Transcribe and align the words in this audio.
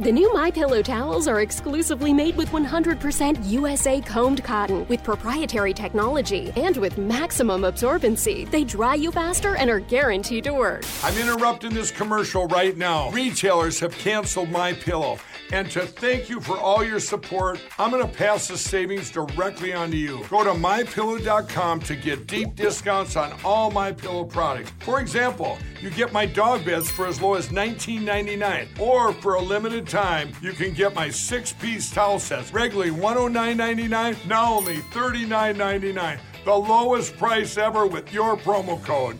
The 0.00 0.10
new 0.10 0.32
My 0.32 0.50
Pillow 0.50 0.80
towels 0.80 1.28
are 1.28 1.42
exclusively 1.42 2.14
made 2.14 2.34
with 2.34 2.48
100% 2.52 3.46
USA 3.46 4.00
combed 4.00 4.42
cotton 4.42 4.88
with 4.88 5.04
proprietary 5.04 5.74
technology 5.74 6.50
and 6.56 6.74
with 6.78 6.96
maximum 6.96 7.64
absorbency. 7.64 8.50
They 8.50 8.64
dry 8.64 8.94
you 8.94 9.12
faster 9.12 9.56
and 9.56 9.68
are 9.68 9.80
guaranteed 9.80 10.44
to 10.44 10.54
work. 10.54 10.84
I'm 11.04 11.18
interrupting 11.18 11.74
this 11.74 11.90
commercial 11.90 12.46
right 12.46 12.78
now. 12.78 13.10
Retailers 13.10 13.78
have 13.80 13.92
canceled 13.92 14.48
My 14.48 14.72
Pillow. 14.72 15.18
And 15.52 15.70
to 15.72 15.80
thank 15.80 16.30
you 16.30 16.40
for 16.40 16.56
all 16.56 16.84
your 16.84 17.00
support, 17.00 17.60
I'm 17.78 17.90
going 17.90 18.06
to 18.06 18.08
pass 18.08 18.48
the 18.48 18.56
savings 18.56 19.10
directly 19.10 19.72
on 19.72 19.90
to 19.90 19.96
you. 19.96 20.24
Go 20.30 20.44
to 20.44 20.52
mypillow.com 20.52 21.80
to 21.80 21.96
get 21.96 22.26
deep 22.26 22.54
discounts 22.54 23.16
on 23.16 23.34
all 23.44 23.70
My 23.70 23.92
Pillow 23.92 24.24
products. 24.24 24.70
For 24.80 25.00
example, 25.00 25.58
you 25.82 25.90
get 25.90 26.12
my 26.12 26.24
dog 26.24 26.64
beds 26.64 26.90
for 26.90 27.06
as 27.06 27.20
low 27.20 27.34
as 27.34 27.48
$19.99, 27.48 28.78
or 28.78 29.12
for 29.12 29.34
a 29.34 29.42
limited 29.42 29.88
time, 29.90 30.32
you 30.40 30.52
can 30.52 30.72
get 30.72 30.94
my 30.94 31.10
six-piece 31.10 31.90
towel 31.90 32.18
sets, 32.18 32.52
regularly 32.52 32.92
$109.99, 32.92 34.26
now 34.26 34.54
only 34.54 34.78
$39.99. 34.78 36.18
The 36.44 36.54
lowest 36.54 37.16
price 37.18 37.58
ever 37.58 37.86
with 37.86 38.12
your 38.12 38.36
promo 38.36 38.82
code. 38.82 39.18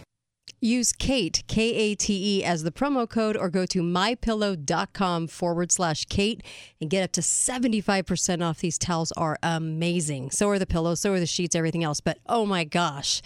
Use 0.62 0.92
Kate, 0.92 1.42
K 1.47 1.70
A 1.75 1.95
T 1.95 2.38
E, 2.38 2.45
as 2.45 2.62
the 2.62 2.70
promo 2.70 3.09
code 3.09 3.37
or 3.37 3.48
go 3.48 3.64
to 3.67 3.81
mypillow.com 3.81 5.27
forward 5.28 5.72
slash 5.72 6.05
Kate 6.05 6.42
and 6.81 6.91
get 6.91 7.03
up 7.03 7.12
to 7.12 7.22
75% 7.22 8.42
off. 8.47 8.59
These 8.59 8.77
towels 8.77 9.11
are 9.12 9.39
amazing. 9.42 10.31
So 10.33 10.50
are 10.50 10.59
the 10.59 10.66
pillows, 10.66 11.00
so 11.00 11.14
are 11.14 11.20
the 11.20 11.27
sheets, 11.27 11.55
everything 11.55 11.83
else. 11.83 12.00
But 12.00 12.19
oh 12.27 12.44
my 12.44 12.64
gosh, 12.64 13.22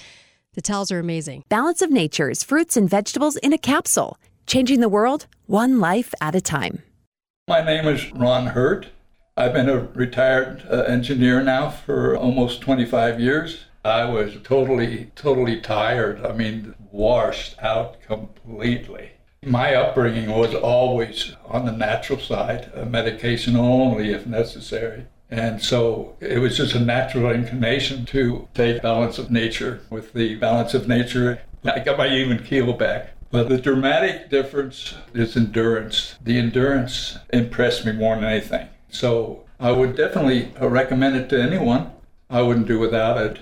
the 0.54 0.62
towels 0.62 0.92
are 0.92 1.00
amazing. 1.00 1.42
Balance 1.48 1.82
of 1.82 1.90
Nature's 1.90 2.44
fruits 2.44 2.76
and 2.76 2.88
vegetables 2.88 3.36
in 3.36 3.52
a 3.52 3.58
capsule, 3.58 4.16
changing 4.46 4.78
the 4.78 4.88
world 4.88 5.26
one 5.46 5.80
life 5.80 6.14
at 6.20 6.36
a 6.36 6.40
time. 6.40 6.82
My 7.46 7.60
name 7.60 7.86
is 7.86 8.10
Ron 8.12 8.46
Hurt. 8.46 8.88
I've 9.36 9.52
been 9.52 9.68
a 9.68 9.78
retired 9.78 10.66
uh, 10.70 10.84
engineer 10.84 11.42
now 11.42 11.68
for 11.68 12.16
almost 12.16 12.62
25 12.62 13.20
years. 13.20 13.66
I 13.84 14.06
was 14.06 14.38
totally, 14.42 15.10
totally 15.14 15.60
tired. 15.60 16.24
I 16.24 16.32
mean, 16.32 16.74
washed 16.90 17.62
out 17.62 18.00
completely. 18.00 19.10
My 19.44 19.74
upbringing 19.74 20.30
was 20.30 20.54
always 20.54 21.36
on 21.44 21.66
the 21.66 21.72
natural 21.72 22.18
side, 22.18 22.72
uh, 22.74 22.86
medication 22.86 23.56
only 23.56 24.10
if 24.10 24.26
necessary. 24.26 25.04
And 25.28 25.60
so 25.60 26.16
it 26.20 26.38
was 26.38 26.56
just 26.56 26.74
a 26.74 26.80
natural 26.80 27.30
inclination 27.30 28.06
to 28.06 28.48
take 28.54 28.80
balance 28.80 29.18
of 29.18 29.30
nature. 29.30 29.82
With 29.90 30.14
the 30.14 30.36
balance 30.36 30.72
of 30.72 30.88
nature, 30.88 31.42
I 31.62 31.80
got 31.80 31.98
my 31.98 32.08
even 32.08 32.42
keel 32.42 32.72
back. 32.72 33.13
But 33.34 33.48
the 33.48 33.58
dramatic 33.58 34.30
difference 34.30 34.94
is 35.12 35.36
endurance. 35.36 36.14
The 36.22 36.38
endurance 36.38 37.18
impressed 37.32 37.84
me 37.84 37.90
more 37.90 38.14
than 38.14 38.22
anything. 38.22 38.68
So 38.90 39.42
I 39.58 39.72
would 39.72 39.96
definitely 39.96 40.52
recommend 40.60 41.16
it 41.16 41.28
to 41.30 41.42
anyone. 41.42 41.90
I 42.30 42.42
wouldn't 42.42 42.68
do 42.68 42.78
without 42.78 43.18
it. 43.18 43.40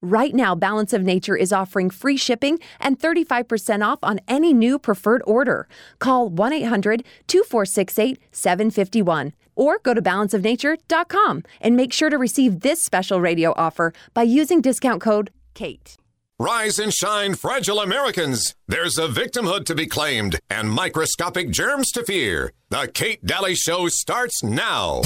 Right 0.00 0.34
now, 0.34 0.54
Balance 0.54 0.94
of 0.94 1.02
Nature 1.02 1.36
is 1.36 1.52
offering 1.52 1.90
free 1.90 2.16
shipping 2.16 2.58
and 2.80 2.98
35% 2.98 3.86
off 3.86 3.98
on 4.02 4.18
any 4.26 4.54
new 4.54 4.78
preferred 4.78 5.22
order. 5.26 5.68
Call 5.98 6.30
1 6.30 6.54
800 6.54 7.04
2468 7.26 8.18
751 8.32 9.34
or 9.54 9.78
go 9.80 9.92
to 9.92 10.00
balanceofnature.com 10.00 11.42
and 11.60 11.76
make 11.76 11.92
sure 11.92 12.08
to 12.08 12.16
receive 12.16 12.60
this 12.60 12.82
special 12.82 13.20
radio 13.20 13.52
offer 13.58 13.92
by 14.14 14.22
using 14.22 14.62
discount 14.62 15.02
code 15.02 15.30
KATE. 15.52 15.98
Rise 16.38 16.78
and 16.78 16.92
shine, 16.92 17.34
fragile 17.34 17.80
Americans. 17.80 18.54
There's 18.68 18.98
a 18.98 19.08
victimhood 19.08 19.64
to 19.64 19.74
be 19.74 19.86
claimed 19.86 20.38
and 20.50 20.70
microscopic 20.70 21.50
germs 21.50 21.90
to 21.92 22.04
fear. 22.04 22.52
The 22.68 22.90
Kate 22.92 23.24
Dalley 23.24 23.54
Show 23.54 23.88
starts 23.88 24.42
now. 24.42 25.00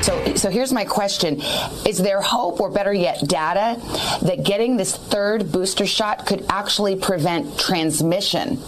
So, 0.00 0.34
so 0.36 0.48
here's 0.48 0.72
my 0.72 0.86
question: 0.86 1.42
Is 1.84 1.98
there 1.98 2.22
hope, 2.22 2.62
or 2.62 2.70
better 2.70 2.94
yet, 2.94 3.28
data 3.28 3.78
that 4.22 4.42
getting 4.42 4.78
this 4.78 4.96
third 4.96 5.52
booster 5.52 5.84
shot 5.84 6.24
could 6.24 6.46
actually 6.48 6.96
prevent 6.96 7.58
transmission? 7.58 8.58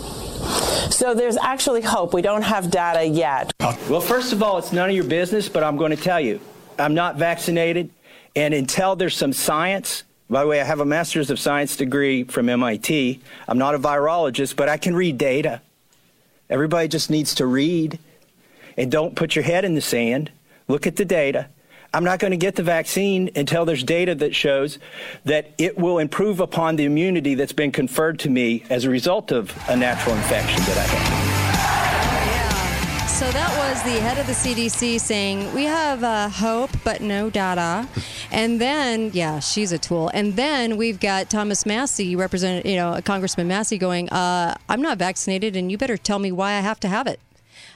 So 0.91 1.15
there's 1.15 1.37
actually 1.37 1.83
hope. 1.83 2.13
We 2.15 2.23
don't 2.23 2.43
have 2.43 2.71
data 2.71 3.05
yet. 3.07 3.53
Well, 3.61 4.01
first 4.01 4.33
of 4.33 4.43
all, 4.43 4.59
it's 4.59 4.73
none 4.73 4.91
of 4.91 4.95
your 4.95 5.05
business, 5.05 5.49
but 5.49 5.63
I'm 5.63 5.77
going 5.77 5.91
to 5.91 6.03
tell 6.03 6.21
you, 6.21 6.41
I'm 6.79 6.95
not 6.95 7.17
vaccinated, 7.17 7.91
and 8.37 8.55
until 8.55 8.97
there's 8.97 9.17
some 9.17 9.33
science. 9.33 10.05
By 10.29 10.43
the 10.43 10.47
way, 10.49 10.61
I 10.61 10.65
have 10.65 10.81
a 10.81 10.85
master's 10.85 11.31
of 11.31 11.41
science 11.41 11.77
degree 11.77 12.23
from 12.25 12.49
MIT. 12.49 13.21
I'm 13.49 13.59
not 13.59 13.75
a 13.75 13.79
virologist, 13.79 14.57
but 14.57 14.69
I 14.69 14.77
can 14.77 14.95
read 14.95 15.19
data. 15.19 15.61
Everybody 16.49 16.89
just 16.89 17.11
needs 17.11 17.35
to 17.37 17.47
read 17.47 17.99
and 18.77 18.91
don't 18.91 19.17
put 19.17 19.35
your 19.35 19.43
head 19.45 19.65
in 19.65 19.75
the 19.75 19.81
sand. 19.81 20.31
Look 20.69 20.87
at 20.87 20.97
the 20.97 21.05
data. 21.05 21.49
I'm 21.93 22.05
not 22.05 22.21
going 22.21 22.31
to 22.31 22.37
get 22.37 22.55
the 22.55 22.63
vaccine 22.63 23.31
until 23.35 23.65
there's 23.65 23.83
data 23.83 24.15
that 24.17 24.33
shows 24.33 24.79
that 25.25 25.53
it 25.59 25.77
will 25.77 25.99
improve 25.99 26.39
upon 26.39 26.77
the 26.77 26.85
immunity 26.85 27.35
that's 27.35 27.53
been 27.53 27.73
conferred 27.73 28.21
to 28.21 28.31
me 28.31 28.63
as 28.71 28.85
a 28.85 28.91
result 28.91 29.33
of 29.33 29.53
a 29.69 29.77
natural 29.77 30.15
infection 30.15 30.63
that 30.63 30.79
I 30.79 30.83
had. 30.83 31.31
So 33.09 33.31
that 33.33 33.59
was 33.59 33.83
the 33.83 34.01
head 34.01 34.19
of 34.19 34.27
the 34.27 34.33
CDC 34.33 35.01
saying, 35.01 35.53
We 35.53 35.65
have 35.65 36.05
uh, 36.05 36.29
hope, 36.29 36.71
but 36.85 37.01
no 37.01 37.29
data. 37.29 37.89
And 38.33 38.61
then, 38.61 39.11
yeah, 39.13 39.41
she's 39.41 39.73
a 39.73 39.79
tool. 39.79 40.09
And 40.15 40.37
then 40.37 40.77
we've 40.77 41.01
got 41.01 41.29
Thomas 41.29 41.67
Massie, 41.67 42.15
represent, 42.15 42.65
you 42.65 42.77
know, 42.77 43.01
Congressman 43.05 43.49
Massie 43.49 43.77
going, 43.77 44.09
uh, 44.11 44.55
I'm 44.69 44.81
not 44.81 44.99
vaccinated, 44.99 45.57
and 45.57 45.69
you 45.69 45.77
better 45.77 45.97
tell 45.97 46.21
me 46.21 46.31
why 46.31 46.53
I 46.53 46.61
have 46.61 46.79
to 46.81 46.89
have 46.89 47.09
it. 47.09 47.19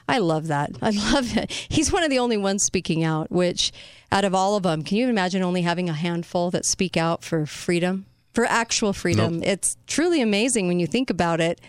I 0.07 0.19
love 0.19 0.47
that. 0.47 0.71
I 0.81 0.89
love 1.13 1.35
it. 1.37 1.51
He's 1.51 1.91
one 1.91 2.03
of 2.03 2.09
the 2.09 2.19
only 2.19 2.37
ones 2.37 2.63
speaking 2.63 3.03
out, 3.03 3.31
which 3.31 3.71
out 4.11 4.25
of 4.25 4.35
all 4.35 4.55
of 4.55 4.63
them, 4.63 4.83
can 4.83 4.97
you 4.97 5.09
imagine 5.09 5.41
only 5.43 5.63
having 5.63 5.89
a 5.89 5.93
handful 5.93 6.51
that 6.51 6.65
speak 6.65 6.95
out 6.95 7.23
for 7.23 7.45
freedom, 7.45 8.05
for 8.33 8.45
actual 8.45 8.93
freedom? 8.93 9.39
Nope. 9.39 9.47
It's 9.47 9.77
truly 9.87 10.21
amazing 10.21 10.67
when 10.67 10.79
you 10.79 10.87
think 10.87 11.09
about 11.09 11.41
it 11.41 11.59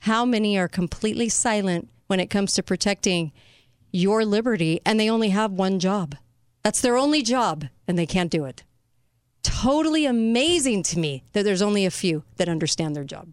how 0.00 0.24
many 0.24 0.58
are 0.58 0.68
completely 0.68 1.28
silent 1.28 1.88
when 2.06 2.20
it 2.20 2.26
comes 2.26 2.52
to 2.52 2.62
protecting 2.62 3.32
your 3.90 4.24
liberty 4.24 4.80
and 4.84 5.00
they 5.00 5.10
only 5.10 5.30
have 5.30 5.52
one 5.52 5.78
job. 5.78 6.14
That's 6.62 6.80
their 6.80 6.96
only 6.96 7.22
job 7.22 7.64
and 7.88 7.98
they 7.98 8.06
can't 8.06 8.30
do 8.30 8.44
it. 8.44 8.62
Totally 9.42 10.06
amazing 10.06 10.82
to 10.84 10.98
me 10.98 11.24
that 11.32 11.44
there's 11.44 11.62
only 11.62 11.86
a 11.86 11.90
few 11.90 12.24
that 12.36 12.48
understand 12.48 12.94
their 12.94 13.04
job. 13.04 13.28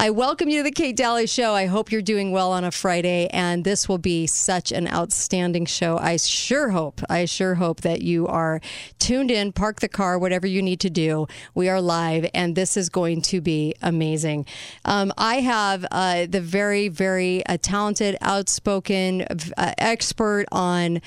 I 0.00 0.10
welcome 0.10 0.48
you 0.48 0.58
to 0.58 0.62
the 0.62 0.70
Kate 0.70 0.94
Dalley 0.94 1.26
Show. 1.26 1.54
I 1.54 1.66
hope 1.66 1.90
you're 1.90 2.00
doing 2.00 2.30
well 2.30 2.52
on 2.52 2.62
a 2.62 2.70
Friday, 2.70 3.26
and 3.32 3.64
this 3.64 3.88
will 3.88 3.98
be 3.98 4.28
such 4.28 4.70
an 4.70 4.86
outstanding 4.86 5.66
show. 5.66 5.98
I 5.98 6.18
sure 6.18 6.68
hope, 6.68 7.00
I 7.10 7.24
sure 7.24 7.56
hope 7.56 7.80
that 7.80 8.00
you 8.00 8.28
are 8.28 8.60
tuned 9.00 9.32
in, 9.32 9.50
park 9.50 9.80
the 9.80 9.88
car, 9.88 10.16
whatever 10.16 10.46
you 10.46 10.62
need 10.62 10.78
to 10.80 10.88
do. 10.88 11.26
We 11.52 11.68
are 11.68 11.80
live, 11.80 12.30
and 12.32 12.54
this 12.54 12.76
is 12.76 12.88
going 12.88 13.22
to 13.22 13.40
be 13.40 13.74
amazing. 13.82 14.46
Um, 14.84 15.12
I 15.18 15.40
have 15.40 15.84
uh, 15.90 16.26
the 16.26 16.42
very, 16.42 16.86
very 16.86 17.44
uh, 17.46 17.58
talented, 17.60 18.16
outspoken 18.20 19.22
uh, 19.22 19.74
expert 19.78 20.46
on 20.52 21.00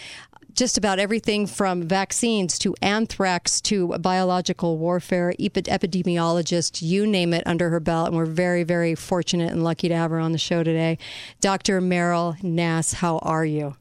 just 0.55 0.77
about 0.77 0.99
everything 0.99 1.47
from 1.47 1.83
vaccines 1.83 2.57
to 2.59 2.75
anthrax 2.81 3.61
to 3.61 3.89
biological 3.99 4.77
warfare, 4.77 5.33
epidemiologist, 5.39 6.81
you 6.81 7.07
name 7.07 7.33
it, 7.33 7.43
under 7.45 7.69
her 7.69 7.79
belt. 7.79 8.07
And 8.07 8.17
we're 8.17 8.25
very, 8.25 8.63
very 8.63 8.95
fortunate 8.95 9.51
and 9.51 9.63
lucky 9.63 9.89
to 9.89 9.95
have 9.95 10.11
her 10.11 10.19
on 10.19 10.31
the 10.31 10.37
show 10.37 10.63
today. 10.63 10.97
Dr. 11.39 11.81
Meryl 11.81 12.41
Nass, 12.43 12.93
how 12.93 13.17
are 13.19 13.45
you? 13.45 13.75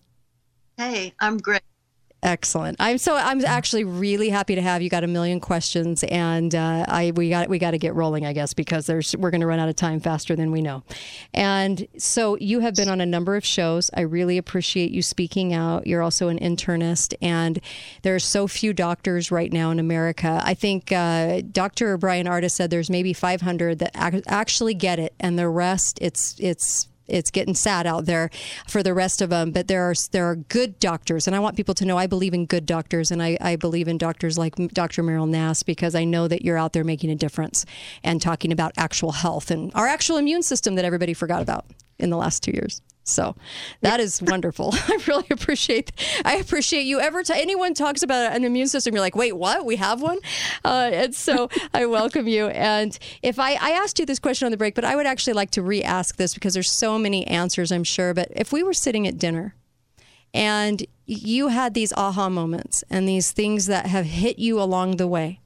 Hey, 0.77 1.15
I'm 1.21 1.39
great. 1.39 1.63
Excellent. 2.23 2.77
I'm 2.79 2.99
so 2.99 3.17
I'm 3.17 3.43
actually 3.47 3.85
really 3.85 4.29
happy 4.29 4.55
to 4.55 4.61
have 4.61 4.83
you. 4.83 4.91
Got 4.91 5.05
a 5.05 5.07
million 5.07 5.41
questions, 5.41 6.05
and 6.05 6.55
uh, 6.55 6.85
I 6.87 7.13
we 7.17 7.31
got 7.31 7.49
we 7.49 7.59
got 7.59 7.71
to 7.71 7.79
get 7.79 7.95
rolling, 7.95 8.27
I 8.27 8.35
guess, 8.35 8.53
because 8.53 8.85
there's 8.85 9.17
we're 9.17 9.31
going 9.31 9.41
to 9.41 9.47
run 9.47 9.59
out 9.59 9.71
of 9.71 9.77
time 9.77 10.01
faster 10.01 10.37
than 10.37 10.53
we 10.53 10.61
know. 10.61 10.83
And 11.33 11.89
so 11.97 12.37
you 12.37 12.61
have 12.61 12.75
been 12.75 12.91
on 12.91 13.01
a 13.01 13.07
number 13.07 13.37
of 13.37 13.45
shows. 13.45 13.91
I 13.95 14.03
really 14.03 14.37
appreciate 14.37 14.91
you 14.91 15.01
speaking 15.01 15.55
out. 15.55 15.87
You're 15.87 16.03
also 16.03 16.29
an 16.29 16.39
internist, 16.39 17.15
and 17.23 17.59
there 18.03 18.15
are 18.15 18.21
so 18.21 18.47
few 18.47 18.75
doctors 18.75 19.31
right 19.31 19.51
now 19.51 19.71
in 19.71 19.79
America. 19.79 20.43
I 20.45 20.53
think 20.53 20.93
uh, 20.93 21.41
Dr. 21.51 21.97
Bryan 21.97 22.27
Ardis 22.27 22.51
said 22.51 22.69
there's 22.69 22.91
maybe 22.91 23.15
500 23.15 23.79
that 23.79 23.93
ac- 23.97 24.25
actually 24.27 24.75
get 24.75 24.99
it, 24.99 25.15
and 25.19 25.39
the 25.39 25.49
rest 25.49 25.99
it's 26.03 26.37
it's 26.39 26.90
it's 27.11 27.31
getting 27.31 27.55
sad 27.55 27.87
out 27.87 28.07
there 28.07 28.31
for 28.69 28.83
the 28.83 28.95
rest 28.95 29.21
of 29.21 29.31
them. 29.31 29.51
But 29.51 29.69
there 29.69 29.83
are 29.83 29.95
there 30.13 30.27
are 30.31 30.37
good 30.37 30.79
doctors, 30.79 31.27
and 31.27 31.37
I 31.37 31.41
want 31.41 31.57
people 31.57 31.75
to 31.75 31.85
know 31.85 31.99
I 31.99 32.07
believe 32.07 32.35
in 32.35 32.47
good 32.47 32.67
doctors, 32.67 33.11
and 33.11 33.23
I, 33.23 33.37
I 33.41 33.57
believe 33.57 33.89
in 33.89 33.99
doctors 33.99 34.39
like 34.39 34.55
Dr. 34.73 35.03
Meryl 35.03 35.29
Nass 35.29 35.63
because 35.63 35.95
I 35.95 36.05
know 36.05 36.29
that 36.29 36.43
you're 36.43 36.59
out 36.59 36.73
there 36.73 36.85
making 36.85 37.11
a 37.11 37.17
difference 37.17 37.67
and 38.03 38.21
talking 38.21 38.53
about 38.53 38.73
actual 38.77 39.13
health 39.13 39.51
and 39.51 39.73
our 39.75 39.87
actual 39.87 40.17
immune 40.17 40.43
system 40.43 40.75
that 40.77 40.85
everybody 40.85 41.15
forgot 41.15 41.43
about 41.43 41.67
in 41.99 42.11
the 42.11 42.17
last 42.17 42.43
two 42.43 42.53
years. 42.53 42.81
So 43.05 43.35
that 43.81 43.99
is 44.01 44.23
wonderful. 44.23 44.71
I 44.75 44.99
really 45.07 45.27
appreciate. 45.31 45.93
I 46.25 46.37
appreciate 46.37 46.83
you 46.83 47.01
ever. 47.01 47.23
T- 47.23 47.33
anyone 47.35 47.75
talks 47.75 48.03
about 48.03 48.33
an 48.35 48.45
immune 48.45 48.69
system, 48.69 48.95
you're 48.95 49.01
like, 49.01 49.17
wait, 49.17 49.37
what? 49.37 49.65
We 49.65 49.77
have 49.77 50.01
one, 50.03 50.19
uh, 50.65 50.91
and 50.93 51.15
so 51.15 51.49
I 51.75 51.87
welcome 51.87 52.29
you. 52.29 52.49
And 52.49 52.99
if 53.23 53.39
I, 53.39 53.55
I 53.55 53.71
asked 53.71 53.99
you 53.99 54.07
this 54.07 54.19
question 54.19 54.47
on 54.47 54.53
the 54.53 54.59
break, 54.59 54.75
but 54.75 54.85
I 54.85 54.97
would 54.97 55.07
actually 55.07 55.33
like 55.33 55.51
to 55.53 55.63
re-ask 55.63 56.17
this 56.17 56.35
because 56.35 56.55
there's 56.55 56.71
so 56.71 56.99
many 56.99 57.27
answers, 57.27 57.73
I'm 57.73 57.85
sure. 57.85 58.15
But 58.15 58.29
if 58.33 58.53
we 58.53 58.63
were 58.63 58.75
sitting 58.75 59.07
at 59.07 59.19
dinner, 59.19 59.55
and 60.33 60.87
you 61.07 61.49
had 61.49 61.75
these 61.75 61.93
aha 61.95 62.29
moments 62.29 62.85
and 62.89 63.09
these 63.09 63.33
things 63.33 63.67
that 63.67 63.87
have 63.87 64.07
hit 64.07 64.39
you 64.39 64.61
along 64.61 64.97
the 64.97 65.09
way, 65.09 65.41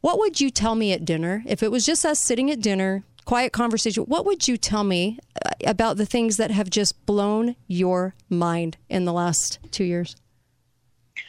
what 0.00 0.18
would 0.18 0.40
you 0.40 0.50
tell 0.50 0.74
me 0.74 0.92
at 0.92 1.04
dinner 1.04 1.42
if 1.46 1.62
it 1.62 1.70
was 1.70 1.84
just 1.84 2.04
us 2.04 2.20
sitting 2.20 2.50
at 2.50 2.60
dinner? 2.60 3.04
Quiet 3.26 3.52
conversation, 3.52 4.04
what 4.04 4.24
would 4.24 4.48
you 4.48 4.56
tell 4.56 4.84
me 4.84 5.18
uh, 5.44 5.50
about 5.66 5.98
the 5.98 6.06
things 6.06 6.38
that 6.38 6.50
have 6.50 6.70
just 6.70 7.04
blown 7.04 7.56
your 7.66 8.14
mind 8.30 8.78
in 8.88 9.04
the 9.04 9.12
last 9.12 9.58
two 9.70 9.84
years? 9.84 10.16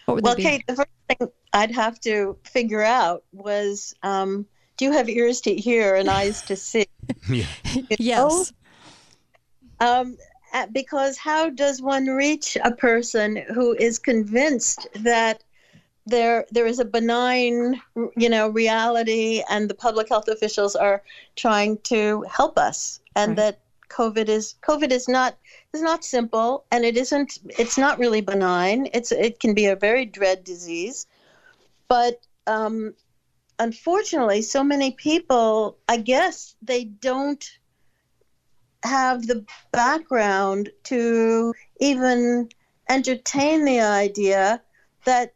well, 0.08 0.36
Kate, 0.36 0.64
the 0.68 0.76
first 0.76 0.90
thing 1.10 1.30
I'd 1.52 1.72
have 1.72 2.00
to 2.02 2.38
figure 2.44 2.84
out 2.84 3.24
was 3.34 3.94
um, 4.04 4.46
do 4.78 4.86
you 4.86 4.92
have 4.94 5.10
ears 5.10 5.42
to 5.42 5.56
hear 5.56 5.96
and 5.96 6.10
eyes 6.10 6.42
to 6.44 6.56
see? 6.56 6.86
yes. 8.00 8.54
Um, 9.80 10.18
because 10.72 11.18
how 11.18 11.50
does 11.50 11.82
one 11.82 12.08
reach 12.08 12.58
a 12.64 12.72
person 12.72 13.38
who 13.54 13.74
is 13.74 14.00
convinced 14.00 14.88
that 14.96 15.44
there 16.08 16.46
there 16.52 16.66
is 16.66 16.80
a 16.80 16.86
benign 16.86 17.80
you 18.16 18.30
know 18.30 18.50
reality 18.50 19.44
and 19.50 19.70
the 19.70 19.74
public 19.74 20.10
health 20.10 20.28
officials 20.28 20.76
are 20.76 21.04
trying 21.36 21.78
to 21.80 22.24
help 22.30 22.58
us 22.58 23.00
and 23.16 23.32
right. 23.32 23.38
that 23.38 23.60
covid 23.90 24.30
is 24.30 24.56
covid 24.62 24.92
is 24.92 25.08
not 25.08 25.38
is 25.74 25.82
not 25.82 26.04
simple 26.04 26.66
and 26.72 26.86
it 26.86 26.98
isn't 26.98 27.40
it's 27.60 27.78
not 27.78 28.00
really 28.00 28.22
benign 28.22 28.88
it's 28.94 29.12
it 29.12 29.40
can 29.40 29.54
be 29.54 29.66
a 29.66 29.76
very 29.76 30.06
dread 30.06 30.44
disease 30.44 31.08
but 31.88 32.22
um, 32.48 32.94
unfortunately 33.60 34.42
so 34.42 34.64
many 34.64 34.92
people 34.92 35.78
i 35.90 35.98
guess 35.98 36.56
they 36.62 36.86
don't 36.86 37.60
have 38.84 39.28
the 39.28 39.46
background 39.72 40.70
to 40.84 41.54
even 41.80 42.48
entertain 42.90 43.66
the 43.66 43.82
idea 43.82 44.62
that 45.06 45.34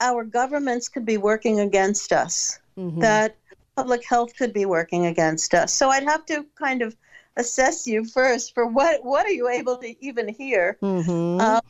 our 0.00 0.24
governments 0.24 0.88
could 0.88 1.04
be 1.04 1.16
working 1.16 1.60
against 1.60 2.12
us, 2.12 2.58
mm-hmm. 2.76 3.00
that 3.00 3.36
public 3.76 4.04
health 4.04 4.36
could 4.36 4.52
be 4.52 4.66
working 4.66 5.06
against 5.06 5.54
us. 5.54 5.72
So 5.72 5.90
I'd 5.90 6.04
have 6.04 6.26
to 6.26 6.44
kind 6.56 6.82
of 6.82 6.96
assess 7.36 7.86
you 7.86 8.04
first 8.04 8.54
for 8.54 8.66
what 8.66 9.04
what 9.04 9.24
are 9.24 9.30
you 9.30 9.48
able 9.48 9.76
to 9.78 10.04
even 10.04 10.28
hear. 10.28 10.76
Mm-hmm. 10.82 11.40
Um, 11.40 11.60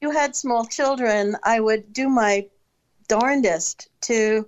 you 0.00 0.10
had 0.10 0.36
small 0.36 0.66
children, 0.66 1.36
I 1.42 1.60
would 1.60 1.92
do 1.92 2.08
my 2.08 2.46
darndest 3.08 3.88
to 4.02 4.46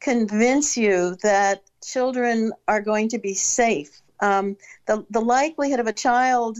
convince 0.00 0.76
you 0.76 1.16
that 1.22 1.62
children 1.84 2.52
are 2.66 2.80
going 2.80 3.08
to 3.10 3.18
be 3.18 3.34
safe. 3.34 4.02
Um, 4.20 4.56
the 4.86 5.06
the 5.10 5.20
likelihood 5.20 5.80
of 5.80 5.86
a 5.86 5.92
child, 5.92 6.58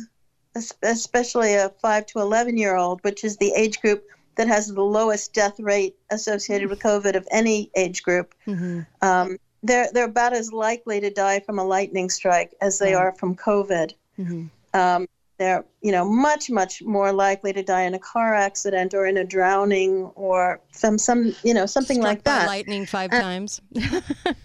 especially 0.83 1.55
a 1.55 1.71
five 1.83 2.07
to 2.07 2.21
eleven 2.21 2.57
year 2.57 2.77
old, 2.77 3.03
which 3.03 3.25
is 3.25 3.37
the 3.37 3.53
age 3.57 3.81
group 3.81 4.05
that 4.39 4.47
has 4.47 4.69
the 4.69 4.81
lowest 4.83 5.35
death 5.35 5.59
rate 5.59 5.97
associated 6.11 6.71
with 6.71 6.79
COVID 6.79 7.17
of 7.17 7.27
any 7.31 7.71
age 7.77 8.05
group. 8.05 8.35
Mm-hmm. 8.47 8.83
Um, 9.03 9.37
they're 9.65 9.89
they're 9.93 10.05
about 10.05 10.33
as 10.33 10.53
likely 10.53 11.01
to 11.01 11.11
die 11.11 11.41
from 11.41 11.59
a 11.59 11.65
lightning 11.65 12.09
strike 12.09 12.55
as 12.61 12.79
they 12.79 12.95
are 12.95 13.13
from 13.13 13.35
COVID. 13.35 13.93
Mm-hmm. 14.19 14.47
Um, 14.79 15.09
they're 15.39 15.65
you 15.83 15.91
know 15.91 16.05
much 16.05 16.51
much 16.51 16.83
more 16.83 17.13
likely 17.13 17.53
to 17.53 17.65
die 17.65 17.83
in 17.83 17.95
a 17.95 17.99
car 17.99 18.33
accident 18.33 18.95
or 18.95 19.07
in 19.07 19.17
a 19.17 19.25
drowning 19.25 20.05
or 20.15 20.61
some 20.71 20.99
some 20.99 21.35
you 21.43 21.53
know 21.53 21.67
something 21.67 21.97
Struck 21.97 22.09
like 22.09 22.25
that. 22.25 22.47
lightning 22.47 22.87
five 22.87 23.11
times. 23.11 23.61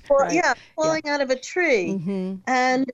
or 0.09 0.17
right. 0.21 0.33
yeah, 0.33 0.55
falling 0.75 1.03
yeah. 1.05 1.13
out 1.13 1.21
of 1.21 1.29
a 1.29 1.39
tree. 1.39 1.99
Mm-hmm. 1.99 2.35
And 2.47 2.91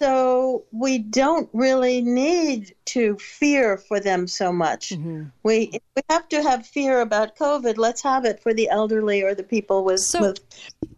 so 0.00 0.64
we 0.72 0.98
don't 0.98 1.48
really 1.52 2.00
need 2.00 2.74
to 2.86 3.16
fear 3.18 3.76
for 3.76 4.00
them 4.00 4.26
so 4.26 4.52
much. 4.52 4.90
Mm-hmm. 4.90 5.24
We 5.42 5.78
we 5.94 6.02
have 6.08 6.28
to 6.30 6.42
have 6.42 6.66
fear 6.66 7.00
about 7.00 7.36
COVID. 7.36 7.76
Let's 7.76 8.02
have 8.02 8.24
it 8.24 8.42
for 8.42 8.54
the 8.54 8.68
elderly 8.70 9.22
or 9.22 9.34
the 9.34 9.42
people 9.42 9.84
with, 9.84 10.00
so, 10.00 10.20
with 10.20 10.40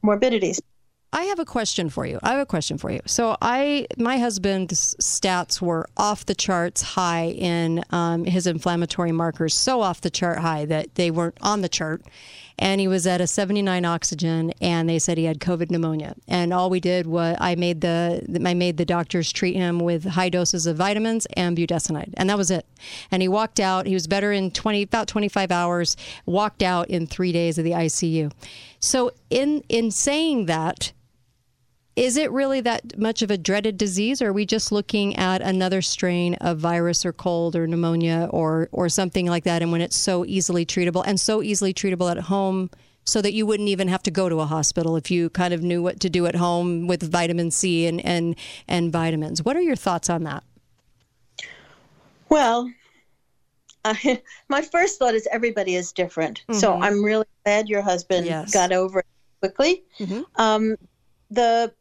morbidities. 0.02 0.60
I 1.14 1.24
have 1.24 1.38
a 1.38 1.44
question 1.44 1.90
for 1.90 2.06
you. 2.06 2.18
I 2.22 2.30
have 2.30 2.40
a 2.40 2.46
question 2.46 2.78
for 2.78 2.90
you. 2.90 3.00
So 3.04 3.36
I, 3.42 3.86
my 3.98 4.18
husband's 4.18 4.94
stats 4.94 5.60
were 5.60 5.86
off 5.96 6.24
the 6.24 6.34
charts 6.34 6.80
high 6.80 7.26
in 7.26 7.84
um, 7.90 8.24
his 8.24 8.46
inflammatory 8.46 9.12
markers, 9.12 9.54
so 9.54 9.82
off 9.82 10.00
the 10.00 10.08
chart 10.08 10.38
high 10.38 10.64
that 10.64 10.94
they 10.94 11.10
weren't 11.10 11.36
on 11.42 11.60
the 11.60 11.68
chart 11.68 12.02
and 12.62 12.80
he 12.80 12.86
was 12.86 13.08
at 13.08 13.20
a 13.20 13.26
79 13.26 13.84
oxygen 13.84 14.52
and 14.60 14.88
they 14.88 15.00
said 15.00 15.18
he 15.18 15.24
had 15.24 15.40
covid 15.40 15.68
pneumonia. 15.70 16.14
And 16.28 16.54
all 16.54 16.70
we 16.70 16.78
did 16.78 17.06
was 17.06 17.36
i 17.40 17.56
made 17.56 17.80
the 17.80 18.40
i 18.46 18.54
made 18.54 18.76
the 18.76 18.84
doctors 18.84 19.32
treat 19.32 19.56
him 19.56 19.80
with 19.80 20.04
high 20.04 20.28
doses 20.28 20.66
of 20.66 20.76
vitamins 20.76 21.26
and 21.36 21.56
budesonide. 21.56 22.14
And 22.16 22.30
that 22.30 22.38
was 22.38 22.50
it. 22.50 22.64
And 23.10 23.20
he 23.20 23.28
walked 23.28 23.58
out. 23.58 23.86
He 23.86 23.94
was 23.94 24.06
better 24.06 24.32
in 24.32 24.52
20 24.52 24.82
about 24.82 25.08
25 25.08 25.50
hours 25.50 25.96
walked 26.24 26.62
out 26.62 26.88
in 26.88 27.06
3 27.06 27.32
days 27.32 27.58
of 27.58 27.64
the 27.64 27.72
ICU 27.72 28.32
so 28.78 29.10
in 29.28 29.64
in 29.68 29.90
saying 29.90 30.46
that 30.46 30.92
is 31.94 32.16
it 32.16 32.30
really 32.30 32.60
that 32.60 32.98
much 32.98 33.22
of 33.22 33.30
a 33.30 33.36
dreaded 33.36 33.76
disease 33.76 34.22
or 34.22 34.28
are 34.28 34.32
we 34.32 34.46
just 34.46 34.72
looking 34.72 35.14
at 35.16 35.42
another 35.42 35.82
strain 35.82 36.34
of 36.36 36.58
virus 36.58 37.04
or 37.04 37.12
cold 37.12 37.54
or 37.54 37.66
pneumonia 37.66 38.28
or 38.30 38.68
or 38.72 38.88
something 38.88 39.26
like 39.26 39.44
that 39.44 39.62
and 39.62 39.72
when 39.72 39.80
it's 39.80 39.96
so 39.96 40.24
easily 40.24 40.64
treatable 40.64 41.04
and 41.06 41.20
so 41.20 41.42
easily 41.42 41.74
treatable 41.74 42.10
at 42.10 42.18
home 42.18 42.70
so 43.04 43.20
that 43.20 43.32
you 43.32 43.44
wouldn't 43.44 43.68
even 43.68 43.88
have 43.88 44.02
to 44.02 44.10
go 44.10 44.28
to 44.28 44.40
a 44.40 44.46
hospital 44.46 44.96
if 44.96 45.10
you 45.10 45.28
kind 45.30 45.52
of 45.52 45.62
knew 45.62 45.82
what 45.82 46.00
to 46.00 46.08
do 46.08 46.26
at 46.26 46.36
home 46.36 46.86
with 46.86 47.02
vitamin 47.02 47.50
C 47.50 47.86
and 47.86 48.04
and 48.04 48.36
and 48.66 48.90
vitamins 48.90 49.42
what 49.42 49.56
are 49.56 49.62
your 49.62 49.76
thoughts 49.76 50.08
on 50.08 50.24
that 50.24 50.42
well 52.30 52.72
uh, 53.84 53.94
my 54.48 54.62
first 54.62 54.98
thought 54.98 55.14
is 55.14 55.28
everybody 55.30 55.74
is 55.74 55.92
different 55.92 56.42
mm-hmm. 56.48 56.58
so 56.58 56.80
i'm 56.80 57.04
really 57.04 57.26
glad 57.44 57.68
your 57.68 57.82
husband 57.82 58.24
yes. 58.24 58.52
got 58.52 58.72
over 58.72 59.00
it 59.00 59.06
quickly 59.40 59.82
mm-hmm. 59.98 60.22
um, 60.36 60.76
the 61.30 61.72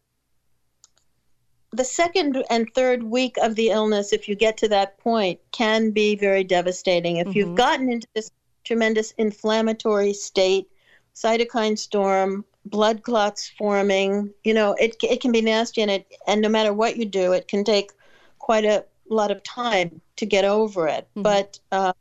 the 1.72 1.84
second 1.86 2.44
and 2.50 2.68
third 2.76 3.04
week 3.04 3.38
of 3.38 3.56
the 3.56 3.70
illness, 3.70 4.12
if 4.12 4.28
you 4.28 4.36
get 4.36 4.58
to 4.58 4.68
that 4.70 4.98
point, 4.98 5.40
can 5.52 5.92
be 5.92 6.16
very 6.16 6.44
devastating. 6.44 7.18
If 7.18 7.28
mm-hmm. 7.28 7.38
you've 7.38 7.56
gotten 7.56 7.92
into 7.92 8.08
this 8.14 8.30
tremendous 8.64 9.12
inflammatory 9.18 10.14
state, 10.14 10.68
cytokine 11.16 11.78
storm, 11.78 12.46
blood 12.66 13.04
clots 13.04 13.52
forming, 13.58 14.34
you 14.44 14.54
know, 14.54 14.74
it, 14.74 14.96
it 15.04 15.22
can 15.22 15.32
be 15.32 15.42
nasty 15.42 15.82
and 15.82 15.92
it, 15.92 16.08
and 16.28 16.42
no 16.42 16.50
matter 16.50 16.74
what 16.74 16.98
you 16.98 17.06
do, 17.06 17.32
it 17.34 17.48
can 17.48 17.64
take 17.64 17.92
quite 18.40 18.66
a 18.66 18.86
lot 19.10 19.32
of 19.32 19.42
time 19.44 20.02
to 20.18 20.26
get 20.26 20.46
over 20.46 20.88
it. 20.88 21.08
Mm-hmm. 21.16 21.22
But 21.24 21.60
uh, 21.72 21.94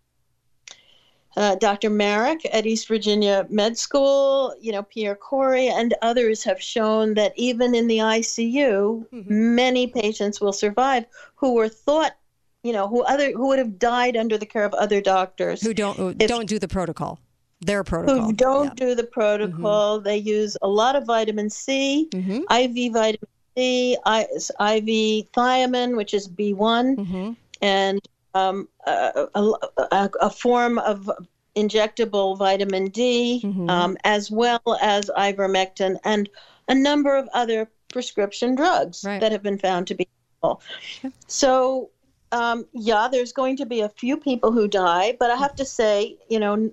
uh, 1.36 1.54
Dr. 1.56 1.90
Marik 1.90 2.46
at 2.52 2.66
East 2.66 2.88
Virginia 2.88 3.46
Med 3.48 3.78
School, 3.78 4.54
you 4.60 4.72
know, 4.72 4.82
Pierre 4.82 5.14
Kory, 5.14 5.68
and 5.68 5.94
others 6.02 6.42
have 6.44 6.60
shown 6.60 7.14
that 7.14 7.32
even 7.36 7.74
in 7.74 7.86
the 7.86 7.98
ICU, 7.98 9.06
mm-hmm. 9.08 9.54
many 9.54 9.86
patients 9.86 10.40
will 10.40 10.52
survive 10.52 11.04
who 11.36 11.54
were 11.54 11.68
thought, 11.68 12.16
you 12.62 12.72
know, 12.72 12.88
who 12.88 13.02
other 13.04 13.32
who 13.32 13.46
would 13.48 13.58
have 13.58 13.78
died 13.78 14.16
under 14.16 14.36
the 14.36 14.46
care 14.46 14.64
of 14.64 14.74
other 14.74 15.00
doctors 15.00 15.62
who 15.62 15.72
don't 15.72 15.96
who 15.96 16.14
if, 16.18 16.28
don't 16.28 16.48
do 16.48 16.58
the 16.58 16.68
protocol. 16.68 17.20
Their 17.62 17.84
protocol. 17.84 18.24
Who 18.24 18.32
don't 18.32 18.78
yeah. 18.78 18.86
do 18.86 18.94
the 18.94 19.04
protocol. 19.04 19.98
Mm-hmm. 19.98 20.04
They 20.04 20.16
use 20.16 20.56
a 20.62 20.68
lot 20.68 20.96
of 20.96 21.04
vitamin 21.04 21.50
C, 21.50 22.08
mm-hmm. 22.10 22.50
IV 22.50 22.92
vitamin 22.92 23.28
C, 23.54 23.92
IV 23.92 25.30
thiamine, 25.32 25.94
which 25.94 26.14
is 26.14 26.26
B1, 26.26 26.96
mm-hmm. 26.96 27.32
and 27.60 28.00
um, 28.34 28.68
a, 28.86 29.26
a, 29.34 30.10
a, 30.20 30.30
form 30.30 30.78
of 30.78 31.10
injectable 31.56 32.38
vitamin 32.38 32.86
D, 32.86 33.40
mm-hmm. 33.42 33.68
um, 33.68 33.96
as 34.04 34.30
well 34.30 34.62
as 34.80 35.10
ivermectin 35.16 35.96
and 36.04 36.28
a 36.68 36.74
number 36.74 37.16
of 37.16 37.28
other 37.34 37.68
prescription 37.92 38.54
drugs 38.54 39.04
right. 39.04 39.20
that 39.20 39.32
have 39.32 39.42
been 39.42 39.58
found 39.58 39.88
to 39.88 39.94
be 39.94 40.08
helpful. 40.42 40.62
So, 41.26 41.90
um, 42.32 42.66
yeah, 42.72 43.08
there's 43.10 43.32
going 43.32 43.56
to 43.56 43.66
be 43.66 43.80
a 43.80 43.88
few 43.88 44.16
people 44.16 44.52
who 44.52 44.68
die, 44.68 45.16
but 45.18 45.30
I 45.30 45.36
have 45.36 45.56
to 45.56 45.64
say, 45.64 46.16
you 46.28 46.38
know, 46.38 46.70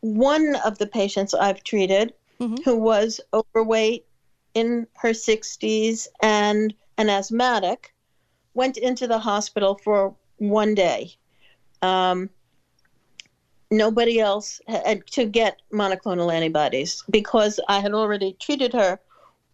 one 0.00 0.56
of 0.64 0.78
the 0.78 0.86
patients 0.86 1.32
I've 1.34 1.62
treated 1.64 2.12
mm-hmm. 2.38 2.56
who 2.64 2.76
was 2.76 3.20
overweight 3.32 4.06
in 4.54 4.86
her 4.96 5.10
60s 5.10 6.08
and 6.22 6.74
an 6.98 7.08
asthmatic 7.08 7.94
went 8.54 8.76
into 8.76 9.06
the 9.06 9.18
hospital 9.18 9.78
for 9.82 10.14
one 10.40 10.74
day. 10.74 11.14
Um, 11.82 12.28
nobody 13.70 14.18
else 14.18 14.60
had 14.66 15.06
to 15.06 15.24
get 15.24 15.60
monoclonal 15.72 16.32
antibodies 16.32 17.04
because 17.08 17.60
I 17.68 17.78
had 17.78 17.94
already 17.94 18.36
treated 18.40 18.72
her 18.72 18.98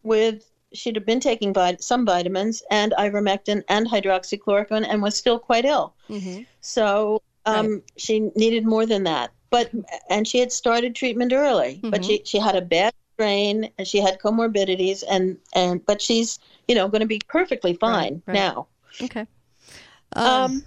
with 0.02 0.50
she'd 0.72 0.96
have 0.96 1.06
been 1.06 1.20
taking 1.20 1.52
vit- 1.52 1.82
some 1.82 2.04
vitamins 2.04 2.62
and 2.70 2.92
ivermectin 2.98 3.62
and 3.68 3.86
hydroxychloroquine 3.86 4.86
and 4.88 5.02
was 5.02 5.16
still 5.16 5.38
quite 5.38 5.64
ill. 5.64 5.94
Mm-hmm. 6.08 6.42
So 6.60 7.22
um, 7.44 7.66
right. 7.66 7.82
she 7.96 8.20
needed 8.34 8.64
more 8.64 8.86
than 8.86 9.04
that. 9.04 9.32
But 9.50 9.70
and 10.10 10.26
she 10.26 10.38
had 10.38 10.50
started 10.50 10.94
treatment 10.94 11.32
early, 11.32 11.76
mm-hmm. 11.76 11.90
but 11.90 12.04
she 12.04 12.22
she 12.24 12.38
had 12.38 12.56
a 12.56 12.60
bad 12.60 12.92
strain 13.14 13.70
and 13.78 13.86
she 13.86 13.98
had 13.98 14.18
comorbidities 14.18 15.04
and 15.08 15.38
and 15.54 15.84
but 15.86 16.02
she's 16.02 16.38
you 16.68 16.74
know 16.74 16.88
going 16.88 17.00
to 17.00 17.06
be 17.06 17.20
perfectly 17.28 17.74
fine 17.74 18.22
right, 18.26 18.34
right. 18.34 18.34
now. 18.34 18.66
Okay. 19.00 19.26
Um, 20.14 20.26
um, 20.26 20.64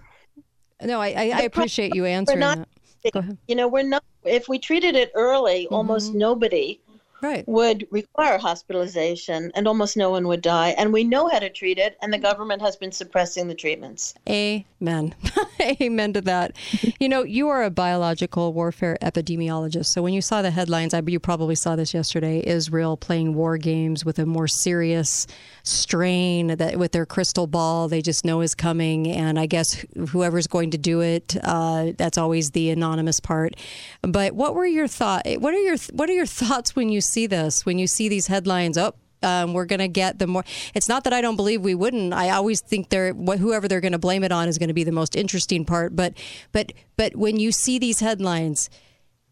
no, 0.81 0.99
I, 1.01 1.07
I, 1.09 1.31
I 1.35 1.41
appreciate 1.41 1.95
you 1.95 2.05
answering 2.05 2.39
not, 2.39 2.57
that. 3.03 3.13
Go 3.13 3.19
ahead. 3.19 3.37
You 3.47 3.55
know, 3.55 3.67
we're 3.67 3.83
not. 3.83 4.03
If 4.23 4.47
we 4.47 4.59
treated 4.59 4.95
it 4.95 5.11
early, 5.15 5.65
mm-hmm. 5.65 5.73
almost 5.73 6.13
nobody 6.13 6.79
right. 7.21 7.47
would 7.47 7.87
require 7.91 8.37
hospitalization 8.37 9.51
and 9.55 9.67
almost 9.67 9.97
no 9.97 10.09
one 10.09 10.27
would 10.27 10.41
die. 10.41 10.69
And 10.77 10.93
we 10.93 11.03
know 11.03 11.27
how 11.27 11.39
to 11.39 11.49
treat 11.49 11.77
it, 11.77 11.97
and 12.01 12.13
the 12.13 12.17
government 12.17 12.61
has 12.61 12.75
been 12.75 12.91
suppressing 12.91 13.47
the 13.47 13.55
treatments. 13.55 14.15
Amen. 14.27 15.15
Amen 15.61 16.13
to 16.13 16.21
that. 16.21 16.55
You 16.99 17.09
know, 17.09 17.23
you 17.23 17.49
are 17.49 17.63
a 17.63 17.69
biological 17.69 18.53
warfare 18.53 18.97
epidemiologist. 19.01 19.87
So 19.87 20.01
when 20.01 20.13
you 20.13 20.21
saw 20.21 20.41
the 20.41 20.51
headlines, 20.51 20.93
I, 20.93 21.01
you 21.05 21.19
probably 21.19 21.55
saw 21.55 21.75
this 21.75 21.93
yesterday 21.93 22.43
Israel 22.45 22.97
playing 22.97 23.33
war 23.33 23.57
games 23.57 24.05
with 24.05 24.19
a 24.19 24.25
more 24.25 24.47
serious 24.47 25.27
strain 25.63 26.47
that 26.57 26.77
with 26.77 26.91
their 26.91 27.05
crystal 27.05 27.47
ball 27.47 27.87
they 27.87 28.01
just 28.01 28.25
know 28.25 28.41
is 28.41 28.55
coming 28.55 29.07
and 29.07 29.39
i 29.39 29.45
guess 29.45 29.85
whoever's 30.09 30.47
going 30.47 30.71
to 30.71 30.77
do 30.77 31.01
it 31.01 31.35
uh, 31.43 31.91
that's 31.97 32.17
always 32.17 32.51
the 32.51 32.69
anonymous 32.69 33.19
part 33.19 33.55
but 34.01 34.33
what 34.33 34.55
were 34.55 34.65
your 34.65 34.87
thought 34.87 35.25
what 35.37 35.53
are 35.53 35.59
your 35.59 35.77
what 35.93 36.09
are 36.09 36.13
your 36.13 36.25
thoughts 36.25 36.75
when 36.75 36.89
you 36.89 37.01
see 37.09 37.27
this 37.27 37.65
when 37.65 37.79
you 37.79 37.87
see 37.87 38.09
these 38.09 38.27
headlines 38.27 38.77
up 38.77 38.97
oh, 39.23 39.27
um, 39.27 39.53
we're 39.53 39.65
going 39.65 39.79
to 39.79 39.87
get 39.87 40.19
the 40.19 40.27
more. 40.27 40.43
It's 40.73 40.87
not 40.87 41.03
that 41.03 41.13
I 41.13 41.21
don't 41.21 41.35
believe 41.35 41.61
we 41.61 41.75
wouldn't. 41.75 42.13
I 42.13 42.29
always 42.29 42.61
think 42.61 42.89
they're 42.89 43.13
whoever 43.13 43.67
they're 43.67 43.81
going 43.81 43.91
to 43.91 43.99
blame 43.99 44.23
it 44.23 44.31
on 44.31 44.47
is 44.47 44.57
going 44.57 44.69
to 44.69 44.73
be 44.73 44.85
the 44.85 44.93
most 44.93 45.15
interesting 45.15 45.65
part. 45.65 45.95
But 45.95 46.13
but 46.51 46.71
but 46.95 47.15
when 47.15 47.37
you 47.37 47.51
see 47.51 47.79
these 47.79 47.99
headlines, 47.99 48.69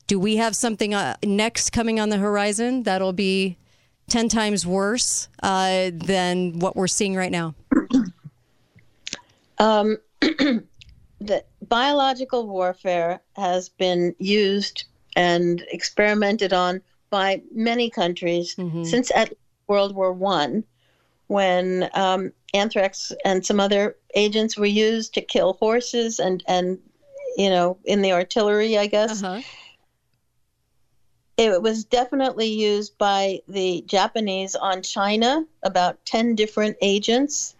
do 0.08 0.20
we 0.20 0.38
have 0.38 0.56
something 0.56 0.94
uh, 0.94 1.16
next 1.24 1.72
coming 1.72 2.00
on 2.00 2.10
the 2.10 2.18
horizon 2.18 2.84
that'll 2.84 3.14
be 3.14 3.58
10 4.10 4.30
times 4.30 4.66
worse 4.66 5.28
uh, 5.44 5.92
than 5.94 6.60
what 6.60 6.76
we're 6.76 6.88
seeing 6.88 7.16
right 7.16 7.32
now? 7.32 7.56
Um, 9.60 9.98
the 10.22 11.44
biological 11.68 12.48
warfare 12.48 13.22
has 13.36 13.70
been 13.70 14.16
used 14.20 14.86
and 15.16 15.66
experimented 15.72 16.54
on 16.54 16.82
by 17.10 17.42
many 17.54 17.90
countries 17.90 18.56
mm-hmm. 18.56 18.84
since 18.84 19.12
at 19.16 19.34
World 19.68 19.96
War 19.96 20.14
One, 20.14 20.64
when 21.28 21.90
um, 21.94 22.32
anthrax 22.54 23.12
and 23.26 23.46
some 23.46 23.60
other 23.60 23.96
agents 24.16 24.58
were 24.58 24.66
used 24.66 25.14
to 25.16 25.22
kill 25.22 25.54
horses 25.54 26.20
and 26.20 26.44
and 26.48 26.80
you 27.38 27.50
know 27.50 27.78
in 27.86 28.02
the 28.02 28.14
artillery, 28.14 28.78
I 28.78 28.88
guess. 28.88 29.24
Uh-huh 29.24 29.42
it 31.38 31.62
was 31.62 31.84
definitely 31.84 32.48
used 32.48 32.98
by 32.98 33.42
the 33.48 33.84
Japanese 33.86 34.56
on 34.56 34.82
China, 34.82 35.46
about 35.62 36.04
10 36.06 36.36
different 36.36 36.76
agents 36.82 37.56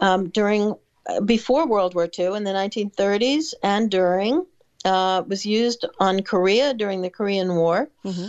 um, 0.00 0.28
during 0.28 0.74
uh, 1.08 1.20
before 1.22 1.66
World 1.66 1.94
War 1.94 2.08
II 2.18 2.36
in 2.36 2.44
the 2.44 2.50
1930s 2.50 3.54
and 3.62 3.90
during. 3.90 4.46
Uh, 4.84 5.24
was 5.26 5.44
used 5.44 5.84
on 5.98 6.22
Korea 6.22 6.72
during 6.72 7.02
the 7.02 7.10
Korean 7.10 7.56
War, 7.56 7.88
mm-hmm. 8.04 8.28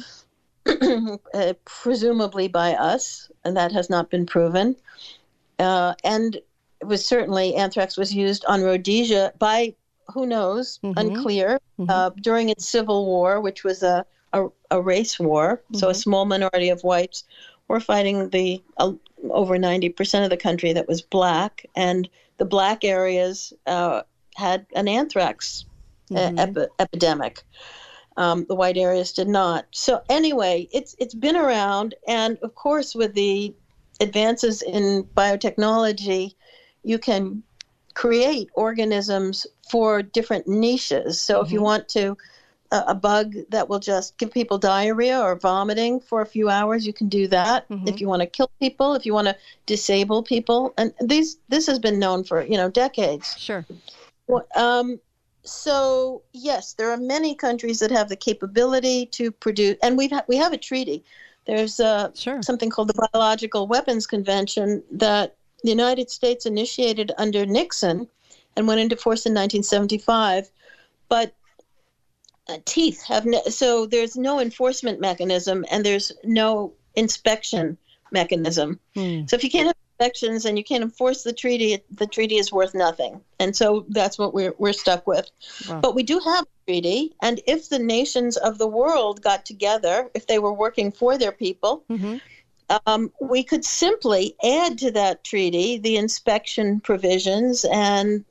uh, 1.33 1.53
presumably 1.65 2.47
by 2.47 2.73
us, 2.73 3.29
and 3.43 3.55
that 3.55 3.71
has 3.71 3.89
not 3.89 4.09
been 4.09 4.25
proven. 4.25 4.75
Uh, 5.59 5.93
and 6.03 6.35
it 6.35 6.85
was 6.85 7.03
certainly 7.05 7.55
anthrax 7.55 7.97
was 7.97 8.13
used 8.13 8.45
on 8.45 8.61
Rhodesia 8.61 9.33
by 9.39 9.73
who 10.13 10.25
knows, 10.25 10.79
mm-hmm. 10.83 10.97
unclear, 10.97 11.59
mm-hmm. 11.79 11.89
Uh, 11.89 12.09
during 12.21 12.49
its 12.49 12.67
civil 12.67 13.05
war, 13.05 13.41
which 13.41 13.63
was 13.63 13.83
a 13.83 14.05
a, 14.33 14.47
a 14.71 14.81
race 14.81 15.19
war. 15.19 15.61
Mm-hmm. 15.63 15.77
So 15.77 15.87
a 15.87 15.91
mm-hmm. 15.91 15.99
small 15.99 16.25
minority 16.25 16.69
of 16.69 16.83
whites 16.83 17.23
were 17.67 17.79
fighting 17.79 18.29
the 18.29 18.61
uh, 18.77 18.93
over 19.29 19.57
90% 19.57 20.23
of 20.23 20.29
the 20.29 20.37
country 20.37 20.73
that 20.73 20.87
was 20.87 21.01
black, 21.01 21.65
and 21.75 22.07
the 22.37 22.45
black 22.45 22.83
areas 22.83 23.53
uh, 23.65 24.03
had 24.35 24.65
an 24.75 24.87
anthrax 24.87 25.65
uh, 26.11 26.15
mm-hmm. 26.15 26.39
epi- 26.39 26.71
epidemic. 26.79 27.43
Um, 28.17 28.45
the 28.49 28.55
white 28.55 28.77
areas 28.77 29.13
did 29.13 29.27
not. 29.27 29.67
So 29.71 30.01
anyway, 30.09 30.67
it's 30.71 30.95
it's 30.97 31.13
been 31.13 31.35
around, 31.35 31.93
and 32.07 32.37
of 32.41 32.55
course, 32.55 32.95
with 32.95 33.13
the 33.13 33.53
advances 33.99 34.61
in 34.61 35.03
biotechnology, 35.15 36.33
you 36.83 36.97
can 36.97 37.43
create 37.93 38.49
organisms 38.53 39.47
for 39.69 40.01
different 40.01 40.47
niches. 40.47 41.19
So 41.19 41.35
mm-hmm. 41.35 41.45
if 41.45 41.51
you 41.51 41.57
mm-hmm. 41.57 41.65
want 41.65 41.89
to 41.89 42.17
a, 42.71 42.83
a, 42.87 42.95
bug 42.95 43.35
that 43.49 43.69
will 43.69 43.79
just 43.79 44.17
give 44.17 44.31
people 44.31 44.57
diarrhea 44.57 45.19
or 45.19 45.35
vomiting 45.35 45.99
for 45.99 46.21
a 46.21 46.25
few 46.25 46.49
hours, 46.49 46.85
you 46.85 46.93
can 46.93 47.09
do 47.09 47.27
that. 47.27 47.67
Mm-hmm. 47.69 47.87
If 47.87 48.01
you 48.01 48.07
want 48.07 48.21
to 48.21 48.27
kill 48.27 48.51
people, 48.59 48.93
if 48.93 49.05
you 49.05 49.13
want 49.13 49.27
to 49.27 49.35
disable 49.65 50.23
people, 50.23 50.73
and 50.77 50.93
these 51.01 51.37
this 51.49 51.67
has 51.67 51.79
been 51.79 51.99
known 51.99 52.23
for 52.23 52.43
you 52.43 52.57
know 52.57 52.69
decades. 52.69 53.35
Sure. 53.37 53.65
Um, 54.55 54.99
so 55.47 56.23
yes, 56.33 56.73
there 56.73 56.91
are 56.91 56.97
many 56.97 57.35
countries 57.35 57.79
that 57.79 57.91
have 57.91 58.09
the 58.09 58.15
capability 58.15 59.05
to 59.07 59.31
produce, 59.31 59.77
and 59.81 59.97
we 59.97 60.07
ha- 60.07 60.25
we 60.27 60.37
have 60.37 60.53
a 60.53 60.57
treaty. 60.57 61.03
There's 61.45 61.79
uh, 61.79 62.11
sure. 62.13 62.41
something 62.41 62.69
called 62.69 62.89
the 62.89 63.07
Biological 63.13 63.67
Weapons 63.67 64.05
Convention 64.05 64.83
that 64.91 65.37
the 65.63 65.69
United 65.69 66.11
States 66.11 66.45
initiated 66.45 67.11
under 67.17 67.45
Nixon 67.45 68.07
and 68.55 68.67
went 68.67 68.81
into 68.81 68.97
force 68.97 69.25
in 69.25 69.33
1975. 69.33 70.49
But 71.07 71.33
uh, 72.49 72.57
teeth 72.65 73.01
have 73.03 73.25
no, 73.25 73.41
so 73.43 73.85
there's 73.85 74.17
no 74.17 74.39
enforcement 74.39 74.99
mechanism 74.99 75.65
and 75.71 75.85
there's 75.85 76.11
no 76.23 76.73
inspection 76.95 77.77
mechanism. 78.11 78.79
Hmm. 78.95 79.25
So 79.27 79.35
if 79.35 79.43
you 79.43 79.49
can't 79.49 79.67
have 79.67 79.75
inspections 79.99 80.45
and 80.45 80.57
you 80.57 80.63
can't 80.63 80.83
enforce 80.83 81.23
the 81.23 81.33
treaty, 81.33 81.79
the 81.91 82.07
treaty 82.07 82.35
is 82.35 82.51
worth 82.51 82.73
nothing. 82.75 83.21
And 83.39 83.55
so 83.55 83.85
that's 83.89 84.17
what 84.17 84.33
we're 84.33 84.53
we're 84.57 84.73
stuck 84.73 85.07
with. 85.07 85.29
Wow. 85.67 85.81
But 85.81 85.95
we 85.95 86.03
do 86.03 86.19
have 86.19 86.43
a 86.43 86.71
treaty, 86.71 87.15
and 87.21 87.41
if 87.47 87.69
the 87.69 87.79
nations 87.79 88.37
of 88.37 88.57
the 88.57 88.67
world 88.67 89.21
got 89.21 89.45
together, 89.45 90.09
if 90.13 90.27
they 90.27 90.39
were 90.39 90.53
working 90.53 90.91
for 90.91 91.17
their 91.17 91.31
people. 91.31 91.83
Mm-hmm. 91.89 92.17
Um, 92.85 93.13
we 93.21 93.45
could 93.45 93.63
simply 93.63 94.35
add 94.43 94.77
to 94.79 94.91
that 94.91 95.23
treaty 95.23 95.77
the 95.77 95.95
inspection 95.95 96.81
provisions 96.81 97.65
and 97.71 98.25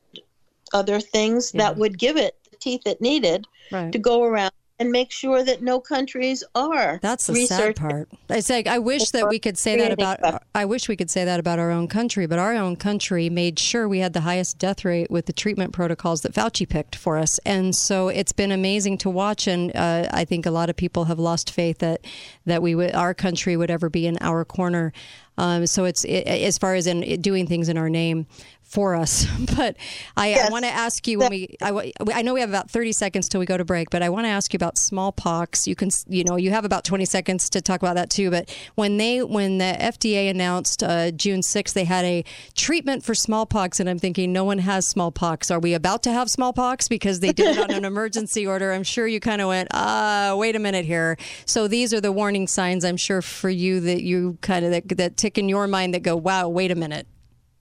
other 0.74 1.00
things 1.00 1.52
yeah. 1.54 1.62
that 1.62 1.78
would 1.78 1.98
give 1.98 2.18
it 2.18 2.36
the 2.50 2.58
teeth 2.58 2.82
it 2.84 3.00
needed 3.00 3.46
right. 3.72 3.90
to 3.92 3.98
go 3.98 4.24
around 4.24 4.52
and 4.78 4.90
make 4.90 5.10
sure 5.10 5.42
that 5.42 5.62
no 5.62 5.80
countries 5.80 6.44
are. 6.54 6.98
That's 7.02 7.26
the 7.26 7.46
sad 7.46 7.76
part. 7.76 8.08
It's 8.28 8.50
like 8.50 8.66
I 8.66 8.78
wish 8.78 9.10
that 9.10 9.28
we 9.28 9.38
could 9.38 9.56
say 9.56 9.78
that 9.78 9.92
about. 9.92 10.42
I 10.54 10.64
wish 10.64 10.88
we 10.88 10.96
could 10.96 11.10
say 11.10 11.24
that 11.24 11.40
about 11.40 11.58
our 11.58 11.70
own 11.70 11.88
country, 11.88 12.26
but 12.26 12.38
our 12.38 12.54
own 12.54 12.76
country 12.76 13.30
made 13.30 13.58
sure 13.58 13.88
we 13.88 14.00
had 14.00 14.12
the 14.12 14.20
highest 14.20 14.58
death 14.58 14.84
rate 14.84 15.10
with 15.10 15.26
the 15.26 15.32
treatment 15.32 15.72
protocols 15.72 16.22
that 16.22 16.32
Fauci 16.32 16.68
picked 16.68 16.96
for 16.96 17.16
us, 17.16 17.38
and 17.40 17.74
so 17.74 18.08
it's 18.08 18.32
been 18.32 18.52
amazing 18.52 18.98
to 18.98 19.10
watch. 19.10 19.46
And 19.46 19.74
uh, 19.74 20.08
I 20.12 20.24
think 20.24 20.46
a 20.46 20.50
lot 20.50 20.68
of 20.68 20.76
people 20.76 21.04
have 21.06 21.18
lost 21.18 21.50
faith 21.50 21.78
that 21.78 22.04
that 22.44 22.62
we 22.62 22.74
would, 22.74 22.94
our 22.94 23.14
country 23.14 23.56
would 23.56 23.70
ever 23.70 23.88
be 23.88 24.06
in 24.06 24.18
our 24.20 24.44
corner. 24.44 24.92
Um, 25.38 25.66
so 25.66 25.84
it's 25.84 26.04
it, 26.04 26.26
as 26.26 26.58
far 26.58 26.74
as 26.74 26.86
in 26.86 27.20
doing 27.20 27.46
things 27.46 27.68
in 27.68 27.76
our 27.76 27.90
name 27.90 28.26
for 28.66 28.94
us. 28.94 29.26
But 29.56 29.76
I, 30.16 30.30
yes. 30.30 30.48
I 30.48 30.52
want 30.52 30.64
to 30.66 30.70
ask 30.70 31.06
you 31.06 31.18
when 31.18 31.30
we, 31.30 31.56
I, 31.62 31.92
I 32.12 32.22
know 32.22 32.34
we 32.34 32.40
have 32.40 32.50
about 32.50 32.70
30 32.70 32.92
seconds 32.92 33.28
till 33.28 33.40
we 33.40 33.46
go 33.46 33.56
to 33.56 33.64
break, 33.64 33.88
but 33.88 34.02
I 34.02 34.10
want 34.10 34.26
to 34.26 34.28
ask 34.28 34.52
you 34.52 34.58
about 34.58 34.76
smallpox. 34.76 35.66
You 35.66 35.74
can, 35.74 35.88
you 36.08 36.24
know, 36.24 36.36
you 36.36 36.50
have 36.50 36.66
about 36.66 36.84
20 36.84 37.06
seconds 37.06 37.48
to 37.50 37.62
talk 37.62 37.80
about 37.80 37.94
that 37.94 38.10
too. 38.10 38.30
But 38.30 38.54
when 38.74 38.98
they, 38.98 39.22
when 39.22 39.58
the 39.58 39.76
FDA 39.78 40.28
announced 40.28 40.82
uh, 40.82 41.10
June 41.12 41.40
6th, 41.40 41.72
they 41.72 41.84
had 41.84 42.04
a 42.04 42.24
treatment 42.54 43.02
for 43.02 43.14
smallpox, 43.14 43.80
and 43.80 43.88
I'm 43.88 43.98
thinking 43.98 44.32
no 44.32 44.44
one 44.44 44.58
has 44.58 44.86
smallpox. 44.86 45.50
Are 45.50 45.60
we 45.60 45.72
about 45.72 46.02
to 46.02 46.12
have 46.12 46.28
smallpox 46.28 46.88
because 46.88 47.20
they 47.20 47.32
did 47.32 47.56
it 47.56 47.62
on 47.62 47.70
an 47.70 47.84
emergency 47.92 48.46
order? 48.46 48.72
I'm 48.72 48.84
sure 48.84 49.06
you 49.06 49.20
kind 49.20 49.40
of 49.40 49.48
went, 49.48 49.68
ah, 49.72 50.32
uh, 50.32 50.36
wait 50.36 50.54
a 50.54 50.58
minute 50.58 50.84
here. 50.84 51.16
So 51.46 51.66
these 51.66 51.94
are 51.94 52.00
the 52.00 52.12
warning 52.12 52.46
signs 52.46 52.84
I'm 52.84 52.98
sure 52.98 53.22
for 53.22 53.48
you 53.48 53.80
that 53.80 54.02
you 54.02 54.36
kind 54.42 54.66
of 54.66 54.70
that, 54.72 54.88
that 54.98 55.16
tick 55.16 55.38
in 55.38 55.48
your 55.48 55.66
mind 55.66 55.94
that 55.94 56.02
go, 56.02 56.14
wow, 56.16 56.48
wait 56.48 56.70
a 56.70 56.74
minute, 56.74 57.06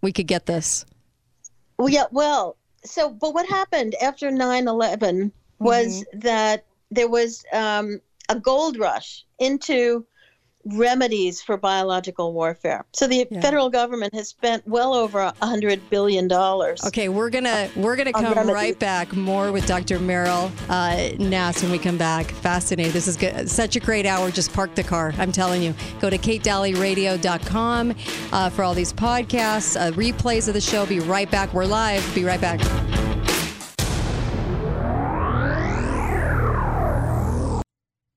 we 0.01 0.11
could 0.11 0.27
get 0.27 0.45
this. 0.45 0.85
Well, 1.77 1.89
yeah, 1.89 2.05
well, 2.11 2.57
so, 2.83 3.09
but 3.09 3.33
what 3.33 3.47
happened 3.47 3.95
after 4.01 4.31
9 4.31 4.67
11 4.67 5.31
was 5.59 5.87
mm-hmm. 5.87 6.19
that 6.19 6.65
there 6.91 7.09
was 7.09 7.43
um, 7.51 7.99
a 8.29 8.39
gold 8.39 8.77
rush 8.77 9.25
into 9.39 10.05
remedies 10.65 11.41
for 11.41 11.57
biological 11.57 12.33
warfare. 12.33 12.85
So 12.93 13.07
the 13.07 13.27
yeah. 13.29 13.41
federal 13.41 13.69
government 13.69 14.13
has 14.13 14.29
spent 14.29 14.67
well 14.67 14.93
over 14.93 15.19
a 15.19 15.45
hundred 15.45 15.87
billion 15.89 16.27
dollars. 16.27 16.83
Okay, 16.85 17.09
we're 17.09 17.29
gonna 17.29 17.69
we're 17.75 17.95
gonna 17.95 18.13
come 18.13 18.49
right 18.49 18.77
back 18.77 19.13
more 19.13 19.51
with 19.51 19.65
Dr. 19.67 19.99
Meryl 19.99 20.51
uh, 20.69 21.15
Nass 21.23 21.61
when 21.61 21.71
we 21.71 21.77
come 21.77 21.97
back. 21.97 22.31
Fascinating. 22.31 22.91
This 22.91 23.07
is 23.07 23.17
good. 23.17 23.49
such 23.49 23.75
a 23.75 23.79
great 23.79 24.05
hour. 24.05 24.31
Just 24.31 24.53
park 24.53 24.75
the 24.75 24.83
car. 24.83 25.13
I'm 25.17 25.31
telling 25.31 25.61
you. 25.61 25.73
Go 25.99 26.09
to 26.09 26.17
katedalleyradio.com 26.17 27.95
uh, 28.31 28.49
for 28.49 28.63
all 28.63 28.73
these 28.73 28.93
podcasts, 28.93 29.79
uh, 29.79 29.91
replays 29.91 30.47
of 30.47 30.53
the 30.53 30.61
show. 30.61 30.85
Be 30.85 30.99
right 30.99 31.29
back. 31.29 31.53
We're 31.53 31.65
live. 31.65 32.03
Be 32.15 32.23
right 32.23 32.41
back. 32.41 33.04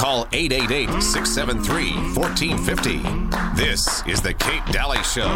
Call 0.00 0.26
888 0.32 1.02
673 1.02 1.92
1450. 2.16 3.02
This 3.54 4.02
is 4.06 4.22
The 4.22 4.32
Kate 4.32 4.64
Dalley 4.72 5.02
Show. 5.02 5.28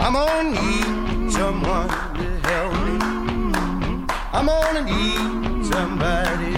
I'm 0.00 0.14
gonna 0.14 0.50
need 0.50 1.32
someone 1.32 1.88
to 2.18 2.40
help 2.48 2.72
me. 2.86 2.98
I'm 4.32 4.46
gonna 4.46 4.82
need 4.82 5.64
somebody's 5.64 6.57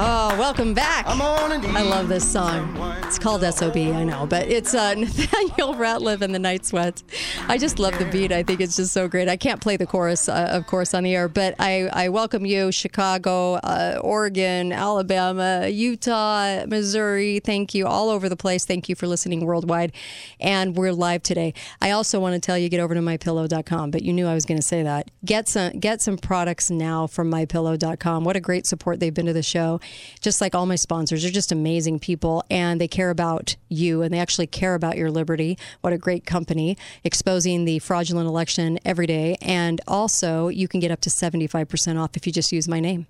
Oh, 0.00 0.28
welcome 0.38 0.74
back. 0.74 1.06
I 1.08 1.82
love 1.82 2.08
this 2.08 2.30
song. 2.30 2.76
It's 3.02 3.18
called 3.18 3.42
SOB, 3.42 3.76
I 3.76 4.04
know, 4.04 4.26
but 4.26 4.46
it's 4.46 4.72
uh, 4.72 4.94
Nathaniel 4.96 5.74
Rateliff 5.74 6.20
and 6.20 6.32
the 6.32 6.38
Night 6.38 6.64
Sweats. 6.64 7.02
I 7.48 7.58
just 7.58 7.80
love 7.80 7.98
the 7.98 8.04
beat. 8.04 8.30
I 8.30 8.44
think 8.44 8.60
it's 8.60 8.76
just 8.76 8.92
so 8.92 9.08
great. 9.08 9.28
I 9.28 9.36
can't 9.36 9.60
play 9.60 9.76
the 9.76 9.86
chorus, 9.86 10.28
uh, 10.28 10.50
of 10.52 10.68
course, 10.68 10.94
on 10.94 11.02
the 11.02 11.16
air, 11.16 11.26
but 11.26 11.56
I, 11.58 11.88
I 11.92 12.10
welcome 12.10 12.46
you, 12.46 12.70
Chicago, 12.70 13.54
uh, 13.54 13.98
Oregon, 14.00 14.72
Alabama, 14.72 15.66
Utah, 15.66 16.64
Missouri. 16.66 17.40
Thank 17.40 17.74
you 17.74 17.88
all 17.88 18.08
over 18.08 18.28
the 18.28 18.36
place. 18.36 18.64
Thank 18.64 18.88
you 18.88 18.94
for 18.94 19.08
listening 19.08 19.44
worldwide. 19.44 19.90
And 20.38 20.76
we're 20.76 20.92
live 20.92 21.24
today. 21.24 21.54
I 21.80 21.90
also 21.90 22.20
want 22.20 22.34
to 22.34 22.40
tell 22.40 22.56
you 22.56 22.68
get 22.68 22.78
over 22.78 22.94
to 22.94 23.00
mypillow.com, 23.00 23.90
but 23.90 24.02
you 24.02 24.12
knew 24.12 24.28
I 24.28 24.34
was 24.34 24.44
going 24.44 24.60
to 24.60 24.66
say 24.66 24.84
that. 24.84 25.10
Get 25.24 25.48
some 25.48 25.72
get 25.72 26.02
some 26.02 26.18
products 26.18 26.70
now 26.70 27.08
from 27.08 27.32
mypillow.com. 27.32 28.22
What 28.22 28.36
a 28.36 28.40
great 28.40 28.64
support 28.64 29.00
they've 29.00 29.12
been 29.12 29.26
to 29.26 29.32
the 29.32 29.42
show 29.42 29.80
just 30.20 30.40
like 30.40 30.54
all 30.54 30.66
my 30.66 30.76
sponsors, 30.76 31.22
they're 31.22 31.30
just 31.30 31.52
amazing 31.52 31.98
people 31.98 32.44
and 32.50 32.80
they 32.80 32.88
care 32.88 33.10
about 33.10 33.56
you 33.68 34.02
and 34.02 34.12
they 34.12 34.18
actually 34.18 34.46
care 34.46 34.74
about 34.74 34.96
your 34.96 35.10
liberty. 35.10 35.58
What 35.80 35.92
a 35.92 35.98
great 35.98 36.26
company 36.26 36.76
exposing 37.04 37.64
the 37.64 37.78
fraudulent 37.78 38.28
election 38.28 38.78
every 38.84 39.06
day. 39.06 39.36
And 39.40 39.80
also, 39.86 40.48
you 40.48 40.68
can 40.68 40.80
get 40.80 40.90
up 40.90 41.00
to 41.02 41.10
75% 41.10 42.00
off 42.00 42.16
if 42.16 42.26
you 42.26 42.32
just 42.32 42.52
use 42.52 42.68
my 42.68 42.80
name. 42.80 43.06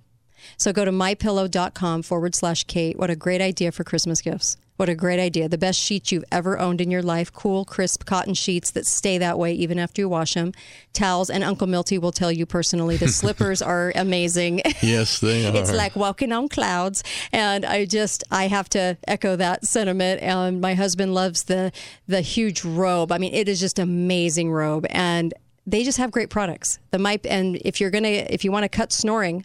So 0.56 0.72
go 0.72 0.84
to 0.84 0.92
mypillow.com 0.92 2.02
forward 2.02 2.34
slash 2.34 2.64
Kate. 2.64 2.98
What 2.98 3.10
a 3.10 3.16
great 3.16 3.40
idea 3.40 3.72
for 3.72 3.84
Christmas 3.84 4.20
gifts. 4.22 4.56
What 4.78 4.88
a 4.88 4.94
great 4.94 5.18
idea. 5.18 5.48
The 5.48 5.58
best 5.58 5.80
sheets 5.80 6.12
you've 6.12 6.24
ever 6.30 6.56
owned 6.56 6.80
in 6.80 6.88
your 6.88 7.02
life. 7.02 7.32
Cool, 7.32 7.64
crisp 7.64 8.04
cotton 8.04 8.34
sheets 8.34 8.70
that 8.70 8.86
stay 8.86 9.18
that 9.18 9.36
way 9.36 9.52
even 9.52 9.76
after 9.76 10.02
you 10.02 10.08
wash 10.08 10.34
them. 10.34 10.52
Towels, 10.92 11.30
and 11.30 11.42
Uncle 11.42 11.66
Milty 11.66 11.98
will 11.98 12.12
tell 12.12 12.30
you 12.30 12.46
personally 12.46 12.96
the 12.96 13.08
slippers 13.20 13.60
are 13.60 13.92
amazing. 13.96 14.62
Yes, 14.80 15.18
they 15.18 15.44
are. 15.44 15.56
it's 15.56 15.72
like 15.72 15.96
walking 15.96 16.30
on 16.30 16.48
clouds. 16.48 17.02
And 17.32 17.66
I 17.66 17.86
just, 17.86 18.22
I 18.30 18.46
have 18.46 18.68
to 18.70 18.96
echo 19.08 19.34
that 19.34 19.66
sentiment. 19.66 20.22
And 20.22 20.60
my 20.60 20.74
husband 20.74 21.12
loves 21.12 21.44
the, 21.44 21.72
the 22.06 22.20
huge 22.20 22.64
robe. 22.64 23.10
I 23.10 23.18
mean, 23.18 23.34
it 23.34 23.48
is 23.48 23.58
just 23.58 23.80
amazing 23.80 24.52
robe. 24.52 24.86
And 24.90 25.34
they 25.66 25.82
just 25.82 25.98
have 25.98 26.12
great 26.12 26.30
products. 26.30 26.78
The 26.92 26.98
my 26.98 27.18
and 27.24 27.56
if 27.64 27.80
you're 27.80 27.90
gonna 27.90 28.08
if 28.08 28.44
you 28.44 28.52
want 28.52 28.62
to 28.62 28.68
cut 28.68 28.92
snoring, 28.92 29.44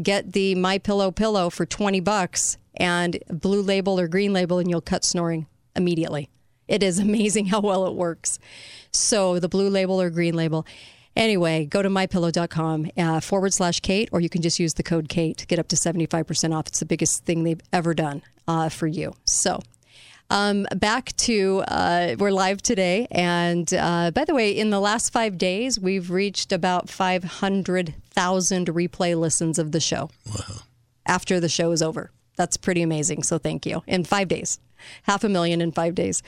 get 0.00 0.32
the 0.32 0.54
My 0.54 0.78
Pillow 0.78 1.10
pillow 1.10 1.50
for 1.50 1.66
20 1.66 1.98
bucks 2.00 2.56
and 2.76 3.18
blue 3.28 3.62
label 3.62 3.98
or 3.98 4.08
green 4.08 4.32
label 4.32 4.58
and 4.58 4.68
you'll 4.68 4.80
cut 4.80 5.04
snoring 5.04 5.46
immediately. 5.76 6.28
It 6.68 6.82
is 6.82 6.98
amazing 7.08 7.46
how 7.46 7.60
well 7.60 7.86
it 7.86 7.94
works. 7.94 8.38
So 8.92 9.38
the 9.38 9.48
blue 9.48 9.68
label 9.68 10.00
or 10.00 10.10
green 10.10 10.34
label. 10.34 10.66
Anyway, 11.16 11.66
go 11.66 11.82
to 11.82 11.88
mypillow.com 11.88 12.90
uh, 12.96 13.20
forward 13.20 13.52
slash 13.52 13.80
Kate, 13.80 14.08
or 14.12 14.20
you 14.20 14.28
can 14.28 14.42
just 14.42 14.60
use 14.60 14.74
the 14.74 14.82
code 14.84 15.08
Kate. 15.08 15.36
To 15.38 15.46
get 15.46 15.58
up 15.58 15.66
to 15.68 15.76
75% 15.76 16.54
off. 16.54 16.68
It's 16.68 16.78
the 16.78 16.86
biggest 16.86 17.24
thing 17.24 17.42
they've 17.42 17.60
ever 17.72 17.94
done 17.94 18.22
uh, 18.46 18.68
for 18.68 18.86
you. 18.86 19.14
So 19.24 19.60
um, 20.30 20.66
back 20.76 21.14
to 21.16 21.64
uh, 21.66 22.14
we're 22.16 22.30
live 22.30 22.62
today, 22.62 23.08
and 23.10 23.72
uh, 23.74 24.12
by 24.12 24.24
the 24.24 24.34
way, 24.34 24.56
in 24.56 24.70
the 24.70 24.78
last 24.78 25.12
five 25.12 25.36
days, 25.36 25.80
we've 25.80 26.08
reached 26.08 26.52
about 26.52 26.88
five 26.88 27.24
hundred 27.24 27.94
thousand 28.10 28.68
replay 28.68 29.18
listens 29.18 29.58
of 29.58 29.72
the 29.72 29.80
show. 29.80 30.10
Wow! 30.26 30.58
After 31.04 31.40
the 31.40 31.48
show 31.48 31.72
is 31.72 31.82
over, 31.82 32.12
that's 32.36 32.56
pretty 32.56 32.82
amazing. 32.82 33.22
So 33.22 33.38
thank 33.38 33.66
you. 33.66 33.82
In 33.86 34.04
five 34.04 34.28
days 34.28 34.58
half 35.04 35.24
a 35.24 35.28
million 35.28 35.60
in 35.60 35.72
five 35.72 35.94
days. 35.94 36.22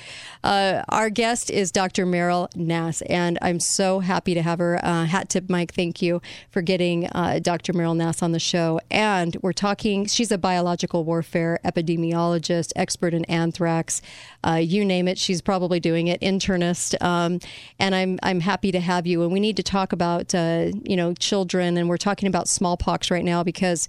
Uh, 0.45 0.83
our 0.89 1.11
guest 1.11 1.51
is 1.51 1.71
Dr. 1.71 2.07
Meryl 2.07 2.55
Nass, 2.57 3.03
and 3.03 3.39
I'm 3.43 3.61
so 3.61 4.01
happy 4.01 4.35
to 4.35 4.43
have 4.43 4.59
her. 4.59 4.81
Uh, 4.83 5.05
hat 5.05 5.29
tip, 5.29 5.49
Mike, 5.49 5.75
thank 5.75 6.03
you 6.03 6.21
for 6.51 6.63
getting 6.63 7.07
uh, 7.09 7.39
Dr. 7.43 7.73
Meryl 7.73 7.97
Nass 7.97 8.23
on 8.23 8.33
the 8.33 8.39
show. 8.39 8.81
And 8.91 9.37
we're 9.43 9.53
talking, 9.53 10.07
she's 10.07 10.33
a 10.33 10.39
biological 10.39 11.05
warfare 11.05 11.59
epidemiologist, 11.65 12.73
expert 12.77 13.15
in 13.15 13.25
anthrax. 13.27 14.03
Uh, 14.45 14.55
you 14.55 14.85
name 14.85 15.09
it, 15.09 15.19
she's 15.19 15.43
probably 15.43 15.81
doing 15.81 16.09
it, 16.09 16.21
internist. 16.21 17.01
Um, 17.03 17.39
and 17.79 17.95
I'm, 17.95 18.19
I'm 18.23 18.41
happy 18.41 18.73
to 18.73 18.81
have 18.81 19.07
you. 19.07 19.23
And 19.23 19.33
we 19.33 19.41
need 19.41 19.57
to 19.57 19.63
talk 19.63 19.93
about, 19.93 20.35
uh, 20.35 20.71
you 20.83 20.97
know, 20.97 21.15
children, 21.15 21.77
and 21.77 21.89
we're 21.89 21.97
talking 21.97 22.29
about 22.29 22.49
smallpox 22.49 23.11
right 23.11 23.25
now 23.25 23.43
because 23.43 23.89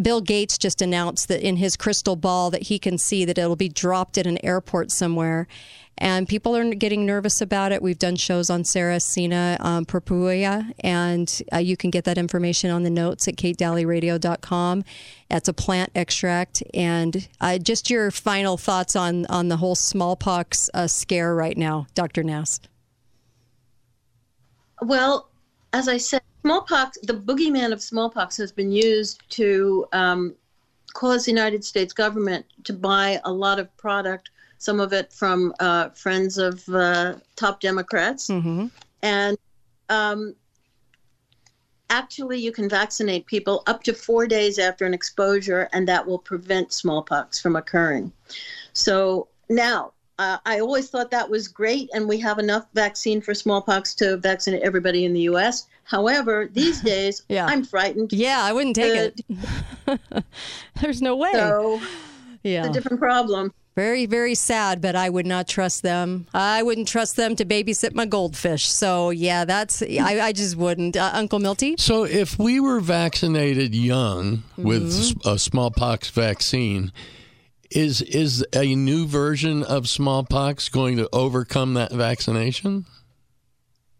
Bill 0.00 0.20
Gates 0.20 0.58
just 0.58 0.82
announced 0.82 1.28
that 1.28 1.40
in 1.40 1.56
his 1.56 1.76
crystal 1.76 2.16
ball 2.16 2.50
that 2.50 2.64
he 2.64 2.78
can 2.78 2.98
see 2.98 3.24
that 3.24 3.38
it'll 3.38 3.56
be 3.56 3.68
dropped 3.68 4.18
at 4.18 4.26
an 4.26 4.44
airport 4.44 4.90
somewhere. 4.90 5.46
And 5.98 6.28
people 6.28 6.54
are 6.54 6.74
getting 6.74 7.06
nervous 7.06 7.40
about 7.40 7.72
it. 7.72 7.80
We've 7.80 7.98
done 7.98 8.16
shows 8.16 8.50
on 8.50 8.64
Sarracenia 8.64 9.58
um, 9.60 9.86
purpurea, 9.86 10.70
and 10.80 11.42
uh, 11.54 11.56
you 11.56 11.74
can 11.74 11.90
get 11.90 12.04
that 12.04 12.18
information 12.18 12.70
on 12.70 12.82
the 12.82 12.90
notes 12.90 13.26
at 13.28 13.36
katedalleyradio.com. 13.36 14.84
That's 15.30 15.48
a 15.48 15.54
plant 15.54 15.92
extract. 15.94 16.62
And 16.74 17.26
uh, 17.40 17.56
just 17.56 17.88
your 17.88 18.10
final 18.10 18.58
thoughts 18.58 18.94
on, 18.94 19.24
on 19.26 19.48
the 19.48 19.56
whole 19.56 19.74
smallpox 19.74 20.68
uh, 20.74 20.86
scare 20.86 21.34
right 21.34 21.56
now, 21.56 21.86
Dr. 21.94 22.22
Nass. 22.22 22.60
Well, 24.82 25.30
as 25.72 25.88
I 25.88 25.96
said, 25.96 26.20
smallpox, 26.46 26.96
the 27.02 27.12
boogeyman 27.12 27.72
of 27.72 27.82
smallpox 27.82 28.36
has 28.36 28.52
been 28.52 28.70
used 28.70 29.28
to 29.30 29.84
um, 29.92 30.32
caused 30.92 31.26
the 31.26 31.30
United 31.32 31.64
States 31.64 31.92
government 31.92 32.46
to 32.62 32.72
buy 32.72 33.20
a 33.24 33.32
lot 33.32 33.58
of 33.58 33.76
product, 33.76 34.30
some 34.58 34.78
of 34.78 34.92
it 34.92 35.12
from 35.12 35.52
uh, 35.58 35.88
friends 35.90 36.38
of 36.38 36.66
uh, 36.68 37.16
top 37.34 37.60
Democrats. 37.60 38.28
Mm-hmm. 38.28 38.66
And 39.02 39.36
um, 39.88 40.36
actually, 41.90 42.38
you 42.38 42.52
can 42.52 42.68
vaccinate 42.68 43.26
people 43.26 43.64
up 43.66 43.82
to 43.82 43.92
four 43.92 44.28
days 44.28 44.60
after 44.60 44.86
an 44.86 44.94
exposure, 44.94 45.68
and 45.72 45.88
that 45.88 46.06
will 46.06 46.20
prevent 46.20 46.72
smallpox 46.72 47.40
from 47.40 47.56
occurring. 47.56 48.12
So 48.72 49.26
now, 49.50 49.94
uh, 50.18 50.38
I 50.46 50.60
always 50.60 50.88
thought 50.88 51.10
that 51.10 51.28
was 51.28 51.48
great, 51.48 51.88
and 51.94 52.08
we 52.08 52.18
have 52.20 52.38
enough 52.38 52.66
vaccine 52.74 53.20
for 53.20 53.34
smallpox 53.34 53.94
to 53.96 54.16
vaccinate 54.16 54.62
everybody 54.62 55.04
in 55.04 55.12
the 55.12 55.20
U.S. 55.22 55.66
However, 55.84 56.48
these 56.52 56.80
days, 56.92 57.22
Yeah. 57.28 57.46
I'm 57.46 57.64
frightened. 57.64 58.12
Yeah, 58.12 58.40
I 58.42 58.52
wouldn't 58.52 58.76
take 58.76 59.12
Uh, 59.86 59.96
it. 60.14 60.24
There's 60.80 61.02
no 61.02 61.16
way. 61.16 61.32
So 61.32 61.80
yeah. 62.42 62.60
it's 62.60 62.68
a 62.68 62.72
different 62.72 62.98
problem. 62.98 63.52
Very, 63.74 64.06
very 64.06 64.34
sad, 64.34 64.80
but 64.80 64.96
I 64.96 65.10
would 65.10 65.26
not 65.26 65.46
trust 65.46 65.82
them. 65.82 66.26
I 66.32 66.62
wouldn't 66.62 66.88
trust 66.88 67.16
them 67.16 67.36
to 67.36 67.44
babysit 67.44 67.94
my 67.94 68.06
goldfish. 68.06 68.66
So, 68.70 69.10
yeah, 69.10 69.44
that's, 69.44 69.82
I, 69.82 70.18
I 70.28 70.32
just 70.32 70.56
wouldn't. 70.56 70.96
Uh, 70.96 71.10
Uncle 71.12 71.40
Milty? 71.40 71.74
So, 71.78 72.04
if 72.04 72.38
we 72.38 72.58
were 72.58 72.80
vaccinated 72.80 73.74
young 73.74 74.44
with 74.56 74.84
Mm-hmm. 74.90 75.18
s- 75.20 75.26
a 75.34 75.38
smallpox 75.38 76.08
vaccine, 76.08 76.90
is 77.70 78.02
is 78.02 78.44
a 78.54 78.74
new 78.74 79.06
version 79.06 79.62
of 79.62 79.88
smallpox 79.88 80.68
going 80.68 80.96
to 80.96 81.08
overcome 81.12 81.74
that 81.74 81.92
vaccination? 81.92 82.86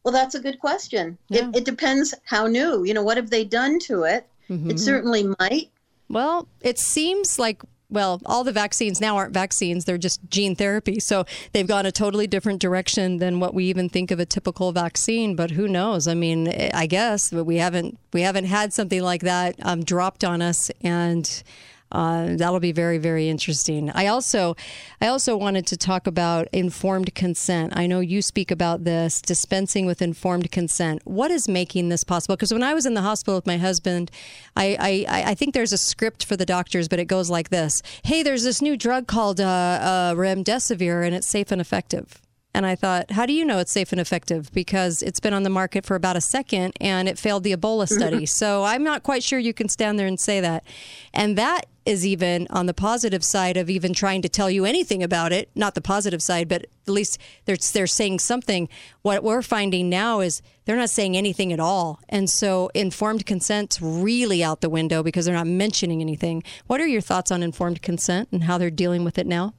Well, 0.04 0.12
that's 0.12 0.34
a 0.36 0.40
good 0.40 0.60
question. 0.60 1.18
It, 1.30 1.56
it 1.56 1.64
depends 1.64 2.14
how 2.24 2.46
new. 2.46 2.84
You 2.84 2.94
know, 2.94 3.02
what 3.02 3.16
have 3.16 3.30
they 3.30 3.44
done 3.44 3.80
to 3.80 4.04
it? 4.04 4.26
Mhm. 4.48 4.70
It 4.70 4.78
certainly 4.78 5.24
might. 5.40 5.70
Well, 6.08 6.46
it 6.60 6.78
seems 6.78 7.38
like 7.38 7.62
well, 7.88 8.20
all 8.26 8.42
the 8.42 8.52
vaccines 8.52 9.00
now 9.00 9.16
aren't 9.16 9.32
vaccines, 9.32 9.84
they're 9.84 9.98
just 9.98 10.20
gene 10.28 10.56
therapy. 10.56 10.98
So 10.98 11.24
they've 11.52 11.66
gone 11.66 11.86
a 11.86 11.92
totally 11.92 12.26
different 12.26 12.60
direction 12.60 13.18
than 13.18 13.38
what 13.38 13.54
we 13.54 13.66
even 13.66 13.88
think 13.88 14.10
of 14.10 14.18
a 14.18 14.26
typical 14.26 14.72
vaccine, 14.72 15.36
but 15.36 15.52
who 15.52 15.68
knows? 15.68 16.08
I 16.08 16.14
mean, 16.14 16.48
I 16.74 16.86
guess 16.86 17.30
but 17.30 17.44
we 17.44 17.56
haven't 17.56 17.98
we 18.12 18.22
haven't 18.22 18.46
had 18.46 18.72
something 18.72 19.02
like 19.02 19.22
that 19.22 19.56
um, 19.62 19.84
dropped 19.84 20.24
on 20.24 20.42
us 20.42 20.70
and 20.82 21.42
uh, 21.92 22.36
that'll 22.36 22.60
be 22.60 22.72
very, 22.72 22.98
very 22.98 23.28
interesting. 23.28 23.90
I 23.90 24.08
also, 24.08 24.56
I 25.00 25.06
also 25.06 25.36
wanted 25.36 25.66
to 25.68 25.76
talk 25.76 26.06
about 26.06 26.48
informed 26.52 27.14
consent. 27.14 27.72
I 27.76 27.86
know 27.86 28.00
you 28.00 28.22
speak 28.22 28.50
about 28.50 28.84
this 28.84 29.20
dispensing 29.20 29.86
with 29.86 30.02
informed 30.02 30.50
consent. 30.50 31.02
What 31.04 31.30
is 31.30 31.48
making 31.48 31.88
this 31.88 32.04
possible? 32.04 32.36
Because 32.36 32.52
when 32.52 32.62
I 32.62 32.74
was 32.74 32.86
in 32.86 32.94
the 32.94 33.02
hospital 33.02 33.36
with 33.36 33.46
my 33.46 33.58
husband, 33.58 34.10
I, 34.56 35.06
I, 35.08 35.22
I 35.30 35.34
think 35.34 35.54
there's 35.54 35.72
a 35.72 35.78
script 35.78 36.24
for 36.24 36.36
the 36.36 36.46
doctors, 36.46 36.88
but 36.88 36.98
it 36.98 37.06
goes 37.06 37.30
like 37.30 37.50
this: 37.50 37.80
Hey, 38.02 38.22
there's 38.22 38.42
this 38.42 38.60
new 38.60 38.76
drug 38.76 39.06
called 39.06 39.40
uh, 39.40 39.44
uh, 39.44 40.14
remdesivir, 40.14 41.04
and 41.06 41.14
it's 41.14 41.28
safe 41.28 41.52
and 41.52 41.60
effective. 41.60 42.20
And 42.56 42.64
I 42.64 42.74
thought, 42.74 43.10
how 43.10 43.26
do 43.26 43.34
you 43.34 43.44
know 43.44 43.58
it's 43.58 43.70
safe 43.70 43.92
and 43.92 44.00
effective? 44.00 44.50
Because 44.50 45.02
it's 45.02 45.20
been 45.20 45.34
on 45.34 45.42
the 45.42 45.50
market 45.50 45.84
for 45.84 45.94
about 45.94 46.16
a 46.16 46.22
second 46.22 46.72
and 46.80 47.06
it 47.06 47.18
failed 47.18 47.44
the 47.44 47.54
Ebola 47.54 47.86
study. 47.98 48.24
so 48.24 48.64
I'm 48.64 48.82
not 48.82 49.02
quite 49.02 49.22
sure 49.22 49.38
you 49.38 49.52
can 49.52 49.68
stand 49.68 49.98
there 49.98 50.06
and 50.06 50.18
say 50.18 50.40
that. 50.40 50.64
And 51.12 51.36
that 51.36 51.66
is 51.84 52.06
even 52.06 52.46
on 52.48 52.64
the 52.64 52.72
positive 52.72 53.22
side 53.22 53.58
of 53.58 53.68
even 53.68 53.92
trying 53.92 54.22
to 54.22 54.28
tell 54.30 54.50
you 54.50 54.64
anything 54.64 55.02
about 55.02 55.32
it. 55.32 55.50
Not 55.54 55.74
the 55.74 55.82
positive 55.82 56.22
side, 56.22 56.48
but 56.48 56.62
at 56.62 56.88
least 56.88 57.18
they're, 57.44 57.58
they're 57.74 57.86
saying 57.86 58.20
something. 58.20 58.70
What 59.02 59.22
we're 59.22 59.42
finding 59.42 59.90
now 59.90 60.20
is 60.20 60.40
they're 60.64 60.78
not 60.78 60.88
saying 60.88 61.14
anything 61.14 61.52
at 61.52 61.60
all. 61.60 62.00
And 62.08 62.30
so 62.30 62.70
informed 62.72 63.26
consent's 63.26 63.82
really 63.82 64.42
out 64.42 64.62
the 64.62 64.70
window 64.70 65.02
because 65.02 65.26
they're 65.26 65.34
not 65.34 65.46
mentioning 65.46 66.00
anything. 66.00 66.42
What 66.68 66.80
are 66.80 66.86
your 66.86 67.02
thoughts 67.02 67.30
on 67.30 67.42
informed 67.42 67.82
consent 67.82 68.30
and 68.32 68.44
how 68.44 68.56
they're 68.56 68.70
dealing 68.70 69.04
with 69.04 69.18
it 69.18 69.26
now? 69.26 69.52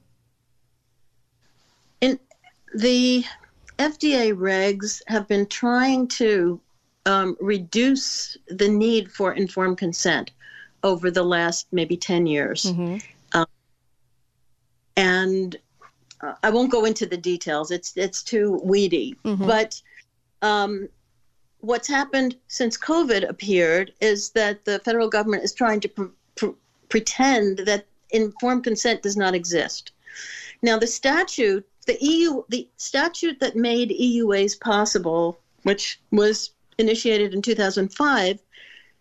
The 2.74 3.24
FDA 3.78 4.34
regs 4.34 5.02
have 5.06 5.28
been 5.28 5.46
trying 5.46 6.08
to 6.08 6.60
um, 7.06 7.36
reduce 7.40 8.36
the 8.48 8.68
need 8.68 9.10
for 9.10 9.32
informed 9.32 9.78
consent 9.78 10.30
over 10.82 11.10
the 11.10 11.22
last 11.22 11.66
maybe 11.72 11.96
10 11.96 12.26
years. 12.26 12.66
Um, 13.32 13.46
and 14.96 15.56
uh, 16.20 16.34
I 16.42 16.50
won't 16.50 16.70
go 16.70 16.84
into 16.84 17.06
the 17.06 17.16
details. 17.16 17.70
It's 17.70 17.96
it's 17.96 18.22
too 18.22 18.60
weedy. 18.64 19.16
But 19.46 19.80
um, 20.42 20.88
what's 21.60 21.88
happened 21.88 22.36
since 22.48 22.76
COVID 22.76 23.28
appeared 23.28 23.92
is 24.00 24.30
that 24.30 24.64
the 24.64 24.78
federal 24.80 25.08
government 25.08 25.44
is 25.44 25.52
trying 25.52 25.80
to 25.80 25.88
pre- 25.88 26.08
pre- 26.36 26.54
pretend 26.88 27.58
that 27.60 27.86
informed 28.10 28.64
consent 28.64 29.02
does 29.02 29.16
not 29.16 29.34
exist. 29.34 29.92
Now, 30.62 30.78
the 30.78 30.86
statute, 30.86 31.66
the 31.88 31.98
EU, 32.04 32.42
the 32.50 32.68
statute 32.76 33.40
that 33.40 33.56
made 33.56 33.90
EUAs 33.90 34.60
possible, 34.60 35.40
which 35.62 35.98
was 36.12 36.50
initiated 36.76 37.34
in 37.34 37.42
2005, 37.42 38.38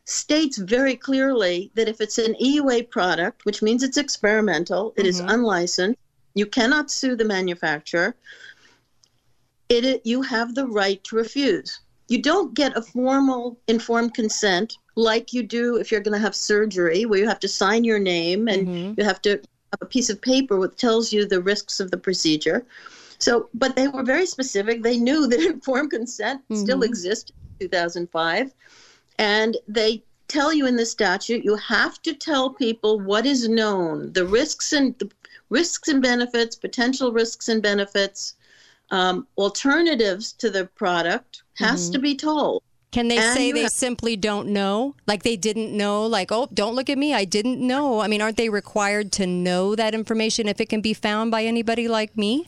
states 0.05 0.57
very 0.57 0.95
clearly 0.95 1.69
that 1.75 1.89
if 1.89 1.99
it's 1.99 2.17
an 2.17 2.33
EUA 2.41 2.89
product, 2.89 3.43
which 3.43 3.61
means 3.61 3.83
it's 3.83 3.97
experimental, 3.97 4.93
it 4.95 5.05
is 5.05 5.19
mm-hmm. 5.19 5.31
unlicensed, 5.31 5.99
you 6.33 6.45
cannot 6.45 6.89
sue 6.89 7.17
the 7.17 7.25
manufacturer. 7.25 8.15
It, 9.67 9.83
it 9.83 10.05
you 10.05 10.21
have 10.21 10.55
the 10.55 10.65
right 10.65 11.03
to 11.03 11.17
refuse. 11.17 11.79
You 12.07 12.21
don't 12.21 12.53
get 12.53 12.77
a 12.77 12.81
formal 12.81 13.59
informed 13.67 14.13
consent 14.13 14.77
like 14.95 15.33
you 15.33 15.43
do 15.43 15.75
if 15.75 15.91
you're 15.91 15.99
going 15.99 16.17
to 16.17 16.25
have 16.25 16.35
surgery, 16.35 17.05
where 17.05 17.19
you 17.19 17.27
have 17.27 17.41
to 17.41 17.49
sign 17.49 17.83
your 17.83 17.99
name 17.99 18.47
and 18.47 18.65
mm-hmm. 18.65 18.93
you 18.97 19.03
have 19.03 19.21
to 19.23 19.41
a 19.81 19.85
piece 19.85 20.09
of 20.09 20.21
paper 20.21 20.57
which 20.57 20.75
tells 20.77 21.11
you 21.11 21.25
the 21.25 21.41
risks 21.41 21.79
of 21.79 21.91
the 21.91 21.97
procedure. 21.97 22.65
So, 23.19 23.49
but 23.53 23.75
they 23.75 23.87
were 23.87 24.03
very 24.03 24.25
specific. 24.25 24.83
They 24.83 24.97
knew 24.97 25.27
that 25.27 25.39
informed 25.53 25.91
consent 25.91 26.41
still 26.53 26.79
Mhm. 26.79 26.85
existed 26.85 27.33
in 27.59 27.67
2005. 27.67 28.53
And 29.19 29.57
they 29.67 30.03
tell 30.27 30.53
you 30.53 30.67
in 30.67 30.75
the 30.75 30.85
statute 30.85 31.43
you 31.43 31.55
have 31.55 32.01
to 32.03 32.13
tell 32.13 32.49
people 32.49 32.99
what 32.99 33.25
is 33.25 33.47
known, 33.49 34.13
the 34.13 34.25
risks 34.25 34.73
and 34.73 34.97
the 34.99 35.09
risks 35.49 35.87
and 35.87 36.01
benefits, 36.01 36.55
potential 36.55 37.11
risks 37.11 37.47
and 37.49 37.61
benefits, 37.61 38.35
um, 38.91 39.27
alternatives 39.37 40.31
to 40.33 40.49
the 40.49 40.65
product 40.75 41.43
has 41.55 41.89
Mhm. 41.89 41.93
to 41.93 41.99
be 41.99 42.15
told. 42.15 42.61
Can 42.91 43.09
they 43.09 43.17
And 43.17 43.35
say 43.35 43.51
they 43.51 43.63
have- 43.63 43.71
simply 43.71 44.15
don't 44.15 44.47
know? 44.49 44.95
Like 45.05 45.23
they 45.23 45.35
didn't 45.35 45.75
know, 45.75 46.05
like, 46.05 46.31
oh, 46.31 46.47
don't 46.53 46.73
look 46.75 46.89
at 46.89 46.97
me, 46.97 47.13
I 47.13 47.25
didn't 47.25 47.59
know. 47.59 47.99
I 47.99 48.07
mean, 48.07 48.21
aren't 48.21 48.37
they 48.37 48.49
required 48.49 49.11
to 49.13 49.27
know 49.27 49.75
that 49.75 49.93
information 49.93 50.47
if 50.47 50.61
it 50.61 50.69
can 50.69 50.81
be 50.81 50.93
found 50.93 51.29
by 51.31 51.43
anybody 51.43 51.87
like 51.87 52.15
me? 52.17 52.47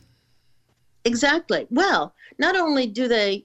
Exactly. 1.05 1.67
Well, 1.69 2.13
not 2.37 2.55
only 2.55 2.87
do 2.87 3.07
they, 3.07 3.43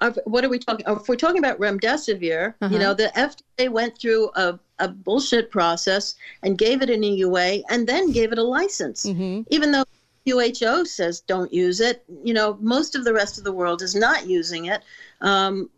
uh, 0.00 0.12
what 0.24 0.44
are 0.44 0.48
we 0.48 0.58
talking? 0.58 0.84
If 0.88 1.08
we're 1.08 1.16
talking 1.16 1.38
about 1.38 1.58
remdesivir, 1.58 2.54
Uh-huh. 2.60 2.72
you 2.72 2.78
know, 2.78 2.94
the 2.94 3.10
FDA 3.16 3.68
went 3.70 3.98
through 3.98 4.30
a, 4.36 4.58
a 4.80 4.88
bullshit 4.88 5.50
process 5.50 6.14
and 6.42 6.58
gave 6.58 6.82
it 6.82 6.90
an 6.90 7.02
EUA 7.02 7.62
and 7.70 7.86
then 7.86 8.10
gave 8.12 8.32
it 8.32 8.38
a 8.38 8.42
license, 8.42 9.06
even 9.06 9.72
though 9.72 9.84
WHO 10.26 10.84
says 10.86 11.20
don't 11.20 11.52
use 11.52 11.80
it. 11.80 12.02
You 12.22 12.34
know, 12.34 12.56
most 12.60 12.94
of 12.96 13.04
the 13.04 13.12
rest 13.12 13.38
of 13.38 13.44
the 13.44 13.52
world 13.52 13.82
is 13.82 13.94
not 13.94 14.26
using 14.26 14.66
it. 14.66 14.82
Um, 15.20 15.70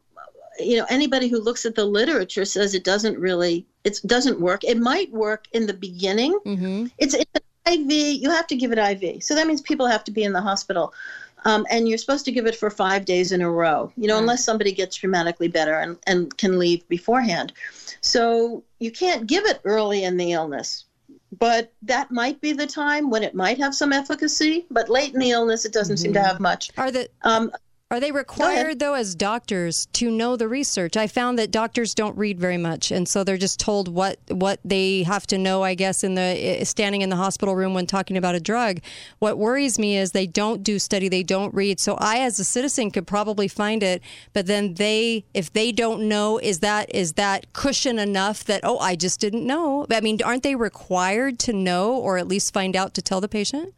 you 0.59 0.77
know, 0.77 0.87
anybody 0.89 1.29
who 1.29 1.41
looks 1.41 1.67
at 1.67 1.75
the 1.75 1.85
literature 1.85 2.45
says 2.45 2.75
it 2.75 2.85
doesn't 2.85 3.19
really, 3.19 3.67
it 3.85 4.01
doesn't 4.07 4.41
work. 4.41 4.65
It 4.65 4.79
might 4.79 5.11
work 5.13 5.47
in 5.53 5.67
the 5.67 5.75
beginning. 5.75 6.39
It's, 6.99 7.15
it's 7.15 7.31
an 7.67 7.73
IV. 7.73 7.91
You 8.23 8.31
have 8.31 8.47
to 8.49 8.57
give 8.57 8.73
it 8.73 8.79
IV. 8.79 9.23
So 9.23 9.35
that 9.35 9.47
means 9.47 9.61
people 9.61 9.87
have 9.87 10.05
to 10.05 10.11
be 10.11 10.25
in 10.25 10.33
the 10.33 10.41
hospital. 10.41 10.93
Um, 11.45 11.65
and 11.71 11.89
you're 11.89 11.99
supposed 11.99 12.25
to 12.25 12.33
give 12.33 12.47
it 12.47 12.57
for 12.57 12.71
five 12.71 13.05
days 13.05 13.31
in 13.31 13.41
a 13.41 13.51
row, 13.51 13.93
you 13.97 14.09
know, 14.09 14.19
unless 14.19 14.45
somebody 14.45 14.73
gets 14.73 14.97
dramatically 14.97 15.47
better 15.47 15.75
and, 15.75 15.97
and 16.07 16.37
can 16.37 16.59
leave 16.59 16.89
beforehand. 16.89 17.53
So 18.01 18.65
you 18.81 18.91
can't 18.91 19.27
give 19.27 19.45
it 19.45 19.61
early 19.65 20.03
in 20.03 20.17
the 20.17 20.33
illness. 20.33 20.87
But 21.39 21.73
that 21.83 22.11
might 22.11 22.41
be 22.41 22.53
the 22.53 22.67
time 22.67 23.11
when 23.11 23.23
it 23.23 23.35
might 23.35 23.59
have 23.59 23.75
some 23.75 23.93
efficacy. 23.93 24.67
But 24.71 24.89
late 24.89 25.13
in 25.13 25.21
the 25.21 25.31
illness, 25.31 25.65
it 25.65 25.73
doesn't 25.73 25.99
seem 25.99 26.13
to 26.15 26.23
have 26.23 26.41
much. 26.41 26.71
Are 26.77 26.91
the 26.91 27.09
um, 27.23 27.53
Are 27.89 28.01
they 28.01 28.11
required 28.11 28.81
though 28.81 28.95
as 28.95 29.15
doctors 29.15 29.87
to 29.93 30.11
know 30.11 30.35
the 30.35 30.49
research? 30.49 30.97
I 30.97 31.07
found 31.07 31.39
that 31.39 31.53
doctors 31.53 31.95
don't 31.95 32.17
read 32.17 32.41
very 32.41 32.57
much, 32.57 32.91
and 32.91 33.09
so 33.09 33.23
they're 33.23 33.37
just 33.37 33.61
told 33.61 33.87
what 33.87 34.19
what 34.29 34.59
they 34.65 35.05
have 35.05 35.25
to 35.29 35.39
know. 35.39 35.63
I 35.63 35.75
guess 35.75 36.03
in 36.03 36.17
the 36.17 36.21
eh, 36.21 36.65
standing 36.65 37.03
in 37.03 37.11
the 37.11 37.17
hospital 37.17 37.55
room 37.55 37.75
when 37.75 37.87
talking 37.87 38.17
about 38.17 38.35
a 38.35 38.41
drug. 38.41 38.81
What 39.21 39.39
worries 39.39 39.79
me 39.79 39.97
is 39.97 40.11
they 40.11 40.27
don't 40.27 40.65
do 40.65 40.81
study, 40.81 41.09
they 41.09 41.23
don't 41.23 41.55
read. 41.55 41.79
So 41.79 41.95
I, 42.01 42.19
as 42.19 42.41
a 42.41 42.45
citizen, 42.45 42.91
could 42.91 43.07
probably 43.07 43.47
find 43.47 43.85
it, 43.85 44.03
but 44.33 44.47
then 44.47 44.75
they, 44.75 45.25
if 45.33 45.53
they 45.53 45.71
don't 45.71 46.09
know, 46.09 46.39
is 46.39 46.59
that 46.61 46.93
is 46.93 47.13
that 47.13 47.53
cushion 47.53 48.01
enough 48.01 48.43
that 48.47 48.63
oh, 48.65 48.81
I 48.81 48.97
just 48.97 49.21
didn't 49.21 49.47
know? 49.47 49.87
I 49.93 50.01
mean, 50.01 50.19
aren't 50.25 50.43
they 50.43 50.57
required 50.57 51.39
to 51.41 51.53
know 51.53 51.95
or 51.95 52.19
at 52.19 52.27
least 52.27 52.53
find 52.53 52.75
out 52.75 52.95
to 52.95 53.03
tell 53.03 53.21
the 53.21 53.29
patient? 53.29 53.75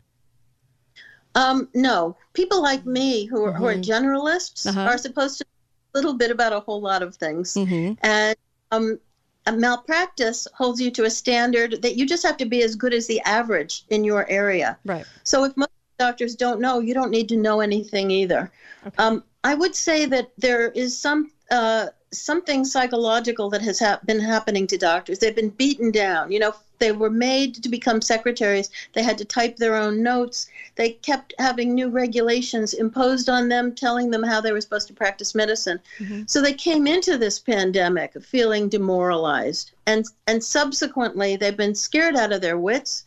Um, 1.35 1.69
no, 1.75 2.17
people 2.33 2.63
like 2.63 2.85
me 2.87 3.25
who 3.25 3.45
are, 3.45 3.53
who 3.53 3.67
are 3.67 3.75
Mhm. 3.75 3.85
generalists 3.85 4.67
Uh-huh. 4.67 4.81
are 4.81 4.99
supposed 4.99 5.39
to 5.39 5.45
know 5.45 5.95
a 5.95 5.97
little 5.99 6.15
bit 6.15 6.31
about 6.31 6.53
a 6.53 6.61
whole 6.61 6.81
lot 6.81 7.03
of 7.03 7.15
things. 7.17 7.57
And 8.03 8.37
um, 8.71 8.99
a 9.47 9.53
malpractice 9.53 10.47
holds 10.55 10.81
you 10.81 10.91
to 10.93 11.05
a 11.05 11.11
standard 11.11 11.83
that 11.83 11.97
you 11.97 12.07
just 12.07 12.23
have 12.23 12.37
to 12.39 12.45
be 12.45 12.63
as 12.63 12.75
good 12.77 12.93
as 12.93 13.07
the 13.07 13.21
average 13.23 13.85
in 13.89 14.05
your 14.05 14.29
area. 14.29 14.79
Right. 14.85 15.07
So 15.25 15.45
if 15.45 15.57
most 15.57 15.71
doctors 15.99 16.35
don't 16.35 16.61
know, 16.61 16.81
you 16.81 16.95
don't 16.95 17.11
need 17.11 17.29
to 17.31 17.37
know 17.37 17.61
anything 17.61 18.11
either. 18.11 18.51
Um, 18.99 19.25
I 19.45 19.55
would 19.55 19.75
say 19.75 20.07
that 20.07 20.31
there 20.39 20.71
is 20.71 20.99
some 20.99 21.31
uh, 21.51 21.87
something 22.11 22.65
psychological 22.65 23.51
that 23.51 23.63
has 23.63 23.79
hap 23.79 24.05
been 24.07 24.21
happening 24.21 24.67
to 24.67 24.79
doctors. 24.79 25.19
They've 25.19 25.35
been 25.35 25.51
beaten 25.51 25.91
down. 25.91 26.33
You 26.33 26.39
know, 26.39 26.55
they 26.79 26.93
were 26.93 27.11
made 27.11 27.63
to 27.63 27.69
become 27.69 28.01
secretaries. 28.01 28.71
They 28.93 29.03
had 29.03 29.19
to 29.19 29.25
type 29.25 29.57
their 29.57 29.75
own 29.75 30.03
notes. 30.03 30.49
They 30.77 30.91
kept 30.91 31.35
having 31.39 31.75
new 31.75 31.89
regulations 31.89 32.73
imposed 32.73 33.29
on 33.29 33.49
them, 33.49 33.75
telling 33.75 34.11
them 34.11 34.23
how 34.23 34.41
they 34.41 34.53
were 34.53 34.61
supposed 34.61 34.89
to 34.89 34.95
practice 34.95 35.35
medicine. 35.35 35.81
So 36.27 36.41
they 36.41 36.53
came 36.55 36.87
into 36.87 37.19
this 37.19 37.39
pandemic 37.39 38.23
feeling 38.23 38.69
demoralized, 38.69 39.73
and 39.87 40.05
and 40.27 40.43
subsequently 40.43 41.37
they've 41.37 41.57
been 41.57 41.75
scared 41.75 42.17
out 42.17 42.33
of 42.33 42.41
their 42.41 42.59
wits. 42.59 43.05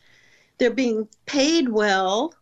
They're 0.57 0.69
being 0.69 1.07
paid 1.25 1.69
well. 1.69 2.33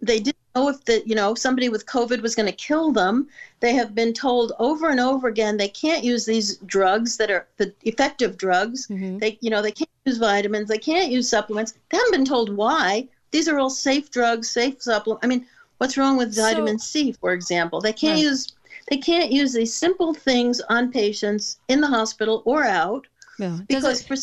They 0.00 0.20
didn't 0.20 0.36
know 0.54 0.68
if 0.68 0.84
the 0.84 1.02
you 1.06 1.14
know 1.14 1.34
somebody 1.34 1.68
with 1.68 1.86
COVID 1.86 2.20
was 2.22 2.34
going 2.34 2.46
to 2.46 2.52
kill 2.54 2.92
them. 2.92 3.28
They 3.60 3.74
have 3.74 3.94
been 3.94 4.12
told 4.12 4.52
over 4.58 4.88
and 4.90 5.00
over 5.00 5.28
again 5.28 5.56
they 5.56 5.68
can't 5.68 6.04
use 6.04 6.24
these 6.26 6.56
drugs 6.58 7.16
that 7.16 7.30
are 7.30 7.46
the 7.56 7.72
effective 7.82 8.36
drugs. 8.36 8.86
Mm-hmm. 8.88 9.18
They 9.18 9.38
you 9.40 9.50
know 9.50 9.62
they 9.62 9.72
can't 9.72 9.90
use 10.04 10.18
vitamins. 10.18 10.68
They 10.68 10.78
can't 10.78 11.10
use 11.10 11.28
supplements. 11.28 11.74
They 11.90 11.96
haven't 11.96 12.12
been 12.12 12.24
told 12.24 12.54
why. 12.54 13.08
These 13.30 13.48
are 13.48 13.58
all 13.58 13.70
safe 13.70 14.10
drugs, 14.10 14.50
safe 14.50 14.82
supplements. 14.82 15.24
I 15.24 15.28
mean, 15.28 15.46
what's 15.78 15.96
wrong 15.96 16.16
with 16.18 16.34
vitamin 16.36 16.78
C, 16.78 17.12
for 17.12 17.32
example? 17.32 17.80
They 17.80 17.92
can't 17.92 18.18
use 18.18 18.52
they 18.90 18.98
can't 18.98 19.30
use 19.30 19.52
these 19.52 19.72
simple 19.74 20.12
things 20.12 20.60
on 20.68 20.90
patients 20.92 21.58
in 21.68 21.80
the 21.80 21.86
hospital 21.86 22.42
or 22.44 22.64
out 22.64 23.06
Yeah. 23.38 23.58
Because 23.68 24.00
it- 24.00 24.06
for 24.06 24.16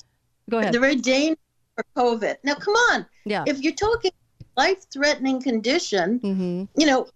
Go 0.50 0.58
ahead. 0.60 0.74
they're 0.74 0.82
very 0.82 0.96
dangerous 0.96 1.38
for 1.76 1.86
COVID. 1.96 2.38
Now, 2.44 2.56
come 2.56 2.74
on. 2.92 3.06
Yeah. 3.26 3.44
If 3.48 3.62
you're 3.62 3.74
talking 3.76 4.12
life-threatening 4.64 5.42
condition, 5.42 6.20
Mm-hmm. 6.20 6.64
you 6.80 6.86
know. 6.88 7.08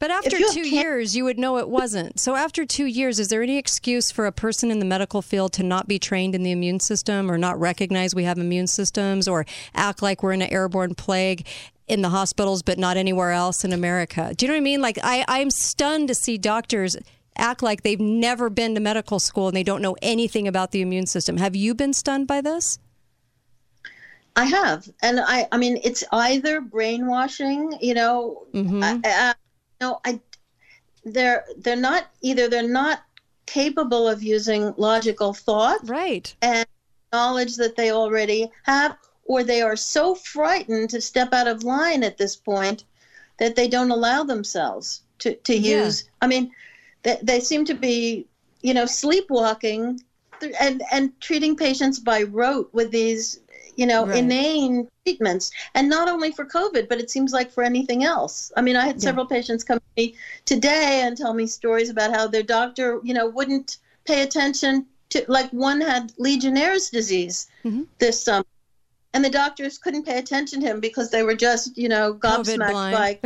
But 0.00 0.10
after 0.12 0.38
two 0.38 0.62
can- 0.62 0.74
years, 0.82 1.16
you 1.16 1.24
would 1.24 1.38
know 1.38 1.58
it 1.58 1.68
wasn't. 1.68 2.20
So 2.20 2.36
after 2.36 2.64
two 2.64 2.84
years, 2.86 3.18
is 3.18 3.28
there 3.28 3.42
any 3.42 3.56
excuse 3.58 4.12
for 4.12 4.26
a 4.26 4.32
person 4.32 4.70
in 4.70 4.78
the 4.78 4.84
medical 4.84 5.22
field 5.22 5.52
to 5.54 5.62
not 5.64 5.88
be 5.88 5.98
trained 5.98 6.34
in 6.36 6.42
the 6.44 6.52
immune 6.52 6.78
system 6.78 7.28
or 7.30 7.36
not 7.36 7.58
recognize 7.58 8.14
we 8.14 8.22
have 8.24 8.38
immune 8.38 8.68
systems 8.68 9.26
or 9.26 9.44
act 9.74 10.00
like 10.00 10.22
we're 10.22 10.32
in 10.32 10.42
an 10.42 10.52
airborne 10.52 10.94
plague? 10.94 11.46
In 11.88 12.02
the 12.02 12.10
hospitals, 12.10 12.62
but 12.62 12.76
not 12.78 12.98
anywhere 12.98 13.32
else 13.32 13.64
in 13.64 13.72
America. 13.72 14.34
Do 14.36 14.44
you 14.44 14.48
know 14.52 14.56
what 14.56 14.60
I 14.60 14.70
mean? 14.72 14.82
Like, 14.82 14.98
I, 15.02 15.24
I'm 15.26 15.48
stunned 15.50 16.08
to 16.08 16.14
see 16.14 16.36
doctors 16.36 16.98
act 17.38 17.62
like 17.62 17.82
they've 17.82 17.98
never 18.26 18.50
been 18.50 18.74
to 18.74 18.80
medical 18.90 19.18
school 19.18 19.48
and 19.48 19.56
they 19.56 19.62
don't 19.62 19.80
know 19.80 19.96
anything 20.02 20.46
about 20.46 20.70
the 20.72 20.82
immune 20.82 21.06
system. 21.06 21.38
Have 21.38 21.56
you 21.56 21.74
been 21.74 21.94
stunned 21.94 22.26
by 22.26 22.42
this? 22.42 22.78
I 24.38 24.44
have, 24.44 24.88
and 25.02 25.20
I, 25.20 25.48
I 25.52 25.58
mean, 25.58 25.80
it's 25.84 26.04
either 26.12 26.60
brainwashing, 26.60 27.78
you 27.80 27.94
know, 27.94 28.46
Mm-hmm. 28.54 28.82
I, 28.82 29.00
I, 29.04 29.34
no, 29.80 30.00
I, 30.04 30.20
they're 31.04 31.44
they're 31.58 31.76
not 31.76 32.06
either 32.22 32.48
they're 32.48 32.68
not 32.68 33.00
capable 33.46 34.08
of 34.08 34.22
using 34.22 34.74
logical 34.76 35.32
thought, 35.34 35.80
right, 35.88 36.34
and 36.42 36.66
knowledge 37.12 37.56
that 37.56 37.76
they 37.76 37.90
already 37.90 38.50
have, 38.64 38.96
or 39.24 39.42
they 39.44 39.62
are 39.62 39.76
so 39.76 40.14
frightened 40.14 40.90
to 40.90 41.00
step 41.00 41.32
out 41.32 41.48
of 41.48 41.64
line 41.64 42.02
at 42.04 42.18
this 42.18 42.36
point 42.36 42.84
that 43.38 43.56
they 43.56 43.68
don't 43.68 43.90
allow 43.90 44.22
themselves 44.24 45.02
to 45.20 45.34
to 45.34 45.54
Yeah. 45.54 45.86
use. 45.86 46.04
I 46.20 46.26
mean, 46.28 46.50
they, 47.02 47.18
they 47.22 47.40
seem 47.40 47.64
to 47.66 47.74
be, 47.74 48.26
you 48.62 48.74
know, 48.74 48.86
sleepwalking 48.86 50.00
and 50.60 50.82
and 50.90 51.20
treating 51.20 51.56
patients 51.56 51.98
by 51.98 52.22
rote 52.22 52.68
with 52.72 52.90
these, 52.90 53.40
you 53.78 53.86
know, 53.86 54.02
Right. 54.06 54.18
inane 54.18 54.88
treatments, 55.04 55.50
and 55.76 55.88
not 55.88 56.08
only 56.14 56.30
for 56.32 56.44
COVID, 56.44 56.88
but 56.88 56.98
it 57.02 57.10
seems 57.10 57.32
like 57.32 57.50
for 57.52 57.62
anything 57.62 58.00
else. 58.04 58.52
I 58.56 58.60
mean, 58.60 58.76
I 58.76 58.84
had 58.86 59.00
several 59.00 59.26
patients 59.26 59.62
come 59.64 59.78
to 59.78 59.92
me 59.96 60.14
today 60.44 61.02
and 61.04 61.16
tell 61.16 61.32
me 61.32 61.46
stories 61.46 61.88
about 61.88 62.10
how 62.16 62.26
their 62.26 62.42
doctor, 62.42 63.00
you 63.04 63.14
know, 63.14 63.26
wouldn't 63.28 63.78
pay 64.04 64.22
attention 64.22 64.86
to, 65.10 65.24
like 65.28 65.48
one 65.52 65.80
had 65.80 66.12
Legionnaire's 66.18 66.90
disease 66.90 67.46
Mm-hmm. 67.64 67.82
this 67.98 68.20
summer. 68.22 68.44
And 69.14 69.24
the 69.24 69.30
doctors 69.30 69.78
couldn't 69.78 70.04
pay 70.04 70.18
attention 70.18 70.60
to 70.60 70.66
him 70.66 70.80
because 70.80 71.10
they 71.10 71.22
were 71.22 71.34
just, 71.34 71.78
you 71.78 71.88
know, 71.88 72.12
gobsmacked 72.12 72.92
by 72.92 73.18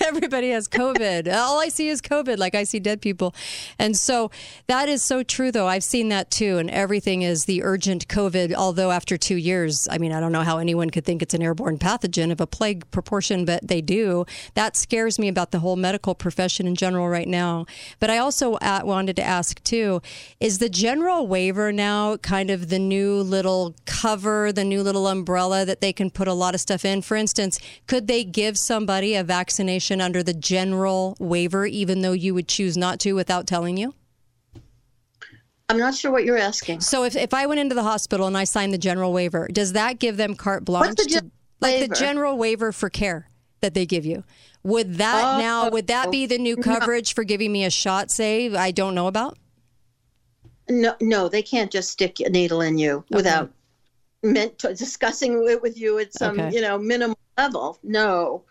Everybody 0.06 0.50
has 0.50 0.68
COVID. 0.68 1.34
All 1.34 1.60
I 1.60 1.70
see 1.70 1.88
is 1.88 2.00
COVID, 2.00 2.38
like 2.38 2.54
I 2.54 2.62
see 2.62 2.78
dead 2.78 3.02
people. 3.02 3.34
And 3.76 3.96
so 3.96 4.30
that 4.68 4.88
is 4.88 5.02
so 5.02 5.24
true, 5.24 5.50
though. 5.50 5.66
I've 5.66 5.82
seen 5.82 6.08
that 6.10 6.30
too. 6.30 6.58
And 6.58 6.70
everything 6.70 7.22
is 7.22 7.46
the 7.46 7.64
urgent 7.64 8.06
COVID, 8.06 8.54
although 8.54 8.92
after 8.92 9.16
two 9.16 9.34
years, 9.34 9.88
I 9.90 9.98
mean, 9.98 10.12
I 10.12 10.20
don't 10.20 10.30
know 10.30 10.42
how 10.42 10.58
anyone 10.58 10.90
could 10.90 11.04
think 11.04 11.20
it's 11.20 11.34
an 11.34 11.42
airborne 11.42 11.78
pathogen 11.78 12.30
of 12.30 12.40
a 12.40 12.46
plague 12.46 12.88
proportion, 12.92 13.44
but 13.44 13.66
they 13.66 13.80
do. 13.80 14.26
That 14.54 14.76
scares 14.76 15.18
me 15.18 15.26
about 15.26 15.50
the 15.50 15.58
whole 15.58 15.74
medical 15.74 16.14
profession 16.14 16.68
in 16.68 16.76
general 16.76 17.08
right 17.08 17.28
now. 17.28 17.66
But 17.98 18.08
I 18.08 18.18
also 18.18 18.54
uh, 18.54 18.82
wanted 18.84 19.16
to 19.16 19.22
ask, 19.24 19.62
too, 19.64 20.00
is 20.38 20.58
the 20.58 20.68
general 20.68 21.26
waiver 21.26 21.72
now 21.72 22.18
kind 22.18 22.50
of 22.50 22.68
the 22.68 22.78
new 22.78 23.16
little 23.16 23.74
cover, 23.84 24.52
the 24.52 24.64
new 24.64 24.82
little 24.82 25.08
umbrella 25.08 25.23
that 25.24 25.80
they 25.80 25.92
can 25.92 26.10
put 26.10 26.28
a 26.28 26.32
lot 26.32 26.54
of 26.54 26.60
stuff 26.60 26.84
in? 26.84 27.02
For 27.02 27.16
instance, 27.16 27.58
could 27.86 28.06
they 28.06 28.24
give 28.24 28.56
somebody 28.58 29.14
a 29.14 29.24
vaccination 29.24 30.00
under 30.00 30.22
the 30.22 30.34
general 30.34 31.16
waiver, 31.18 31.66
even 31.66 32.02
though 32.02 32.12
you 32.12 32.34
would 32.34 32.48
choose 32.48 32.76
not 32.76 33.00
to 33.00 33.12
without 33.12 33.46
telling 33.46 33.76
you? 33.76 33.94
I'm 35.68 35.78
not 35.78 35.94
sure 35.94 36.12
what 36.12 36.24
you're 36.24 36.38
asking. 36.38 36.80
So 36.80 37.04
if, 37.04 37.16
if 37.16 37.32
I 37.32 37.46
went 37.46 37.60
into 37.60 37.74
the 37.74 37.82
hospital 37.82 38.26
and 38.26 38.36
I 38.36 38.44
signed 38.44 38.72
the 38.72 38.78
general 38.78 39.12
waiver, 39.12 39.48
does 39.50 39.72
that 39.72 39.98
give 39.98 40.16
them 40.16 40.34
carte 40.34 40.64
blanche? 40.64 40.96
the 40.96 41.04
to, 41.04 41.30
like 41.60 41.74
waiver? 41.74 41.88
the 41.88 41.94
general 41.94 42.36
waiver 42.36 42.70
for 42.70 42.90
care 42.90 43.28
that 43.60 43.72
they 43.74 43.86
give 43.86 44.04
you. 44.04 44.24
Would 44.62 44.94
that 44.94 45.36
Oh, 45.36 45.40
now, 45.40 45.70
would 45.70 45.86
that 45.86 46.10
be 46.10 46.26
the 46.26 46.38
new 46.38 46.56
no. 46.56 46.62
coverage 46.62 47.14
for 47.14 47.24
giving 47.24 47.50
me 47.50 47.64
a 47.64 47.70
shot, 47.70 48.10
say, 48.10 48.54
I 48.54 48.70
don't 48.70 48.94
know 48.94 49.06
about? 49.06 49.38
No, 50.68 50.94
no, 51.00 51.28
they 51.28 51.42
can't 51.42 51.70
just 51.70 51.90
stick 51.90 52.20
a 52.20 52.28
needle 52.30 52.60
in 52.62 52.78
you 52.78 53.04
without 53.10 53.50
meant 54.24 54.58
to 54.60 54.74
discussing 54.74 55.44
it 55.48 55.62
with 55.62 55.78
you 55.78 55.98
at 55.98 56.12
some, 56.12 56.40
Okay. 56.40 56.54
you 56.54 56.60
know, 56.60 56.78
minimal 56.78 57.18
level. 57.36 57.78
No, 57.82 58.42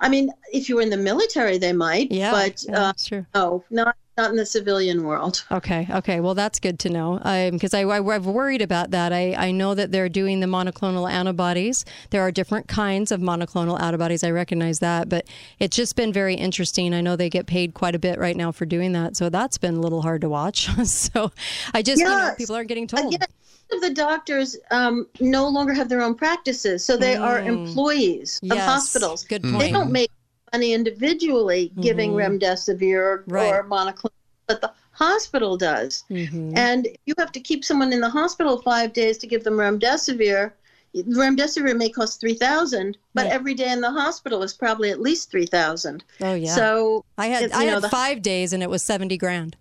I 0.00 0.08
mean, 0.08 0.30
if 0.52 0.68
you 0.68 0.76
were 0.76 0.82
in 0.82 0.90
the 0.90 0.96
military, 0.96 1.58
they 1.58 1.72
might. 1.72 2.10
Yeah, 2.10 2.30
but 2.30 2.64
yeah, 2.68 2.88
uh, 2.88 2.92
no, 3.34 3.64
not 3.70 3.96
not 4.16 4.30
in 4.30 4.36
the 4.36 4.46
civilian 4.46 5.04
world. 5.04 5.44
Okay, 5.52 5.86
okay. 5.90 6.20
Well, 6.20 6.34
that's 6.34 6.58
good 6.58 6.78
to 6.80 6.90
know 6.90 7.18
because 7.52 7.74
I, 7.74 7.82
I, 7.82 8.14
I've 8.14 8.24
worried 8.24 8.62
about 8.62 8.90
that. 8.92 9.12
I, 9.12 9.34
I 9.34 9.50
know 9.50 9.74
that 9.74 9.92
they're 9.92 10.08
doing 10.08 10.40
the 10.40 10.46
monoclonal 10.46 11.10
antibodies. 11.10 11.84
There 12.10 12.22
are 12.22 12.30
different 12.30 12.66
kinds 12.66 13.12
of 13.12 13.20
monoclonal 13.20 13.78
antibodies. 13.78 14.24
I 14.24 14.30
recognize 14.30 14.78
that, 14.78 15.10
but 15.10 15.26
it's 15.58 15.76
just 15.76 15.96
been 15.96 16.14
very 16.14 16.34
interesting. 16.34 16.94
I 16.94 17.02
know 17.02 17.14
they 17.14 17.28
get 17.28 17.46
paid 17.46 17.74
quite 17.74 17.94
a 17.94 17.98
bit 17.98 18.18
right 18.18 18.36
now 18.36 18.52
for 18.52 18.64
doing 18.64 18.92
that, 18.92 19.16
so 19.16 19.28
that's 19.28 19.58
been 19.58 19.74
a 19.76 19.80
little 19.80 20.00
hard 20.00 20.22
to 20.22 20.30
watch. 20.30 20.68
so 20.86 21.30
I 21.74 21.82
just, 21.82 22.00
you 22.00 22.06
know, 22.06 22.34
people 22.38 22.54
aren't 22.54 22.68
getting 22.68 22.86
told. 22.86 23.14
Again, 23.14 23.28
of 23.72 23.80
the 23.80 23.90
doctors 23.90 24.56
um, 24.70 25.06
no 25.20 25.48
longer 25.48 25.72
have 25.72 25.88
their 25.88 26.00
own 26.02 26.14
practices, 26.14 26.84
so 26.84 26.96
they 26.96 27.16
are 27.16 27.40
Mm. 27.40 27.46
employees 27.66 28.38
of 28.44 28.56
Yes, 28.56 28.64
hospitals. 28.66 29.24
good 29.24 29.42
They 29.42 29.70
don't 29.72 29.90
make 29.92 30.10
money 30.52 30.72
individually 30.72 31.72
giving 31.80 32.12
Mhm. 32.12 32.38
remdesivir 32.40 32.96
or, 32.98 33.24
Right. 33.26 33.52
or 33.52 33.64
monoclonal, 33.64 34.10
but 34.46 34.60
the 34.60 34.70
hospital 34.92 35.56
does. 35.56 36.04
Mhm. 36.10 36.56
And 36.56 36.88
you 37.06 37.14
have 37.18 37.32
to 37.32 37.40
keep 37.40 37.64
someone 37.64 37.92
in 37.92 38.00
the 38.00 38.08
hospital 38.08 38.62
five 38.62 38.92
days 38.92 39.18
to 39.18 39.26
give 39.26 39.42
them 39.44 39.54
remdesivir. 39.54 40.52
Remdesivir 40.94 41.76
may 41.76 41.90
cost 41.90 42.20
three 42.20 42.32
thousand, 42.34 42.96
but 43.14 43.24
Right. 43.24 43.32
every 43.32 43.52
day 43.54 43.70
in 43.70 43.80
the 43.82 43.90
hospital 43.90 44.42
is 44.42 44.54
probably 44.54 44.90
at 44.90 45.00
least 45.00 45.30
three 45.30 45.44
thousand. 45.44 46.04
Oh 46.22 46.32
yeah. 46.34 46.54
So 46.54 47.04
I 47.18 47.26
had 47.26 47.52
I 47.52 47.66
know, 47.66 47.74
had 47.74 47.82
the- 47.82 47.88
five 47.90 48.22
days 48.22 48.52
and 48.54 48.62
it 48.62 48.70
was 48.70 48.82
seventy 48.82 49.18
grand. 49.18 49.56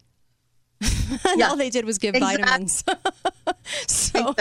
and 1.29 1.39
Yeah. 1.39 1.49
all 1.49 1.55
they 1.55 1.69
did 1.69 1.85
was 1.85 1.97
give 1.97 2.15
Exact- 2.15 2.41
vitamins. 2.41 2.83
so 3.87 4.35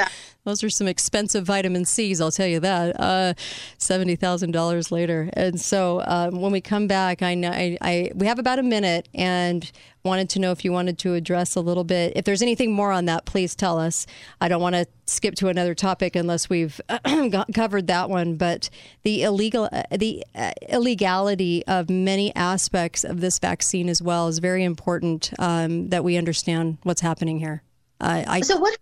those 0.44 0.62
are 0.62 0.70
some 0.70 0.87
expensive 0.87 1.44
vitamin 1.44 1.85
C's, 1.85 2.20
I'll 2.20 2.30
tell 2.30 2.46
you 2.46 2.61
that. 2.61 2.98
Uh, 2.98 3.35
Seventy 3.78 4.16
thousand 4.16 4.52
dollars 4.52 4.92
later, 4.92 5.30
and 5.33 5.61
so 5.61 6.02
um, 6.07 6.40
when 6.40 6.52
we 6.52 6.61
come 6.61 6.87
back, 6.87 7.22
I 7.22 7.33
I, 7.33 7.78
I 7.80 8.11
we 8.14 8.26
have 8.26 8.38
about 8.38 8.59
a 8.59 8.62
minute, 8.62 9.09
and 9.14 9.70
wanted 10.04 10.28
to 10.28 10.38
know 10.38 10.50
if 10.50 10.64
you 10.64 10.72
wanted 10.72 10.98
to 10.98 11.14
address 11.14 11.57
a 11.57 11.61
little 11.61 11.85
bit. 11.85 12.12
If 12.14 12.24
there's 12.26 12.42
anything 12.42 12.72
more 12.72 12.92
on 12.92 13.07
that, 13.07 13.24
please 13.24 13.54
tell 13.54 13.78
us. 13.78 14.07
I 14.40 14.48
don't 14.48 14.61
want 14.61 14.74
to 14.74 14.87
skip 15.07 15.35
to 15.37 15.48
another 15.48 15.74
topic 15.74 16.14
unless 16.14 16.50
we've 16.50 16.80
covered 17.54 17.87
that 17.87 18.11
one. 18.11 18.37
But 18.37 18.68
the 19.02 19.22
illegal, 19.22 19.68
uh, 19.72 19.85
the 19.90 20.24
uh, 20.35 20.52
illegality 20.68 21.64
of 21.66 21.88
many 21.88 22.35
aspects 22.37 23.02
of 23.02 23.20
this 23.20 23.38
vaccine 23.38 23.88
as 23.88 24.02
well 24.02 24.28
is 24.28 24.38
very 24.40 24.62
important 24.62 25.33
um, 25.38 25.88
that 25.88 26.04
we 26.04 26.18
understand 26.18 26.78
what's 26.83 27.00
happening 27.00 27.38
here. 27.38 27.62
I, 28.00 28.24
I 28.28 28.40
So 28.42 28.59
what 28.59 28.76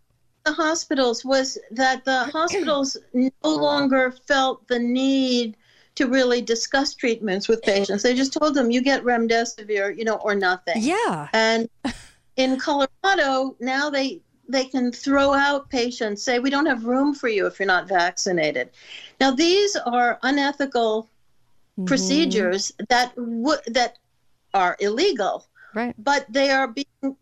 the 0.44 0.52
hospitals 0.52 1.24
was 1.24 1.58
that 1.70 2.04
the 2.04 2.24
hospitals 2.32 2.96
no 3.14 3.30
longer 3.42 4.12
felt 4.26 4.66
the 4.68 4.78
need 4.78 5.56
to 5.94 6.06
really 6.06 6.40
discuss 6.40 6.94
treatments 6.94 7.48
with 7.48 7.62
patients. 7.62 8.02
They 8.02 8.14
just 8.14 8.32
told 8.32 8.54
them 8.54 8.70
you 8.70 8.80
get 8.80 9.02
remdesivir, 9.04 9.96
you 9.96 10.04
know, 10.04 10.16
or 10.16 10.34
nothing. 10.34 10.76
Yeah. 10.78 11.28
And 11.32 11.68
in 12.36 12.58
Colorado, 12.58 13.56
now 13.60 13.90
they 13.90 14.20
they 14.48 14.64
can 14.64 14.92
throw 14.92 15.32
out 15.32 15.70
patients, 15.70 16.22
say 16.22 16.38
we 16.38 16.50
don't 16.50 16.66
have 16.66 16.84
room 16.84 17.14
for 17.14 17.28
you 17.28 17.46
if 17.46 17.58
you're 17.58 17.66
not 17.66 17.88
vaccinated. 17.88 18.70
Now 19.20 19.30
these 19.30 19.76
are 19.76 20.18
unethical 20.22 21.04
mm-hmm. 21.04 21.84
procedures 21.84 22.72
that 22.88 23.12
would 23.16 23.60
that 23.68 23.98
are 24.54 24.76
illegal. 24.80 25.46
Right. 25.74 25.94
But 25.98 26.26
they 26.30 26.50
are 26.50 26.68
being 26.68 27.16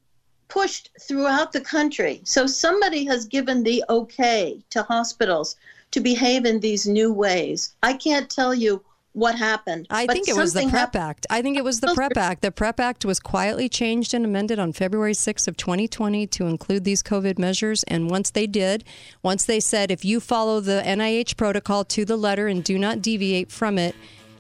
pushed 0.51 0.91
throughout 1.01 1.53
the 1.53 1.61
country. 1.61 2.21
So 2.25 2.47
somebody 2.47 3.05
has 3.07 3.25
given 3.25 3.63
the 3.63 3.83
okay 3.89 4.61
to 4.71 4.83
hospitals 4.83 5.57
to 5.93 6.01
behave 6.01 6.45
in 6.45 6.61
these 6.61 6.87
new 6.87 7.13
ways. 7.13 7.75
I 7.83 7.95
can't 7.95 8.29
tell 8.29 8.55
you 8.55 8.83
what 9.13 9.35
happened. 9.35 9.87
I 9.91 10.07
but 10.07 10.13
think 10.13 10.29
it 10.29 10.37
was 10.37 10.53
the 10.53 10.63
PREP 10.63 10.73
happened. 10.73 11.03
Act. 11.03 11.27
I 11.31 11.43
think 11.43 11.57
it 11.57 11.65
was 11.65 11.81
the 11.81 11.93
PREP 11.95 12.17
Act. 12.17 12.43
The 12.43 12.53
PREP 12.53 12.79
Act 12.79 13.05
was 13.05 13.19
quietly 13.19 13.69
changed 13.69 14.15
and 14.15 14.25
amended 14.25 14.59
on 14.59 14.73
February 14.73 15.15
6th 15.15 15.49
of 15.49 15.57
2020 15.57 16.27
to 16.29 16.47
include 16.47 16.85
these 16.85 17.03
COVID 17.03 17.39
measures. 17.39 17.83
And 17.89 18.09
once 18.09 18.31
they 18.31 18.47
did, 18.47 18.85
once 19.23 19.45
they 19.45 19.59
said 19.59 19.91
if 19.91 20.05
you 20.05 20.21
follow 20.21 20.61
the 20.61 20.83
NIH 20.85 21.37
protocol 21.37 21.85
to 21.87 22.05
the 22.05 22.17
letter 22.17 22.47
and 22.47 22.63
do 22.63 22.79
not 22.79 23.03
deviate 23.03 23.51
from 23.51 23.79
it, 23.79 23.97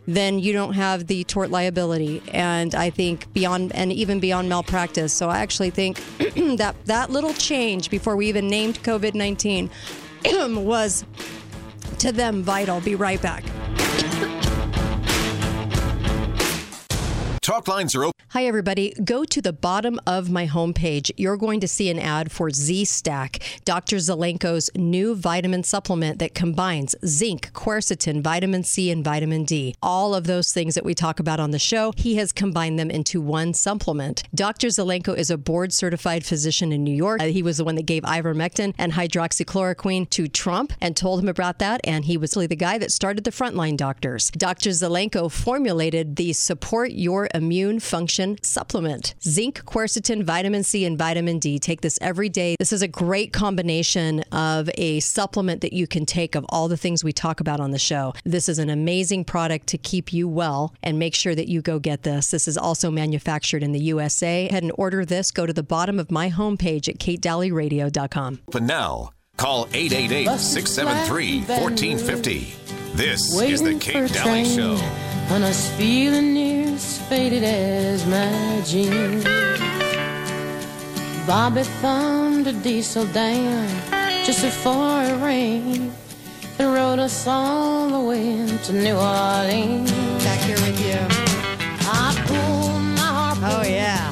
then 0.07 0.39
you 0.39 0.53
don't 0.53 0.73
have 0.73 1.07
the 1.07 1.25
tort 1.25 1.51
liability. 1.51 2.23
And 2.33 2.75
I 2.75 2.91
think 2.91 3.33
beyond 3.33 3.75
and 3.75 3.93
even 3.93 4.21
beyond 4.21 4.49
malpractice. 4.49 5.13
So 5.13 5.29
I 5.29 5.39
actually 5.39 5.71
think 5.71 6.01
that 6.57 6.75
that 6.87 7.11
little 7.11 7.35
change 7.35 7.91
before 7.91 8.17
we 8.17 8.27
even 8.29 8.49
named 8.49 8.83
COVID 8.83 9.15
19 9.15 9.71
was 10.65 11.05
to 11.99 12.13
them 12.13 12.43
vital. 12.43 12.81
Be 12.81 12.95
right 12.95 13.21
back. 13.21 13.45
Talk 17.51 17.67
lines 17.67 17.97
are 17.97 18.05
open. 18.05 18.21
Hi, 18.33 18.47
everybody. 18.47 18.95
Go 19.03 19.25
to 19.25 19.43
the 19.43 19.53
bottom 19.53 19.99
of 20.07 20.31
my 20.31 20.47
homepage. 20.47 21.11
You're 21.17 21.37
going 21.37 21.59
to 21.59 21.67
see 21.67 21.91
an 21.91 21.99
ad 21.99 22.31
for 22.31 22.49
Z 22.51 22.85
Stack, 22.85 23.41
Dr. 23.65 23.97
Zelenko's 23.97 24.71
new 24.77 25.17
vitamin 25.17 25.65
supplement 25.65 26.21
that 26.21 26.33
combines 26.33 26.95
zinc, 27.05 27.51
quercetin, 27.53 28.23
vitamin 28.23 28.63
C, 28.63 28.89
and 28.93 29.03
vitamin 29.03 29.43
D. 29.43 29.75
All 29.83 30.15
of 30.15 30.29
those 30.29 30.53
things 30.53 30.77
that 30.77 30.85
we 30.85 30.95
talk 30.95 31.19
about 31.19 31.41
on 31.41 31.51
the 31.51 31.59
show, 31.59 31.93
he 31.97 32.15
has 32.19 32.33
combined 32.33 32.79
them 32.79 32.89
into 32.89 33.21
one 33.21 33.53
supplement. 33.53 34.23
Dr. 34.33 34.69
Zelenko 34.69 35.19
is 35.19 35.29
a 35.29 35.37
board 35.37 35.73
certified 35.73 36.25
physician 36.25 36.71
in 36.71 36.85
New 36.85 36.95
York. 36.95 37.21
Uh, 37.21 37.25
he 37.25 37.43
was 37.43 37.57
the 37.57 37.65
one 37.65 37.75
that 37.75 37.87
gave 37.87 38.05
ivermectin 38.05 38.75
and 38.79 38.93
hydroxychloroquine 38.93 40.09
to 40.11 40.29
Trump 40.29 40.73
and 40.81 40.97
told 40.97 41.19
him 41.19 41.29
about 41.29 41.59
that. 41.59 41.81
And 41.83 42.05
he 42.05 42.17
was 42.17 42.37
really 42.37 42.47
the 42.47 42.55
guy 42.55 42.79
that 42.79 42.93
started 42.93 43.25
the 43.25 43.33
frontline 43.33 43.77
doctors. 43.77 44.31
Dr. 44.31 44.71
Zelenko 44.71 45.29
formulated 45.29 46.15
the 46.15 46.33
Support 46.33 46.93
Your 46.93 47.29
Immune 47.41 47.81
Function 47.81 48.37
supplement. 48.43 49.15
Zinc, 49.23 49.65
quercetin, 49.65 50.25
vitamin 50.25 50.63
C, 50.63 50.85
and 50.85 50.99
vitamin 50.99 51.39
D. 51.39 51.59
Take 51.59 51.81
this 51.81 51.99
every 52.03 52.29
day. 52.29 52.55
This 52.59 52.71
is 52.71 52.83
a 52.83 52.89
great 52.89 53.33
combination 53.33 54.21
of 54.31 54.69
a 54.75 55.01
supplement 55.01 55.63
that 55.63 55.73
you 55.73 55.87
can 55.87 56.05
take 56.05 56.35
of 56.35 56.45
all 56.51 56.69
the 56.69 56.77
things 56.77 57.03
we 57.03 57.15
talk 57.15 57.41
about 57.41 57.59
on 57.59 57.71
the 57.71 57.79
show. 57.79 58.13
This 58.25 58.47
is 58.47 58.59
an 58.59 58.69
amazing 58.69 59.25
product 59.25 59.69
to 59.69 59.79
keep 59.79 60.13
you 60.13 60.29
well 60.29 60.75
and 60.83 60.99
make 60.99 61.15
sure 61.15 61.35
that 61.35 61.49
you 61.49 61.63
go 61.63 61.79
get 61.79 62.03
this. 62.03 62.31
This 62.31 62.47
is 62.47 62.59
also 62.59 62.91
manufactured 62.91 63.63
in 63.63 63.73
the 63.73 63.81
USA. 63.81 64.49
Head 64.51 64.63
and 64.63 64.73
order 64.77 65.07
this. 65.07 65.31
Go 65.31 65.47
to 65.47 65.53
the 65.55 65.63
bottom 65.63 65.99
of 65.99 66.11
my 66.11 66.29
homepage 66.29 66.89
at 66.91 66.99
katedalleyradio.com. 66.99 68.41
But 68.53 68.63
now, 68.65 69.13
call 69.39 69.67
888 69.73 70.39
673 70.39 71.39
1450. 71.41 72.55
This 72.95 73.41
is 73.41 73.63
the 73.63 73.79
Kate 73.79 74.13
Dalley 74.13 74.45
Show. 74.45 75.10
On 75.31 75.43
us 75.43 75.71
feeling 75.77 76.35
near 76.35 76.75
as 76.75 76.99
faded 77.09 77.45
as 77.45 78.05
my 78.07 78.63
jeans. 78.67 79.25
Bobby 81.27 81.63
thumbed 81.63 82.49
a 82.49 82.53
diesel 82.53 83.05
down 83.07 83.69
just 84.25 84.43
before 84.43 85.05
it 85.05 85.23
rained. 85.23 85.93
And 86.59 86.75
rode 86.75 86.99
us 86.99 87.27
all 87.27 87.89
the 87.89 88.01
way 88.01 88.59
to 88.65 88.73
New 88.73 88.97
Orleans. 88.97 89.93
Back 90.25 90.41
here 90.41 90.57
with 90.57 90.79
you. 90.81 90.99
I 91.89 92.13
pulled 92.27 92.83
my 92.83 93.01
harpoon 93.01 93.45
Oh, 93.45 93.63
yeah. 93.63 94.11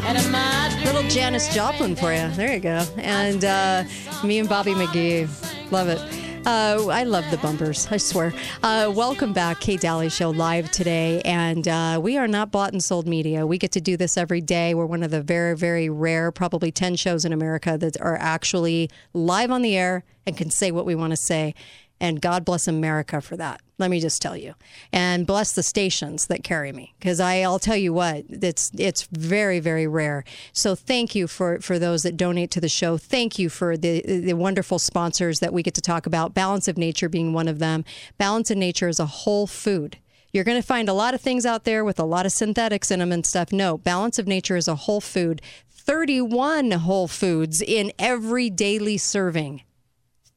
Little 0.84 1.02
Janis 1.10 1.52
Joplin 1.52 1.96
for 1.96 2.12
you. 2.14 2.28
There 2.30 2.54
you 2.54 2.60
go. 2.60 2.84
And 2.96 3.44
uh, 3.44 3.84
me 4.24 4.38
and 4.38 4.48
Bobby 4.48 4.72
McGee. 4.72 5.28
Love 5.70 5.88
it. 5.88 6.27
Uh, 6.48 6.86
I 6.90 7.02
love 7.02 7.30
the 7.30 7.36
bumpers, 7.36 7.86
I 7.90 7.98
swear. 7.98 8.32
Uh, 8.62 8.90
welcome 8.96 9.34
back, 9.34 9.60
Kate 9.60 9.82
Dalley 9.82 10.08
Show 10.08 10.30
live 10.30 10.70
today. 10.70 11.20
And 11.26 11.68
uh, 11.68 12.00
we 12.02 12.16
are 12.16 12.26
not 12.26 12.50
bought 12.50 12.72
and 12.72 12.82
sold 12.82 13.06
media. 13.06 13.46
We 13.46 13.58
get 13.58 13.70
to 13.72 13.82
do 13.82 13.98
this 13.98 14.16
every 14.16 14.40
day. 14.40 14.72
We're 14.72 14.86
one 14.86 15.02
of 15.02 15.10
the 15.10 15.20
very, 15.20 15.54
very 15.54 15.90
rare, 15.90 16.32
probably 16.32 16.72
10 16.72 16.96
shows 16.96 17.26
in 17.26 17.34
America 17.34 17.76
that 17.76 18.00
are 18.00 18.16
actually 18.16 18.88
live 19.12 19.50
on 19.50 19.60
the 19.60 19.76
air 19.76 20.04
and 20.26 20.38
can 20.38 20.48
say 20.48 20.70
what 20.70 20.86
we 20.86 20.94
want 20.94 21.10
to 21.10 21.18
say. 21.18 21.54
And 22.00 22.20
God 22.20 22.44
bless 22.44 22.68
America 22.68 23.20
for 23.20 23.36
that. 23.36 23.60
Let 23.78 23.90
me 23.90 24.00
just 24.00 24.20
tell 24.20 24.36
you, 24.36 24.54
and 24.92 25.26
bless 25.26 25.52
the 25.52 25.62
stations 25.62 26.26
that 26.26 26.42
carry 26.42 26.72
me, 26.72 26.94
because 26.98 27.20
I'll 27.20 27.60
tell 27.60 27.76
you 27.76 27.92
what, 27.92 28.24
it's 28.28 28.72
it's 28.76 29.08
very 29.12 29.60
very 29.60 29.86
rare. 29.86 30.24
So 30.52 30.74
thank 30.74 31.14
you 31.14 31.28
for 31.28 31.60
for 31.60 31.78
those 31.78 32.02
that 32.02 32.16
donate 32.16 32.50
to 32.52 32.60
the 32.60 32.68
show. 32.68 32.98
Thank 32.98 33.38
you 33.38 33.48
for 33.48 33.76
the 33.76 34.02
the 34.02 34.34
wonderful 34.34 34.80
sponsors 34.80 35.38
that 35.40 35.52
we 35.52 35.62
get 35.62 35.74
to 35.74 35.80
talk 35.80 36.06
about. 36.06 36.34
Balance 36.34 36.66
of 36.66 36.76
Nature 36.76 37.08
being 37.08 37.32
one 37.32 37.46
of 37.46 37.60
them. 37.60 37.84
Balance 38.16 38.50
of 38.50 38.58
Nature 38.58 38.88
is 38.88 38.98
a 38.98 39.06
whole 39.06 39.46
food. 39.46 39.98
You're 40.32 40.44
going 40.44 40.60
to 40.60 40.66
find 40.66 40.88
a 40.88 40.92
lot 40.92 41.14
of 41.14 41.20
things 41.20 41.46
out 41.46 41.64
there 41.64 41.84
with 41.84 41.98
a 41.98 42.04
lot 42.04 42.26
of 42.26 42.32
synthetics 42.32 42.90
in 42.90 42.98
them 42.98 43.12
and 43.12 43.24
stuff. 43.24 43.50
No, 43.50 43.78
Balance 43.78 44.18
of 44.18 44.26
Nature 44.26 44.56
is 44.56 44.68
a 44.68 44.74
whole 44.74 45.00
food. 45.00 45.40
31 45.70 46.70
whole 46.72 47.08
foods 47.08 47.62
in 47.62 47.92
every 47.98 48.50
daily 48.50 48.98
serving. 48.98 49.62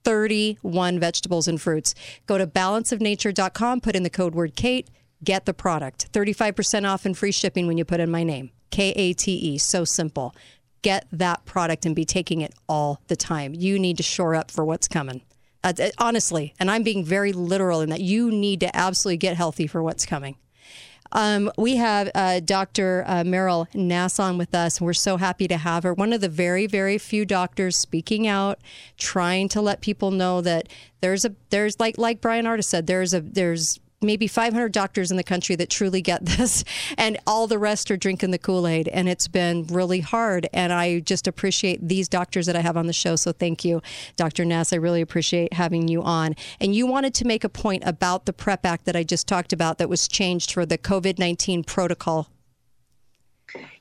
31 0.03 0.99
vegetables 0.99 1.47
and 1.47 1.61
fruits. 1.61 1.93
Go 2.25 2.37
to 2.37 2.47
balanceofnature.com, 2.47 3.81
put 3.81 3.95
in 3.95 4.03
the 4.03 4.09
code 4.09 4.35
word 4.35 4.55
Kate, 4.55 4.89
get 5.23 5.45
the 5.45 5.53
product. 5.53 6.11
35% 6.11 6.89
off 6.89 7.05
and 7.05 7.17
free 7.17 7.31
shipping 7.31 7.67
when 7.67 7.77
you 7.77 7.85
put 7.85 7.99
in 7.99 8.09
my 8.09 8.23
name. 8.23 8.51
K 8.71 8.91
A 8.91 9.13
T 9.13 9.33
E. 9.33 9.57
So 9.57 9.83
simple. 9.85 10.35
Get 10.81 11.05
that 11.11 11.45
product 11.45 11.85
and 11.85 11.95
be 11.95 12.05
taking 12.05 12.41
it 12.41 12.53
all 12.67 13.01
the 13.07 13.15
time. 13.15 13.53
You 13.53 13.77
need 13.77 13.97
to 13.97 14.03
shore 14.03 14.33
up 14.33 14.49
for 14.49 14.65
what's 14.65 14.87
coming. 14.87 15.21
Uh, 15.63 15.73
honestly, 15.99 16.55
and 16.59 16.71
I'm 16.71 16.81
being 16.81 17.05
very 17.05 17.33
literal 17.33 17.81
in 17.81 17.89
that 17.89 18.01
you 18.01 18.31
need 18.31 18.61
to 18.61 18.75
absolutely 18.75 19.17
get 19.17 19.35
healthy 19.35 19.67
for 19.67 19.83
what's 19.83 20.07
coming. 20.07 20.37
Um, 21.11 21.51
we 21.57 21.75
have 21.75 22.09
uh, 22.15 22.39
Dr. 22.39 23.03
Uh, 23.05 23.23
Meryl 23.23 23.67
Nass 23.75 24.19
on 24.19 24.37
with 24.37 24.55
us. 24.55 24.79
We're 24.79 24.93
so 24.93 25.17
happy 25.17 25.47
to 25.49 25.57
have 25.57 25.83
her. 25.83 25.93
One 25.93 26.13
of 26.13 26.21
the 26.21 26.29
very, 26.29 26.67
very 26.67 26.97
few 26.97 27.25
doctors 27.25 27.75
speaking 27.77 28.27
out, 28.27 28.59
trying 28.97 29.49
to 29.49 29.61
let 29.61 29.81
people 29.81 30.11
know 30.11 30.39
that 30.41 30.69
there's 31.01 31.25
a 31.25 31.35
there's 31.49 31.79
like 31.79 31.97
like 31.97 32.21
Bryan 32.21 32.45
Ardis 32.45 32.65
said, 32.65 32.87
there's 32.87 33.13
a 33.13 33.19
there's 33.19 33.79
maybe 34.01 34.27
500 34.27 34.71
doctors 34.71 35.11
in 35.11 35.17
the 35.17 35.23
country 35.23 35.55
that 35.55 35.69
truly 35.69 36.01
get 36.01 36.25
this, 36.25 36.63
and 36.97 37.17
all 37.27 37.47
the 37.47 37.59
rest 37.59 37.91
are 37.91 37.97
drinking 37.97 38.31
the 38.31 38.37
Kool 38.37 38.67
Aid. 38.67 38.87
And 38.87 39.07
it's 39.07 39.27
been 39.27 39.65
really 39.67 39.99
hard. 39.99 40.47
And 40.53 40.73
I 40.73 40.99
just 40.99 41.27
appreciate 41.27 41.87
these 41.87 42.07
doctors 42.07 42.45
that 42.45 42.55
I 42.55 42.61
have 42.61 42.77
on 42.77 42.87
the 42.87 42.93
show. 42.93 43.15
So 43.15 43.31
thank 43.31 43.63
you, 43.63 43.81
Dr. 44.15 44.45
Nass. 44.45 44.73
I 44.73 44.77
really 44.77 45.01
appreciate 45.01 45.53
having 45.53 45.87
you 45.87 46.01
on. 46.03 46.35
And 46.59 46.75
you 46.75 46.87
wanted 46.87 47.13
to 47.15 47.25
make 47.25 47.43
a 47.43 47.49
point 47.49 47.83
about 47.85 48.25
the 48.25 48.33
PrEP 48.33 48.65
Act 48.65 48.85
that 48.85 48.95
I 48.95 49.03
just 49.03 49.27
talked 49.27 49.53
about 49.53 49.77
that 49.77 49.89
was 49.89 50.07
changed 50.07 50.51
for 50.53 50.65
the 50.65 50.77
COVID 50.77 51.19
19 51.19 51.63
protocol. 51.63 52.29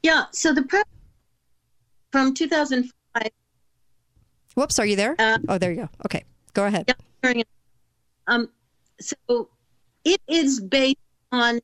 Yeah, 0.02 0.24
so 0.32 0.52
the 0.52 0.62
PrEP 0.62 0.86
from 2.10 2.34
2005. 2.34 3.30
Whoops, 4.54 4.78
are 4.78 4.86
you 4.86 4.96
there? 4.96 5.14
oh, 5.48 5.58
there 5.58 5.70
you 5.70 5.82
go. 5.82 5.88
Okay, 6.06 6.24
go 6.54 6.66
ahead. 6.66 6.92
Um, 8.26 8.48
so 9.00 9.48
it 10.04 10.20
is 10.28 10.60
based 10.60 10.96
on 11.32 11.60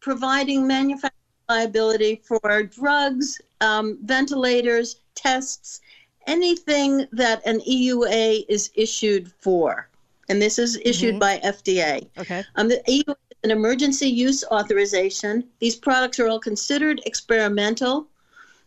providing 0.00 0.66
manufacturing 0.66 1.12
liability 1.48 2.22
for 2.24 2.62
drugs, 2.64 3.40
um, 3.60 3.98
ventilators, 4.04 4.96
tests, 5.14 5.80
anything 6.26 7.06
that 7.12 7.44
an 7.46 7.60
EUA 7.60 8.44
is 8.48 8.70
issued 8.74 9.30
for. 9.40 9.88
And 10.28 10.40
this 10.40 10.58
is 10.58 10.78
issued 10.84 11.16
Mhm. 11.16 11.20
by 11.20 11.38
FDA. 11.42 12.08
Okay. 12.18 12.44
Um, 12.56 12.68
the 12.68 12.82
EUA 12.88 13.16
is 13.30 13.36
an 13.44 13.50
emergency 13.50 14.08
use 14.08 14.42
authorization. 14.50 15.44
These 15.58 15.76
products 15.76 16.18
are 16.18 16.28
all 16.28 16.40
considered 16.40 17.02
experimental. 17.04 18.08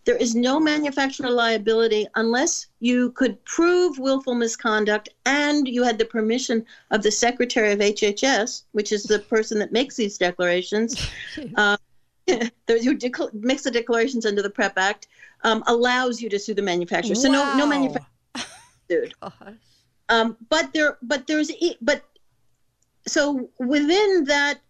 There 0.08 0.16
is 0.16 0.36
no 0.36 0.58
manufacturer 0.58 1.30
liability 1.30 2.08
unless 2.16 2.68
you 2.80 3.12
could 3.12 3.44
prove 3.44 4.00
willful 4.00 4.36
misconduct 4.36 5.10
and 5.26 5.68
you 5.68 5.84
had 5.84 5.98
the 5.98 6.06
permission 6.06 6.66
of 6.92 7.04
the 7.04 7.12
Secretary 7.12 7.74
of 7.74 7.80
HHS, 7.80 8.64
which 8.72 8.94
is 8.94 9.04
the 9.04 9.20
person 9.20 9.60
that 9.60 9.74
makes 9.74 9.98
these 9.98 10.18
declarations. 10.18 10.96
um, 11.56 11.78
those 12.68 12.86
who 12.86 12.98
makes 13.34 13.64
the 13.64 13.72
declarations 13.72 14.26
under 14.26 14.42
the 14.42 14.50
PrEP 14.50 14.78
Act 14.78 15.08
um, 15.44 15.62
allows 15.68 16.22
you 16.22 16.30
to 16.30 16.40
sue 16.40 16.54
the 16.54 16.62
manufacturer. 16.62 17.14
So 17.16 17.28
no, 17.30 17.54
no 17.58 17.66
Wow. 17.66 17.70
manufacturer 17.72 18.08
sued. 18.90 19.14
Um, 20.08 20.38
but 20.48 20.72
there, 20.72 20.98
but 21.02 21.28
there's, 21.28 21.52
e- 21.52 21.76
but 21.82 22.02
so 23.06 23.50
within 23.60 24.24
that 24.24 24.62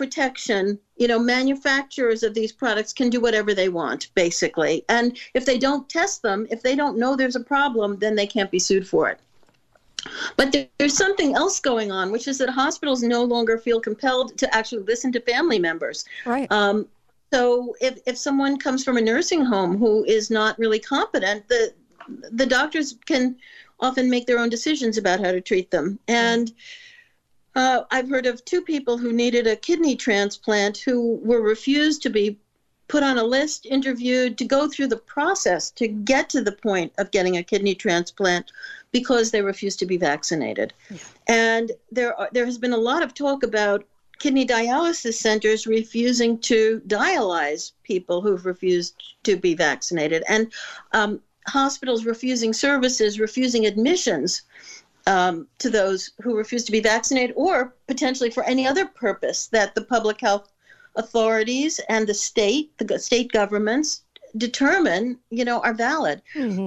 protection, 0.00 0.78
you 0.96 1.06
know, 1.06 1.18
manufacturers 1.18 2.22
of 2.22 2.32
these 2.32 2.52
products 2.52 2.90
can 2.94 3.10
do 3.10 3.20
whatever 3.20 3.52
they 3.52 3.68
want, 3.68 4.08
basically. 4.14 4.82
And 4.88 5.18
if 5.34 5.44
they 5.44 5.58
don't 5.58 5.86
test 5.90 6.22
them, 6.22 6.46
if 6.50 6.62
they 6.62 6.74
don't 6.74 6.96
know 6.96 7.14
there's 7.14 7.36
a 7.36 7.44
problem, 7.54 7.98
then 7.98 8.14
they 8.16 8.26
can't 8.26 8.50
be 8.50 8.58
sued 8.58 8.88
for 8.88 9.10
it. 9.10 9.20
But 10.38 10.56
there's 10.78 10.96
something 10.96 11.34
else 11.34 11.60
going 11.60 11.92
on, 11.92 12.10
which 12.10 12.26
is 12.28 12.38
that 12.38 12.48
hospitals 12.48 13.02
no 13.02 13.22
longer 13.22 13.58
feel 13.58 13.78
compelled 13.78 14.38
to 14.38 14.46
actually 14.56 14.84
listen 14.84 15.12
to 15.12 15.20
family 15.20 15.58
members. 15.58 16.06
Right. 16.24 16.50
Um, 16.50 16.88
so 17.30 17.76
if, 17.82 17.98
if 18.06 18.16
someone 18.16 18.58
comes 18.58 18.82
from 18.82 18.96
a 18.96 19.02
nursing 19.02 19.44
home 19.44 19.76
who 19.76 20.02
is 20.04 20.30
not 20.30 20.58
really 20.58 20.78
competent, 20.78 21.46
the 21.48 21.74
the 22.32 22.46
doctors 22.46 22.96
can 23.04 23.36
often 23.78 24.08
make 24.08 24.26
their 24.26 24.38
own 24.38 24.48
decisions 24.48 24.96
about 24.96 25.20
how 25.20 25.30
to 25.30 25.42
treat 25.42 25.70
them. 25.70 25.98
And 26.08 26.50
uh, 27.54 27.82
I've 27.90 28.08
heard 28.08 28.26
of 28.26 28.44
two 28.44 28.62
people 28.62 28.98
who 28.98 29.12
needed 29.12 29.46
a 29.46 29.56
kidney 29.56 29.96
transplant 29.96 30.78
who 30.78 31.20
were 31.22 31.40
refused 31.40 32.02
to 32.02 32.10
be 32.10 32.38
put 32.88 33.02
on 33.04 33.18
a 33.18 33.24
list, 33.24 33.66
interviewed, 33.66 34.36
to 34.38 34.44
go 34.44 34.68
through 34.68 34.88
the 34.88 34.96
process 34.96 35.70
to 35.70 35.86
get 35.86 36.28
to 36.28 36.42
the 36.42 36.52
point 36.52 36.92
of 36.98 37.12
getting 37.12 37.36
a 37.36 37.42
kidney 37.42 37.74
transplant 37.74 38.50
because 38.90 39.30
they 39.30 39.42
refused 39.42 39.78
to 39.78 39.86
be 39.86 39.96
vaccinated. 39.96 40.72
And 41.28 41.70
there 41.92 42.18
are, 42.18 42.28
there 42.32 42.44
has 42.44 42.58
been 42.58 42.72
a 42.72 42.76
lot 42.76 43.02
of 43.04 43.14
talk 43.14 43.44
about 43.44 43.84
kidney 44.18 44.44
dialysis 44.44 45.14
centers 45.14 45.66
refusing 45.66 46.38
to 46.38 46.82
dialyze 46.86 47.72
people 47.84 48.20
who've 48.20 48.44
refused 48.44 48.94
to 49.22 49.36
be 49.36 49.54
vaccinated, 49.54 50.24
and 50.28 50.52
um, 50.92 51.20
hospitals 51.46 52.04
refusing 52.04 52.52
services, 52.52 53.20
refusing 53.20 53.66
admissions 53.66 54.42
um, 55.10 55.48
to 55.58 55.68
those 55.70 56.12
who 56.22 56.36
refuse 56.36 56.64
to 56.64 56.72
be 56.72 56.80
vaccinated, 56.80 57.34
or 57.36 57.74
potentially 57.88 58.30
for 58.30 58.44
any 58.44 58.66
other 58.66 58.86
purpose 58.86 59.48
that 59.48 59.74
the 59.74 59.84
public 59.84 60.20
health 60.20 60.48
authorities 60.94 61.80
and 61.88 62.06
the 62.06 62.14
state, 62.14 62.70
the 62.78 62.98
state 62.98 63.32
governments 63.32 64.02
determine, 64.36 65.18
you 65.30 65.44
know, 65.44 65.60
are 65.60 65.74
valid. 65.74 66.22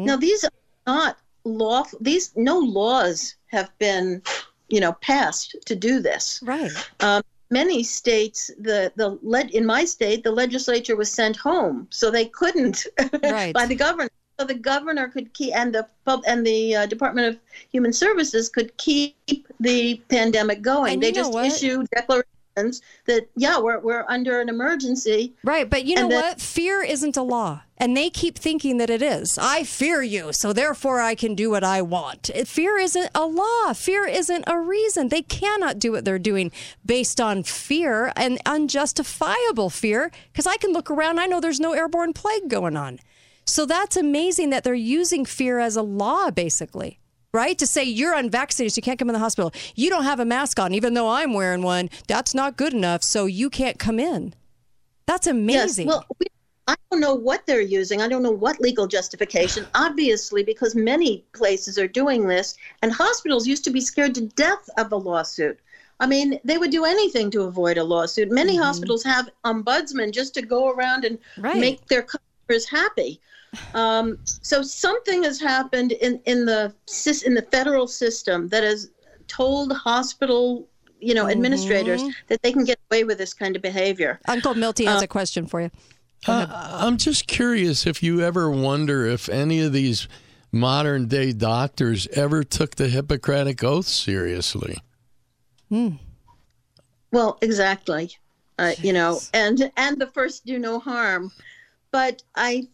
Now, 0.05 0.17
these 0.17 0.43
are 0.43 0.51
not 0.85 1.17
lawful. 1.45 1.99
These 2.01 2.33
no 2.35 2.59
laws 2.59 3.35
have 3.47 3.69
been, 3.79 4.21
you 4.67 4.81
know, 4.81 4.93
passed 4.93 5.55
to 5.65 5.75
do 5.75 6.01
this. 6.01 6.41
Right. 6.43 6.71
Um, 6.99 7.21
many 7.49 7.83
states, 7.83 8.51
the 8.59 8.91
the 8.95 9.17
led 9.21 9.51
in 9.51 9.65
my 9.65 9.85
state, 9.85 10.23
the 10.23 10.31
legislature 10.31 10.97
was 10.97 11.09
sent 11.11 11.37
home, 11.37 11.87
so 11.91 12.11
they 12.11 12.25
couldn't 12.25 12.87
Right. 13.23 13.53
by 13.59 13.65
the 13.65 13.75
governor. 13.75 14.09
So 14.39 14.45
the 14.45 14.55
governor 14.55 15.07
could 15.09 15.33
keep, 15.33 15.55
and 15.55 15.73
the 15.73 15.87
pub, 16.05 16.23
and 16.25 16.45
the 16.45 16.75
uh, 16.75 16.85
Department 16.87 17.27
of 17.27 17.39
Human 17.71 17.93
Services 17.93 18.49
could 18.49 18.75
keep 18.77 19.15
the 19.59 20.01
pandemic 20.09 20.61
going. 20.61 20.93
And 20.93 21.03
they 21.03 21.11
just 21.11 21.31
what? 21.31 21.45
issue 21.45 21.85
declarations 21.93 22.81
that 23.05 23.27
yeah, 23.35 23.59
we're 23.59 23.79
we're 23.79 24.05
under 24.07 24.39
an 24.39 24.49
emergency. 24.49 25.33
Right, 25.43 25.69
but 25.69 25.85
you 25.85 25.95
know 25.95 26.09
then- 26.09 26.21
what? 26.21 26.41
Fear 26.41 26.83
isn't 26.83 27.17
a 27.17 27.23
law. 27.23 27.61
And 27.75 27.97
they 27.97 28.09
keep 28.09 28.37
thinking 28.37 28.77
that 28.77 28.89
it 28.89 29.01
is. 29.01 29.37
I 29.37 29.65
fear 29.65 30.01
you, 30.01 30.31
so 30.31 30.53
therefore 30.53 31.01
I 31.01 31.15
can 31.15 31.35
do 31.35 31.49
what 31.49 31.65
I 31.65 31.81
want. 31.81 32.31
Fear 32.45 32.77
isn't 32.77 33.09
a 33.13 33.25
law. 33.25 33.73
Fear 33.73 34.05
isn't 34.05 34.45
a 34.47 34.57
reason. 34.57 35.09
They 35.09 35.23
cannot 35.23 35.79
do 35.79 35.91
what 35.91 36.05
they're 36.05 36.17
doing 36.17 36.51
based 36.85 37.19
on 37.19 37.43
fear 37.43 38.13
and 38.15 38.39
unjustifiable 38.45 39.69
fear 39.69 40.11
because 40.31 40.47
I 40.47 40.55
can 40.55 40.71
look 40.71 40.89
around, 40.89 41.19
I 41.19 41.25
know 41.25 41.41
there's 41.41 41.59
no 41.59 41.73
airborne 41.73 42.13
plague 42.13 42.47
going 42.47 42.77
on. 42.77 42.99
So 43.45 43.65
that's 43.65 43.97
amazing 43.97 44.49
that 44.51 44.63
they're 44.63 44.73
using 44.73 45.25
fear 45.25 45.59
as 45.59 45.75
a 45.75 45.81
law, 45.81 46.31
basically. 46.31 46.99
Right? 47.33 47.57
To 47.57 47.65
say 47.65 47.83
you're 47.83 48.13
unvaccinated, 48.13 48.73
so 48.73 48.77
you 48.77 48.83
can't 48.83 48.99
come 48.99 49.09
in 49.09 49.13
the 49.13 49.19
hospital. 49.19 49.51
You 49.75 49.89
don't 49.89 50.03
have 50.03 50.19
a 50.19 50.25
mask 50.25 50.59
on, 50.59 50.73
even 50.75 50.93
though 50.93 51.09
I'm 51.09 51.33
wearing 51.33 51.63
one. 51.63 51.89
That's 52.07 52.35
not 52.35 52.57
good 52.57 52.73
enough, 52.73 53.03
so 53.03 53.25
you 53.25 53.49
can't 53.49 53.79
come 53.79 53.99
in. 53.99 54.35
That's 55.07 55.25
amazing. 55.25 55.87
Yes, 55.87 55.95
well, 55.95 56.05
we, 56.19 56.27
I 56.67 56.75
don't 56.91 57.01
know 57.01 57.15
what 57.15 57.45
they're 57.45 57.59
using. 57.59 58.01
I 58.01 58.07
don't 58.07 58.23
know 58.23 58.31
what 58.31 58.61
legal 58.61 58.87
justification. 58.87 59.65
Obviously, 59.73 60.43
because 60.43 60.75
many 60.75 61.25
places 61.33 61.79
are 61.79 61.87
doing 61.87 62.27
this, 62.27 62.55
and 62.83 62.91
hospitals 62.91 63.47
used 63.47 63.63
to 63.65 63.71
be 63.71 63.81
scared 63.81 64.15
to 64.15 64.27
death 64.27 64.69
of 64.77 64.91
a 64.91 64.95
lawsuit. 64.95 65.59
I 65.99 66.07
mean, 66.07 66.39
they 66.43 66.57
would 66.57 66.71
do 66.71 66.85
anything 66.85 67.31
to 67.31 67.43
avoid 67.43 67.77
a 67.77 67.83
lawsuit. 67.83 68.31
Many 68.31 68.53
mm-hmm. 68.53 68.63
hospitals 68.63 69.03
have 69.03 69.29
ombudsmen 69.43 70.11
just 70.11 70.33
to 70.35 70.41
go 70.41 70.69
around 70.69 71.03
and 71.03 71.17
Right. 71.37 71.57
make 71.57 71.87
their 71.87 72.03
customers 72.03 72.69
happy. 72.69 73.19
Um, 73.73 74.17
so 74.23 74.61
something 74.61 75.23
has 75.23 75.39
happened 75.39 75.91
in, 75.93 76.19
in 76.25 76.45
the 76.45 76.73
in 77.25 77.33
the 77.33 77.45
federal 77.51 77.87
system 77.87 78.47
that 78.49 78.63
has 78.63 78.91
told 79.27 79.71
hospital, 79.71 80.67
you 80.99 81.13
know, 81.13 81.27
administrators 81.27 82.03
that 82.27 82.41
they 82.41 82.51
can 82.51 82.63
get 82.63 82.79
away 82.91 83.03
with 83.03 83.17
this 83.17 83.33
kind 83.33 83.55
of 83.55 83.61
behavior. 83.61 84.19
Uncle 84.27 84.55
Milty 84.55 84.85
has 84.85 85.01
a 85.01 85.07
question 85.07 85.47
for 85.47 85.61
you. 85.61 85.71
Uh, 86.25 86.47
I'm 86.79 86.97
just 86.97 87.27
curious 87.27 87.85
if 87.85 88.01
you 88.01 88.21
ever 88.21 88.49
wonder 88.49 89.05
if 89.05 89.27
any 89.27 89.59
of 89.59 89.73
these 89.73 90.07
modern 90.51 91.07
day 91.07 91.33
doctors 91.33 92.07
ever 92.13 92.43
took 92.43 92.75
the 92.75 92.87
Hippocratic 92.87 93.63
Oath 93.63 93.87
seriously. 93.87 94.77
Well, 97.11 97.37
exactly. 97.41 98.15
Uh, 98.59 98.73
you 98.81 98.93
know, 98.93 99.19
and 99.33 99.71
and 99.77 99.99
the 99.99 100.07
first 100.07 100.45
do 100.45 100.59
no 100.59 100.79
harm. 100.79 101.31
But 101.93 102.23
I, 102.35 102.67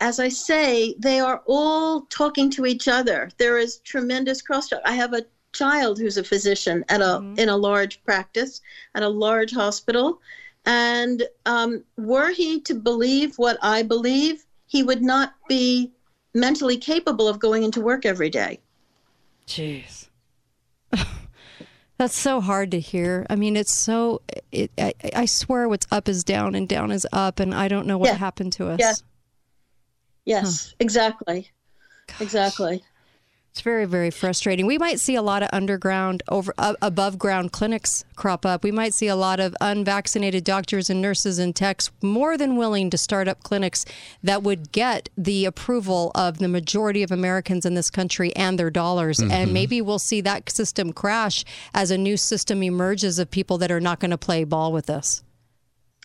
as 0.00 0.18
I 0.18 0.30
say, 0.30 0.94
they 0.98 1.20
are 1.20 1.42
all 1.46 2.06
talking 2.08 2.50
to 2.52 2.64
each 2.64 2.88
other. 2.88 3.30
There 3.36 3.58
is 3.58 3.80
tremendous 3.80 4.42
crosstalk. 4.42 4.80
I 4.86 4.94
have 4.94 5.12
a 5.12 5.26
child 5.52 5.98
who's 5.98 6.16
a 6.16 6.24
physician 6.24 6.82
at 6.88 7.02
a 7.02 7.16
in 7.36 7.50
a 7.50 7.56
large 7.56 8.02
practice 8.02 8.62
at 8.94 9.02
a 9.02 9.08
large 9.08 9.52
hospital, 9.52 10.22
and 10.64 11.22
um, 11.44 11.84
were 11.98 12.30
he 12.30 12.62
to 12.62 12.74
believe 12.74 13.36
what 13.36 13.58
I 13.60 13.82
believe, 13.82 14.46
he 14.66 14.82
would 14.82 15.02
not 15.02 15.34
be 15.50 15.92
mentally 16.32 16.78
capable 16.78 17.28
of 17.28 17.38
going 17.38 17.64
into 17.64 17.82
work 17.82 18.06
every 18.06 18.30
day. 18.30 18.58
Jeez. 19.46 20.08
That's 22.02 22.18
so 22.18 22.40
hard 22.40 22.72
to 22.72 22.80
hear. 22.80 23.24
I 23.30 23.36
mean, 23.36 23.54
it's 23.54 23.72
so. 23.72 24.22
It, 24.50 24.72
I, 24.76 24.92
I 25.14 25.24
swear, 25.24 25.68
what's 25.68 25.86
up 25.92 26.08
is 26.08 26.24
down 26.24 26.56
and 26.56 26.68
down 26.68 26.90
is 26.90 27.06
up, 27.12 27.38
and 27.38 27.54
I 27.54 27.68
don't 27.68 27.86
know 27.86 27.96
what 27.96 28.08
Yeah. 28.08 28.16
happened 28.16 28.52
to 28.54 28.70
us. 28.70 28.80
Yes. 28.80 29.04
Yes, 30.24 30.74
exactly. 30.80 31.48
Exactly. 32.18 32.82
It's 33.52 33.60
very, 33.60 33.84
very 33.84 34.10
frustrating. 34.10 34.64
We 34.64 34.78
might 34.78 34.98
see 34.98 35.14
a 35.14 35.20
lot 35.20 35.42
of 35.42 35.50
underground, 35.52 36.22
over 36.30 36.54
uh, 36.56 36.72
above 36.80 37.18
ground 37.18 37.52
clinics 37.52 38.02
crop 38.16 38.46
up. 38.46 38.64
We 38.64 38.72
might 38.72 38.94
see 38.94 39.08
a 39.08 39.14
lot 39.14 39.40
of 39.40 39.54
unvaccinated 39.60 40.42
doctors 40.42 40.88
and 40.88 41.02
nurses 41.02 41.38
and 41.38 41.54
techs 41.54 41.90
more 42.00 42.38
than 42.38 42.56
willing 42.56 42.88
to 42.88 42.96
start 42.96 43.28
up 43.28 43.42
clinics 43.42 43.84
that 44.22 44.42
would 44.42 44.72
get 44.72 45.10
the 45.18 45.44
approval 45.44 46.12
of 46.14 46.38
the 46.38 46.48
majority 46.48 47.02
of 47.02 47.10
Americans 47.10 47.66
in 47.66 47.74
this 47.74 47.90
country 47.90 48.34
and 48.36 48.58
their 48.58 48.70
dollars. 48.70 49.20
And 49.20 49.52
maybe 49.52 49.82
we'll 49.82 49.98
see 49.98 50.22
that 50.22 50.48
system 50.48 50.90
crash 50.94 51.44
as 51.74 51.90
a 51.90 51.98
new 51.98 52.16
system 52.16 52.62
emerges 52.62 53.18
of 53.18 53.30
people 53.30 53.58
that 53.58 53.70
are 53.70 53.80
not 53.80 54.00
going 54.00 54.12
to 54.12 54.18
play 54.18 54.44
ball 54.44 54.72
with 54.72 54.88
us. 54.88 55.24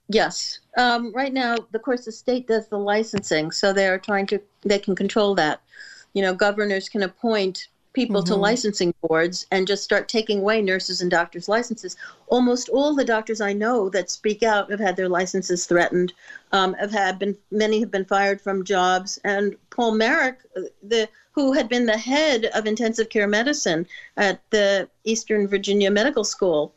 Yes. 0.09 0.59
Um, 0.77 1.13
right 1.13 1.31
now, 1.31 1.55
of 1.55 1.81
course, 1.81 2.03
the 2.03 2.11
state 2.11 2.47
does 2.47 2.67
the 2.67 2.77
licensing, 2.77 3.51
so 3.51 3.71
they 3.71 3.87
are 3.87 3.97
trying 3.97 4.25
to, 4.27 4.41
they 4.63 4.79
can 4.79 4.95
control 4.95 5.33
that. 5.35 5.61
You 6.13 6.21
know, 6.21 6.33
governors 6.33 6.89
can 6.89 7.03
appoint 7.03 7.67
people 7.93 8.21
to 8.21 8.33
Mhm. 8.33 8.39
licensing 8.41 8.93
boards 9.01 9.47
and 9.49 9.65
just 9.65 9.83
start 9.83 10.07
taking 10.07 10.39
away 10.39 10.61
nurses 10.61 11.01
and 11.01 11.09
doctors' 11.09 11.49
licenses. 11.49 11.95
Almost 12.27 12.69
all 12.69 12.93
the 12.93 13.03
doctors 13.03 13.41
I 13.41 13.53
know 13.53 13.89
that 13.89 14.11
speak 14.11 14.43
out 14.43 14.69
have 14.69 14.79
had 14.79 14.95
their 14.95 15.09
licenses 15.09 15.65
threatened, 15.65 16.13
um, 16.51 16.75
have 16.75 16.91
had 16.91 17.17
been, 17.17 17.35
many 17.49 17.79
have 17.79 17.89
been 17.89 18.05
fired 18.05 18.39
from 18.39 18.63
jobs. 18.63 19.19
And 19.23 19.55
Paul 19.71 19.95
Marik, 19.95 20.37
uh, 20.55 20.61
the, 20.83 21.09
who 21.31 21.53
had 21.53 21.67
been 21.69 21.87
the 21.87 21.97
head 21.97 22.45
of 22.53 22.67
intensive 22.67 23.09
care 23.09 23.27
medicine 23.27 23.87
at 24.15 24.41
the 24.51 24.87
Eastern 25.03 25.47
Virginia 25.47 25.89
Medical 25.89 26.23
School, 26.23 26.73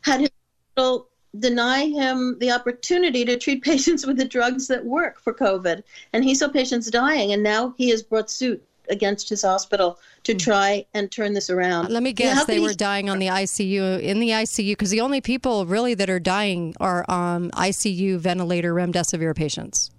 had 0.00 0.20
his 0.20 0.30
hospital 0.76 1.08
deny 1.38 1.86
him 1.86 2.36
the 2.38 2.50
opportunity 2.50 3.24
to 3.24 3.36
treat 3.36 3.62
patients 3.72 4.06
with 4.06 4.16
the 4.16 4.24
drugs 4.24 4.68
that 4.68 4.84
work 4.84 5.20
for 5.20 5.32
COVID. 5.34 5.82
And 6.12 6.24
he 6.24 6.34
saw 6.34 6.48
patients 6.48 6.90
dying, 6.90 7.32
and 7.32 7.42
now 7.42 7.74
he 7.76 7.88
has 7.90 8.02
brought 8.02 8.30
suit 8.30 8.62
against 8.90 9.30
his 9.30 9.40
hospital 9.42 9.98
to 10.24 10.34
try 10.34 10.84
and 10.92 11.10
turn 11.10 11.32
this 11.32 11.48
around. 11.48 11.90
Let 11.90 12.02
me 12.02 12.12
guess, 12.12 12.36
how 12.36 12.44
they 12.44 12.56
he- 12.56 12.60
were 12.60 12.74
dying 12.74 13.08
on 13.08 13.18
the 13.18 13.28
ICU 13.28 14.00
in 14.02 14.20
the 14.20 14.28
ICU 14.30 14.72
because 14.72 14.90
the 14.90 15.00
only 15.00 15.20
people 15.22 15.64
really 15.64 15.94
that 15.94 16.10
are 16.10 16.20
dying 16.20 16.74
are 16.80 17.10
um, 17.10 17.50
ICU 17.52 18.18
ventilator 18.18 18.74
remdesivir 18.74 19.34
patients. 19.34 19.90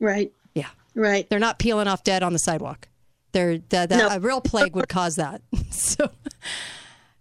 Right. 0.00 0.32
Yeah. 0.54 0.68
Right. 0.96 1.28
They're 1.30 1.38
not 1.38 1.58
peeling 1.60 1.86
off 1.88 2.02
dead 2.04 2.22
on 2.24 2.32
the 2.32 2.38
sidewalk. 2.38 2.88
They're 3.32 3.58
that 3.70 3.90
No. 3.90 4.08
a 4.08 4.18
real 4.20 4.40
plague 4.40 4.74
would 4.76 4.88
cause 4.88 5.16
that. 5.16 5.40
so 5.70 6.04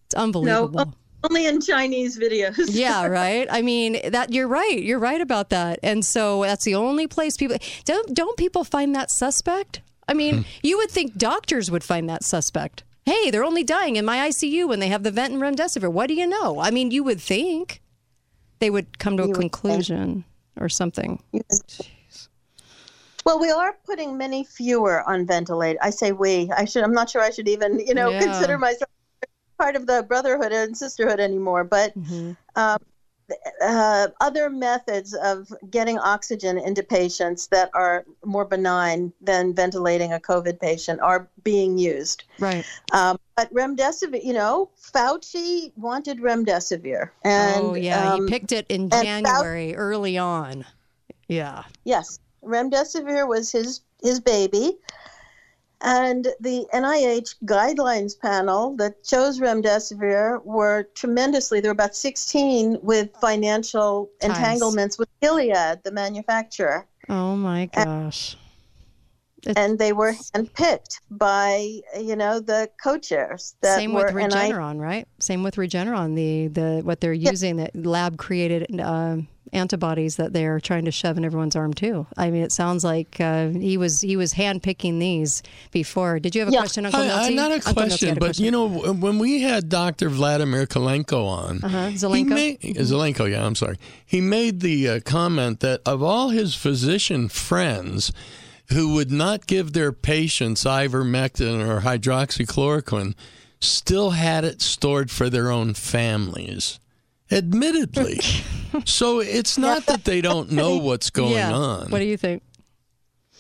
it's 0.06 0.16
No, 0.16 0.22
unbelievable. 0.24 0.80
o- 0.82 0.94
only 1.24 1.46
in 1.46 1.62
Chinese 1.62 2.18
videos. 2.18 2.56
yeah, 2.70 3.06
right. 3.06 3.48
I 3.50 3.62
mean 3.62 4.00
that 4.12 4.34
you're 4.34 4.48
right. 4.48 4.82
You're 4.82 5.00
right 5.00 5.22
about 5.22 5.50
that. 5.50 5.80
And 5.84 6.06
so 6.06 6.44
that's 6.44 6.66
the 6.66 6.76
only 6.76 7.08
place 7.08 7.38
people 7.38 7.58
don't 7.86 8.14
don't 8.14 8.38
people 8.38 8.64
find 8.64 8.96
that 8.96 9.12
suspect? 9.12 9.82
I 10.08 10.14
mean, 10.14 10.38
hmm. 10.38 10.44
you 10.62 10.78
would 10.78 10.92
think 10.92 11.18
doctors 11.18 11.72
would 11.72 11.84
find 11.84 12.10
that 12.10 12.24
suspect. 12.24 12.84
Hey, 13.06 13.32
they're 13.32 13.44
only 13.44 13.64
dying 13.64 13.96
in 13.96 14.06
my 14.06 14.30
ICU 14.30 14.68
when 14.68 14.80
they 14.80 14.88
have 14.88 15.04
the 15.04 15.12
vent 15.12 15.34
and 15.34 15.42
remdesivir. 15.42 15.92
What 15.92 16.08
do 16.08 16.14
you 16.14 16.28
know? 16.28 16.60
I 16.60 16.72
mean, 16.72 16.92
you 16.92 17.04
would 17.04 17.20
think 17.20 17.82
they 18.60 18.70
would 18.70 18.98
come 18.98 19.18
to 19.18 19.24
a 19.24 19.34
conclusion 19.34 20.24
or 20.58 20.70
something. 20.70 21.22
Well, 23.26 23.40
we 23.40 23.52
are 23.52 23.78
putting 23.86 24.18
many 24.18 24.44
fewer 24.44 25.08
on 25.10 25.26
ventilator. 25.26 25.80
I 25.82 25.90
say 25.90 26.12
we. 26.12 26.50
I 26.52 26.66
should. 26.66 26.84
I'm 26.84 26.94
not 26.94 27.10
sure 27.10 27.22
I 27.22 27.30
should 27.30 27.48
even, 27.48 27.80
you 27.80 27.94
know, 27.94 28.10
Yeah. 28.10 28.22
consider 28.22 28.58
myself 28.58 28.90
part 29.64 29.76
of 29.76 29.88
the 29.88 30.04
brotherhood 30.04 30.52
and 30.52 30.78
sisterhood 30.78 31.20
anymore. 31.20 31.64
But 31.64 31.94
um, 32.56 32.78
uh, 33.62 34.08
other 34.20 34.50
methods 34.50 35.14
of 35.14 35.52
getting 35.70 35.98
oxygen 35.98 36.58
into 36.58 36.84
patients 36.84 37.48
that 37.48 37.70
are 37.74 38.04
more 38.26 38.44
benign 38.46 39.14
than 39.22 39.56
ventilating 39.56 40.12
a 40.12 40.20
COVID 40.20 40.60
patient 40.60 41.00
are 41.00 41.30
being 41.44 41.78
used. 41.78 42.26
Right. 42.40 42.66
Um, 42.92 43.18
but 43.38 43.54
remdesivir, 43.54 44.24
you 44.24 44.34
know, 44.34 44.70
Fauci 44.80 45.72
wanted 45.78 46.20
remdesivir, 46.20 47.10
and 47.24 47.66
oh 47.66 47.74
yeah, 47.76 48.14
um, 48.14 48.22
you 48.22 48.28
picked 48.28 48.52
it 48.52 48.66
in 48.70 48.90
January 48.90 49.76
early 49.76 50.18
on. 50.18 50.66
Yeah. 51.28 51.64
Yes, 51.86 52.20
remdesivir 52.44 53.28
was 53.28 53.52
his 53.52 53.82
his 54.02 54.20
baby, 54.20 54.78
and 55.84 56.28
the 56.40 56.66
NIH 56.74 57.36
guidelines 57.46 58.18
panel 58.20 58.76
that 58.78 59.04
chose 59.04 59.40
remdesivir 59.40 60.44
were 60.46 60.88
tremendously. 60.96 61.60
There 61.60 61.70
were 61.70 61.74
about 61.74 61.96
sixteen 61.96 62.78
with 62.82 63.10
financial 63.22 64.10
Ties. 64.22 64.30
entanglements 64.30 64.98
with 64.98 65.10
Gilead, 65.22 65.82
the 65.84 65.92
manufacturer, 65.92 66.88
Oh 67.10 67.36
my 67.36 67.66
gosh. 67.68 68.38
and 69.58 69.78
they 69.78 69.92
were 69.92 70.14
handpicked 70.34 71.02
by 71.12 71.80
you 72.00 72.16
know 72.16 72.40
the 72.40 72.70
co-chairs. 72.82 73.56
That 73.62 73.76
Same 73.76 73.94
with 73.94 74.08
NIH 74.08 74.32
Regeneron, 74.32 74.80
right? 74.80 75.06
Same 75.20 75.44
with 75.44 75.56
Regeneron. 75.56 76.16
The 76.16 76.48
the 76.48 76.82
what 76.84 77.02
they're 77.02 77.12
using, 77.14 77.58
the 77.58 77.70
lab 77.76 78.18
created 78.18 78.80
um, 78.80 79.28
antibodies 79.52 80.16
that 80.16 80.34
they're 80.34 80.60
trying 80.60 80.86
to 80.86 80.92
shove 80.92 81.18
in 81.18 81.26
everyone's 81.26 81.56
arm 81.56 81.74
too. 81.74 82.08
I 82.18 82.32
mean, 82.32 82.42
it 82.44 82.52
sounds 82.52 82.84
like 82.84 83.20
uh, 83.20 83.50
he 83.50 83.78
was 83.78 84.02
he 84.02 84.16
was 84.16 84.34
handpicking 84.34 85.00
these 85.00 85.44
before. 85.72 86.20
Did 86.20 86.34
you 86.36 86.42
have 86.46 86.50
a 86.54 86.58
question, 86.58 86.86
Uncle 86.86 87.02
I- 87.02 87.04
I- 87.04 87.08
Milty? 87.20 87.36
not 87.36 87.52
a 87.52 87.56
Uncle 87.56 87.74
question, 87.74 88.08
had 88.10 88.18
a 88.18 88.20
but 88.20 88.26
question. 88.28 88.46
you 88.46 88.52
know, 88.52 88.68
when 88.94 89.20
we 89.20 89.42
had 89.42 89.70
Dr. 89.70 90.10
Vladimir 90.10 90.66
Kalenko 90.66 91.26
on, 91.28 91.60
Uh-huh. 91.64 91.78
Zelenko? 91.92 92.30
made, 92.30 92.62
Zelenko, 92.62 93.30
yeah, 93.30 93.46
I'm 93.46 93.56
sorry. 93.56 93.78
He 94.06 94.22
made 94.22 94.62
the 94.62 94.88
uh, 94.90 95.00
comment 95.02 95.60
that 95.60 95.82
of 95.86 96.02
all 96.02 96.30
his 96.30 96.56
physician 96.56 97.28
friends 97.30 98.12
who 98.72 98.94
would 98.96 99.12
not 99.12 99.46
give 99.46 99.74
their 99.74 99.92
patients 99.92 100.64
ivermectin 100.64 101.68
or 101.68 101.82
hydroxychloroquine, 101.82 103.14
still 103.60 104.12
had 104.12 104.44
it 104.44 104.62
stored 104.62 105.12
for 105.12 105.30
their 105.30 105.52
own 105.52 105.74
families. 105.74 106.80
Admittedly. 107.38 108.20
so 108.86 109.20
it's 109.20 109.58
not 109.58 109.86
that 109.88 110.04
they 110.06 110.22
don't 110.22 110.52
know 110.52 110.78
what's 110.88 111.10
going 111.10 111.34
yeah. 111.34 111.52
on. 111.54 111.90
What 111.90 112.00
do 112.00 112.06
you 112.06 112.18
think? 112.18 112.44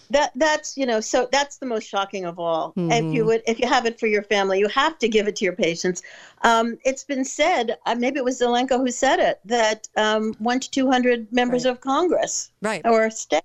that 0.10 0.32
that's 0.36 0.78
you 0.78 0.86
know 0.86 1.00
so 1.00 1.28
that's 1.32 1.58
the 1.58 1.66
most 1.66 1.88
shocking 1.88 2.26
of 2.26 2.38
all 2.38 2.74
if 2.76 2.84
Mm-hmm. 2.84 3.14
you 3.14 3.26
would 3.26 3.41
if 3.48 3.58
you 3.58 3.68
have 3.68 3.86
it 3.86 4.00
for 4.00 4.06
your 4.06 4.22
family 4.22 4.60
you 4.60 4.68
have 4.68 5.00
to 5.00 5.08
give 5.08 5.28
it 5.28 5.36
to 5.38 5.46
your 5.46 5.56
patients 5.56 6.04
um, 6.41 6.78
it's 6.84 7.04
been 7.04 7.24
said 7.26 7.78
uh, 7.88 7.96
maybe 7.96 8.20
it 8.20 8.24
was 8.26 8.39
zelenko 8.39 8.78
who 8.78 8.91
said 8.91 9.20
it 9.20 9.39
that 9.46 9.88
um, 9.96 10.36
one 10.39 10.60
to 10.60 10.70
200 10.70 11.32
members 11.32 11.66
of 11.66 11.80
congress 11.82 12.52
right 12.62 12.82
or 12.86 13.10
state 13.10 13.41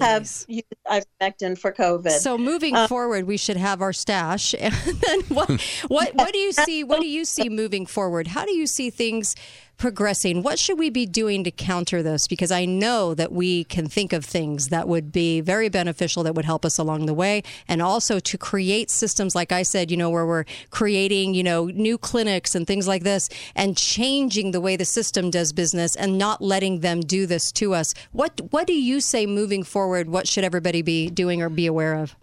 have 0.00 0.30
used 0.46 0.64
ivermectin 0.86 1.58
for 1.58 1.72
covid 1.72 2.10
So 2.12 2.38
moving 2.38 2.76
Uh, 2.76 2.86
forward, 2.86 3.26
we 3.26 3.36
should 3.36 3.56
have 3.56 3.82
our 3.82 3.92
stash. 3.92 4.54
And 4.60 4.74
then 4.74 5.20
what, 5.28 5.48
what, 5.88 6.14
what 6.14 6.32
do 6.34 6.38
you 6.38 6.52
see? 6.52 6.84
What 6.84 7.00
do 7.00 7.06
you 7.08 7.24
see 7.24 7.48
moving 7.48 7.86
forward? 7.86 8.26
How 8.28 8.44
do 8.44 8.52
you 8.54 8.66
see 8.66 8.90
things 8.90 9.34
progressing? 9.80 10.42
What 10.42 10.58
should 10.58 10.78
we 10.78 10.90
be 10.90 11.06
doing 11.06 11.42
to 11.44 11.50
counter 11.50 12.02
this? 12.02 12.28
Because 12.28 12.52
I 12.52 12.66
know 12.66 13.14
that 13.14 13.32
we 13.32 13.64
can 13.64 13.88
think 13.88 14.12
of 14.12 14.24
things 14.24 14.68
that 14.68 14.86
would 14.86 15.10
be 15.10 15.40
very 15.40 15.68
beneficial 15.68 16.22
that 16.22 16.34
would 16.34 16.44
help 16.44 16.64
us 16.64 16.78
along 16.78 17.06
the 17.06 17.14
way, 17.14 17.42
and 17.66 17.82
also 17.82 18.20
to 18.20 18.38
create 18.38 18.90
systems, 18.90 19.34
like 19.34 19.50
I 19.50 19.62
said, 19.62 19.90
you 19.90 19.96
know, 19.96 20.10
where 20.10 20.26
we're 20.26 20.44
creating, 20.68 21.34
you 21.34 21.42
know, 21.42 21.66
new 21.66 21.98
clinics 21.98 22.54
and 22.54 22.66
things 22.66 22.86
like 22.86 23.02
this, 23.02 23.28
and 23.56 23.76
changing 23.76 24.52
the 24.52 24.60
way 24.60 24.76
the 24.76 24.84
system 24.84 25.30
does 25.30 25.52
business, 25.52 25.96
and 25.96 26.18
not 26.18 26.42
letting 26.42 26.80
them 26.80 27.00
do 27.00 27.26
this 27.26 27.50
to 27.52 27.74
us. 27.74 27.94
What 28.12 28.40
What 28.50 28.66
do 28.66 28.74
you 28.74 29.00
say 29.00 29.24
moving 29.26 29.62
forward? 29.62 30.10
What 30.10 30.28
should 30.28 30.44
everybody 30.44 30.82
be 30.82 31.08
doing 31.08 31.40
or 31.40 31.48
be 31.48 31.66
aware 31.66 31.94
of? 31.94 32.14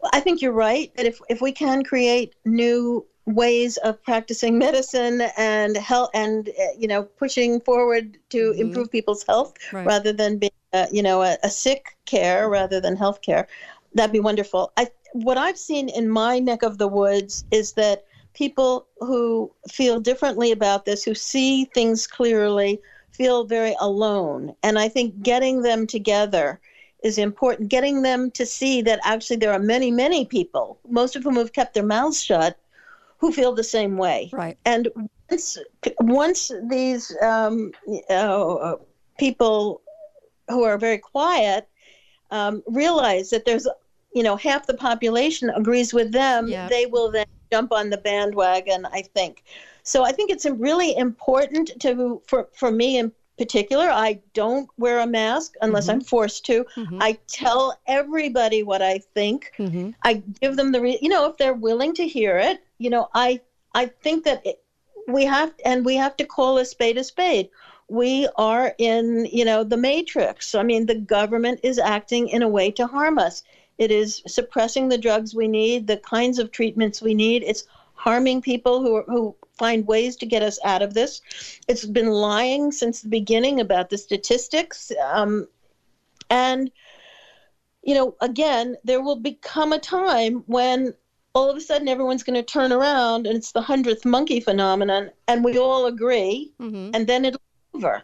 Well, 0.00 0.10
I 0.12 0.20
think 0.20 0.42
you're 0.42 0.52
right 0.52 0.94
that 0.96 1.06
if 1.06 1.20
if 1.28 1.40
we 1.40 1.52
can 1.52 1.84
create 1.84 2.34
new 2.44 3.06
ways 3.26 3.76
of 3.78 4.02
practicing 4.02 4.58
medicine 4.58 5.22
and 5.36 5.76
health 5.76 6.10
and 6.14 6.48
uh, 6.48 6.52
you 6.78 6.86
know 6.86 7.02
pushing 7.04 7.60
forward 7.60 8.18
to 8.30 8.52
improve 8.58 8.90
people's 8.90 9.24
health 9.24 9.54
Right. 9.72 9.86
rather 9.86 10.12
than 10.12 10.38
being 10.38 10.50
uh, 10.72 10.86
you 10.92 11.02
know 11.02 11.22
a, 11.22 11.36
a 11.42 11.50
sick 11.50 11.96
care 12.06 12.48
rather 12.48 12.80
than 12.80 12.96
health 12.96 13.22
care. 13.22 13.46
That'd 13.94 14.12
be 14.12 14.20
wonderful. 14.20 14.72
I 14.76 14.88
what 15.12 15.38
i've 15.38 15.58
seen 15.58 15.88
in 15.88 16.08
my 16.08 16.38
neck 16.38 16.62
of 16.62 16.78
the 16.78 16.88
woods 16.88 17.44
is 17.50 17.72
that 17.74 18.04
people 18.34 18.86
who 18.98 19.50
feel 19.70 20.00
differently 20.00 20.50
about 20.50 20.84
this 20.84 21.04
who 21.04 21.14
see 21.14 21.64
things 21.66 22.06
clearly 22.06 22.80
feel 23.12 23.44
very 23.44 23.74
alone. 23.80 24.54
And 24.62 24.78
i 24.78 24.88
think 24.88 25.22
getting 25.22 25.62
them 25.62 25.86
together 25.86 26.60
is 27.02 27.18
important. 27.18 27.68
Getting 27.68 28.02
them 28.02 28.30
to 28.32 28.46
see 28.46 28.82
that 28.82 28.98
actually 29.04 29.36
there 29.36 29.52
are 29.52 29.58
many 29.58 29.90
many 29.90 30.24
people 30.26 30.78
most 30.88 31.16
of 31.16 31.22
whom 31.22 31.36
have 31.36 31.52
kept 31.52 31.74
their 31.74 31.84
mouths 31.84 32.22
shut 32.22 32.58
who 33.24 33.32
feel 33.32 33.54
the 33.54 33.64
same 33.64 33.96
way. 33.96 34.28
Right. 34.34 34.58
And 34.66 34.88
once 35.30 35.56
once 36.00 36.52
these 36.68 37.16
um, 37.22 37.72
uh, 38.10 38.74
people 39.18 39.80
who 40.50 40.62
are 40.64 40.76
very 40.76 40.98
quiet 40.98 41.66
um, 42.30 42.62
realize 42.66 43.30
that 43.30 43.46
there's 43.46 43.66
you 44.14 44.22
know 44.22 44.36
half 44.36 44.66
the 44.66 44.74
population 44.74 45.48
agrees 45.50 45.94
with 45.94 46.12
them 46.12 46.48
Yeah. 46.48 46.68
they 46.68 46.84
will 46.84 47.10
then 47.10 47.24
jump 47.50 47.72
on 47.72 47.88
the 47.88 47.96
bandwagon 47.96 48.86
i 48.92 49.00
think. 49.16 49.42
So 49.84 50.04
i 50.04 50.12
think 50.12 50.30
it's 50.30 50.44
really 50.68 50.94
important 50.96 51.66
to 51.80 52.20
for 52.26 52.48
for 52.60 52.70
me 52.70 52.98
in 52.98 53.10
particular 53.38 53.86
i 53.90 54.20
don't 54.34 54.68
wear 54.82 54.96
a 55.00 55.06
mask 55.06 55.54
unless 55.62 55.88
i'm 55.88 56.00
forced 56.14 56.44
to. 56.50 56.56
I 57.08 57.10
tell 57.26 57.62
everybody 57.86 58.60
what 58.70 58.82
i 58.82 58.96
think. 59.16 59.38
I 60.08 60.12
give 60.42 60.56
them 60.58 60.70
the 60.72 60.80
re- 60.86 60.98
you 61.04 61.08
know 61.14 61.22
if 61.30 61.36
they're 61.38 61.60
willing 61.68 61.92
to 62.00 62.06
hear 62.16 62.34
it 62.50 62.58
you 62.84 62.90
know 62.90 63.08
i 63.14 63.40
i 63.74 63.86
think 63.86 64.24
that 64.24 64.44
it, 64.44 64.58
we 65.06 65.24
have 65.24 65.52
and 65.64 65.84
we 65.84 65.96
have 65.96 66.16
to 66.16 66.24
call 66.24 66.58
a 66.58 66.64
spade 66.64 66.98
a 66.98 67.04
spade. 67.04 67.50
We 67.88 68.28
are 68.36 68.74
in 68.78 69.26
you 69.30 69.44
know 69.44 69.64
the 69.64 69.76
matrix. 69.76 70.54
I 70.54 70.62
mean 70.62 70.86
the 70.86 70.94
government 70.94 71.60
is 71.62 71.78
acting 71.78 72.28
in 72.28 72.42
a 72.42 72.48
way 72.48 72.70
to 72.72 72.86
harm 72.86 73.18
us. 73.18 73.42
It 73.76 73.90
is 73.90 74.22
suppressing 74.26 74.88
the 74.88 74.98
drugs 74.98 75.34
we 75.34 75.48
need 75.48 75.86
the 75.86 75.98
kinds 75.98 76.38
of 76.38 76.50
treatments 76.50 77.02
we 77.02 77.14
need. 77.14 77.42
It's 77.42 77.64
harming 77.94 78.42
people 78.42 78.80
who 78.82 78.96
are, 78.96 79.04
who 79.06 79.34
find 79.58 79.86
ways 79.86 80.16
to 80.16 80.26
get 80.26 80.42
us 80.42 80.58
out 80.64 80.82
of 80.82 80.94
this. 80.94 81.20
It's 81.68 81.84
been 81.84 82.10
lying 82.10 82.72
since 82.72 83.02
the 83.02 83.08
beginning 83.08 83.60
about 83.60 83.90
the 83.90 83.98
statistics 83.98 84.92
um, 85.02 85.46
and 86.30 86.70
you 87.82 87.94
know 87.94 88.14
again 88.22 88.76
there 88.84 89.02
will 89.02 89.16
become 89.16 89.72
a 89.72 89.78
time 89.78 90.42
when 90.46 90.94
all 91.34 91.50
of 91.50 91.56
a 91.56 91.60
sudden 91.60 91.88
everyone's 91.88 92.22
going 92.22 92.36
to 92.36 92.42
turn 92.42 92.72
around 92.72 93.26
and 93.26 93.36
it's 93.36 93.52
the 93.52 93.60
hundredth 93.60 94.04
monkey 94.04 94.40
phenomenon 94.40 95.10
and 95.26 95.44
we 95.44 95.58
all 95.58 95.86
agree 95.86 96.52
mm-hmm. 96.60 96.90
and 96.94 97.06
then 97.06 97.24
it'll 97.24 97.40
be 97.72 97.78
over. 97.78 98.02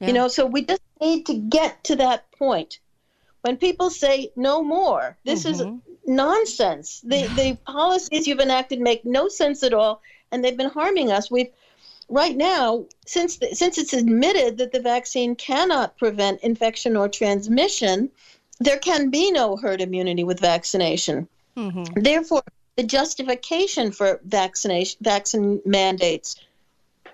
You 0.00 0.12
know 0.12 0.26
so 0.26 0.44
we 0.44 0.64
just 0.64 0.82
need 1.00 1.26
to 1.26 1.34
get 1.34 1.84
to 1.84 1.96
that 1.96 2.30
point. 2.32 2.80
When 3.42 3.56
people 3.56 3.88
say 3.88 4.32
no 4.34 4.64
more 4.64 5.16
this 5.24 5.44
is 5.44 5.60
mm-hmm. 5.60 5.78
nonsense. 6.12 7.00
The 7.02 7.28
the 7.36 7.56
policies 7.64 8.26
you've 8.26 8.40
enacted 8.40 8.80
make 8.80 9.04
no 9.04 9.28
sense 9.28 9.62
at 9.62 9.72
all 9.72 10.02
and 10.32 10.44
they've 10.44 10.56
been 10.56 10.70
harming 10.70 11.12
us. 11.12 11.30
We've 11.30 11.52
right 12.08 12.36
now 12.36 12.86
since 13.06 13.36
the, 13.36 13.54
since 13.54 13.78
it's 13.78 13.92
admitted 13.92 14.58
that 14.58 14.72
the 14.72 14.80
vaccine 14.80 15.36
cannot 15.36 15.96
prevent 15.98 16.40
infection 16.40 16.96
or 16.96 17.08
transmission 17.08 18.10
there 18.58 18.78
can 18.78 19.10
be 19.10 19.30
no 19.30 19.56
herd 19.56 19.80
immunity 19.80 20.24
with 20.24 20.38
vaccination. 20.40 21.28
Mm-hmm. 21.56 22.00
Therefore, 22.00 22.42
the 22.76 22.82
justification 22.82 23.92
for 23.92 24.20
vaccination 24.24 24.98
vaccine 25.02 25.60
mandates 25.64 26.36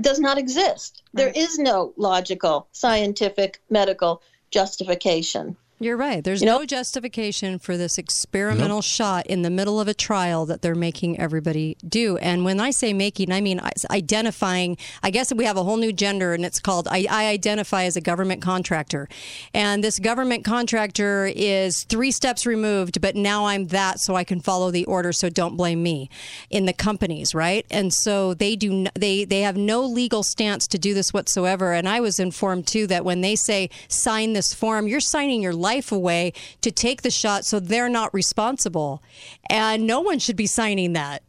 does 0.00 0.20
not 0.20 0.38
exist. 0.38 1.02
There 1.12 1.32
is 1.34 1.58
no 1.58 1.92
logical, 1.96 2.68
scientific, 2.72 3.60
medical 3.68 4.22
justification. 4.50 5.56
You're 5.80 5.96
right. 5.96 6.24
There's 6.24 6.40
You 6.40 6.46
know- 6.46 6.58
no 6.58 6.66
justification 6.66 7.60
for 7.60 7.76
this 7.76 7.98
experimental 7.98 8.82
shot 8.82 9.26
in 9.28 9.42
the 9.42 9.50
middle 9.50 9.80
of 9.80 9.86
a 9.86 9.94
trial 9.94 10.44
that 10.46 10.60
they're 10.60 10.74
making 10.74 11.20
everybody 11.20 11.76
do. 11.88 12.16
And 12.16 12.44
when 12.44 12.58
I 12.58 12.70
say 12.72 12.92
making, 12.92 13.30
I 13.30 13.40
mean 13.40 13.60
identifying. 13.88 14.76
I 15.04 15.10
guess 15.10 15.32
we 15.32 15.44
have 15.44 15.56
a 15.56 15.62
whole 15.62 15.76
new 15.76 15.92
gender, 15.92 16.34
and 16.34 16.44
it's 16.44 16.58
called 16.58 16.88
I, 16.90 17.06
I 17.08 17.26
identify 17.28 17.84
as 17.84 17.96
a 17.96 18.00
government 18.00 18.42
contractor. 18.42 19.08
And 19.54 19.84
this 19.84 20.00
government 20.00 20.44
contractor 20.44 21.30
is 21.34 21.84
three 21.84 22.10
steps 22.10 22.44
removed, 22.44 23.00
but 23.00 23.14
now 23.14 23.46
I'm 23.46 23.68
that, 23.68 24.00
so 24.00 24.16
I 24.16 24.24
can 24.24 24.40
follow 24.40 24.72
the 24.72 24.84
order. 24.86 25.12
So 25.12 25.28
don't 25.28 25.56
blame 25.56 25.80
me 25.82 26.10
in 26.50 26.66
the 26.66 26.72
companies, 26.72 27.36
right? 27.36 27.64
And 27.70 27.94
so 27.94 28.34
they 28.34 28.56
do. 28.56 28.72
n- 28.72 28.90
They 28.94 29.24
they 29.24 29.42
have 29.42 29.56
no 29.56 29.82
legal 29.84 30.24
stance 30.24 30.66
to 30.68 30.78
do 30.78 30.92
this 30.92 31.14
whatsoever. 31.14 31.72
And 31.72 31.88
I 31.88 32.00
was 32.00 32.18
informed 32.18 32.66
too 32.66 32.88
that 32.88 33.04
when 33.04 33.20
they 33.20 33.36
say 33.36 33.70
sign 33.86 34.32
this 34.32 34.52
form, 34.52 34.88
you're 34.88 34.98
signing 34.98 35.40
your 35.40 35.52
life 35.52 35.67
away 35.92 36.32
to 36.62 36.70
take 36.70 37.02
the 37.02 37.10
shot, 37.10 37.44
so 37.44 37.60
they're 37.60 37.88
not 37.88 38.12
responsible, 38.14 39.02
and 39.50 39.86
no 39.86 40.00
one 40.00 40.18
should 40.18 40.36
be 40.36 40.46
signing 40.46 40.92
that 40.94 41.22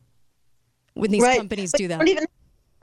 when 0.94 1.12
these 1.12 1.22
Right. 1.22 1.38
companies 1.38 1.72
But 1.72 1.78
do 1.78 1.84
you 1.84 1.88
that. 1.90 1.98
Don't 2.00 2.08
even 2.08 2.26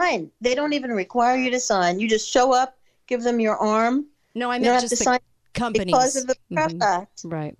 sign. 0.01 0.31
They 0.41 0.55
don't 0.55 0.73
even 0.73 0.93
require 0.93 1.37
you 1.37 1.51
to 1.51 1.61
sign. 1.61 1.99
You 2.01 2.09
just 2.09 2.29
show 2.31 2.53
up, 2.53 2.77
give 3.07 3.23
them 3.23 3.41
your 3.41 3.57
arm. 3.57 4.07
No, 4.35 4.51
I 4.51 4.57
You 4.57 4.63
meant 4.63 4.73
have 4.75 4.83
just 4.83 4.93
to 4.93 4.99
the 4.99 5.05
sign 5.05 5.19
companies. 5.55 5.87
because 5.87 6.17
of 6.17 6.27
the 6.27 6.37
PrEP 6.53 6.73
Mhm. 6.73 6.83
Act. 6.83 7.21
Right. 7.25 7.57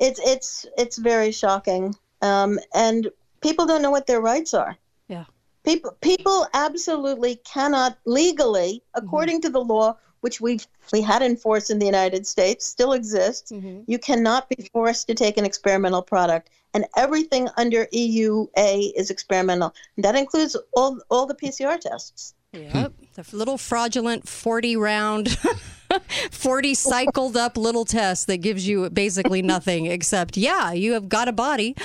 It's 0.00 0.20
it's 0.24 0.64
it's 0.76 0.96
very 0.96 1.32
shocking, 1.32 1.92
um, 2.22 2.60
and 2.72 3.10
people 3.40 3.66
don't 3.66 3.82
know 3.82 3.90
what 3.90 4.06
their 4.06 4.20
rights 4.20 4.54
are. 4.54 4.76
Yeah. 5.08 5.24
People 5.64 5.96
people 6.00 6.46
absolutely 6.54 7.36
cannot 7.44 7.98
legally, 8.04 8.80
according 8.94 9.40
to 9.42 9.50
the 9.50 9.58
law, 9.58 9.96
which 10.20 10.40
we 10.40 10.60
we 10.92 11.02
had 11.02 11.22
enforced 11.22 11.70
in 11.70 11.78
the 11.78 11.86
United 11.86 12.26
States, 12.26 12.66
still 12.66 12.92
exists. 12.92 13.52
Mm-hmm. 13.52 13.82
You 13.86 13.98
cannot 13.98 14.48
be 14.48 14.68
forced 14.72 15.06
to 15.08 15.14
take 15.14 15.36
an 15.36 15.44
experimental 15.44 16.02
product, 16.02 16.50
and 16.74 16.86
everything 16.96 17.48
under 17.56 17.86
EUA 17.86 18.92
is 18.96 19.10
experimental. 19.10 19.74
And 19.96 20.04
that 20.04 20.16
includes 20.16 20.56
all 20.74 20.98
all 21.10 21.26
the 21.26 21.34
PCR 21.34 21.78
tests. 21.78 22.34
Yep. 22.52 22.92
The 23.14 23.36
little 23.36 23.58
fraudulent 23.58 24.28
40 24.28 24.76
round, 24.76 25.36
40 26.30 26.74
cycled 26.74 27.36
up 27.36 27.56
little 27.56 27.84
test 27.84 28.26
that 28.26 28.38
gives 28.38 28.66
you 28.68 28.88
basically 28.90 29.42
nothing 29.42 29.86
except, 29.86 30.36
yeah, 30.36 30.72
you 30.72 30.92
have 30.92 31.08
got 31.08 31.28
a 31.28 31.32
body. 31.32 31.76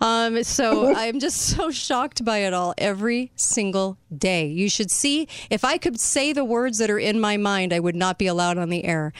Um, 0.00 0.42
so 0.42 0.94
I'm 0.96 1.18
just 1.18 1.36
so 1.36 1.70
shocked 1.70 2.24
by 2.24 2.38
it 2.38 2.52
all 2.52 2.74
every 2.78 3.32
single 3.36 3.98
day. 4.16 4.46
You 4.46 4.68
should 4.68 4.90
see, 4.90 5.28
if 5.50 5.64
I 5.64 5.78
could 5.78 6.00
say 6.00 6.32
the 6.32 6.44
words 6.44 6.78
that 6.78 6.90
are 6.90 6.98
in 6.98 7.20
my 7.20 7.36
mind, 7.36 7.72
I 7.72 7.80
would 7.80 7.96
not 7.96 8.18
be 8.18 8.26
allowed 8.26 8.58
on 8.58 8.68
the 8.68 8.84
air. 8.84 9.12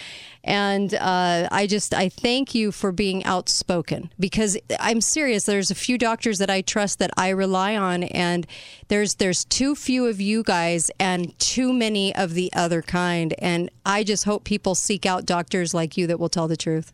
And 0.47 0.95
uh, 0.95 1.49
I 1.51 1.67
just, 1.67 1.93
I 1.93 2.09
thank 2.09 2.55
you 2.55 2.71
for 2.71 2.93
being 2.93 3.25
outspoken 3.25 4.13
because 4.19 4.57
I'm 4.79 5.01
serious. 5.01 5.45
There's 5.45 5.73
a 5.73 5.75
few 5.75 5.99
doctors 5.99 6.39
that 6.39 6.49
I 6.49 6.61
trust 6.61 7.01
that 7.01 7.11
I 7.17 7.31
rely 7.31 7.77
on, 7.77 8.05
and 8.05 8.47
there's 8.87 9.17
there's 9.17 9.45
too 9.45 9.75
few 9.75 10.07
of 10.07 10.21
you 10.21 10.45
guys 10.45 10.89
and 11.01 11.37
too 11.41 11.73
many 11.73 12.15
of 12.15 12.35
the 12.35 12.53
other 12.55 12.81
kind. 12.81 13.35
And 13.41 13.71
I 13.85 14.05
just 14.05 14.23
hope 14.27 14.45
people 14.45 14.75
seek 14.75 15.07
out 15.07 15.25
doctors 15.25 15.73
like 15.73 15.97
you 15.97 16.07
that 16.09 16.21
will 16.21 16.29
tell 16.29 16.47
the 16.49 16.57
truth. 16.57 16.93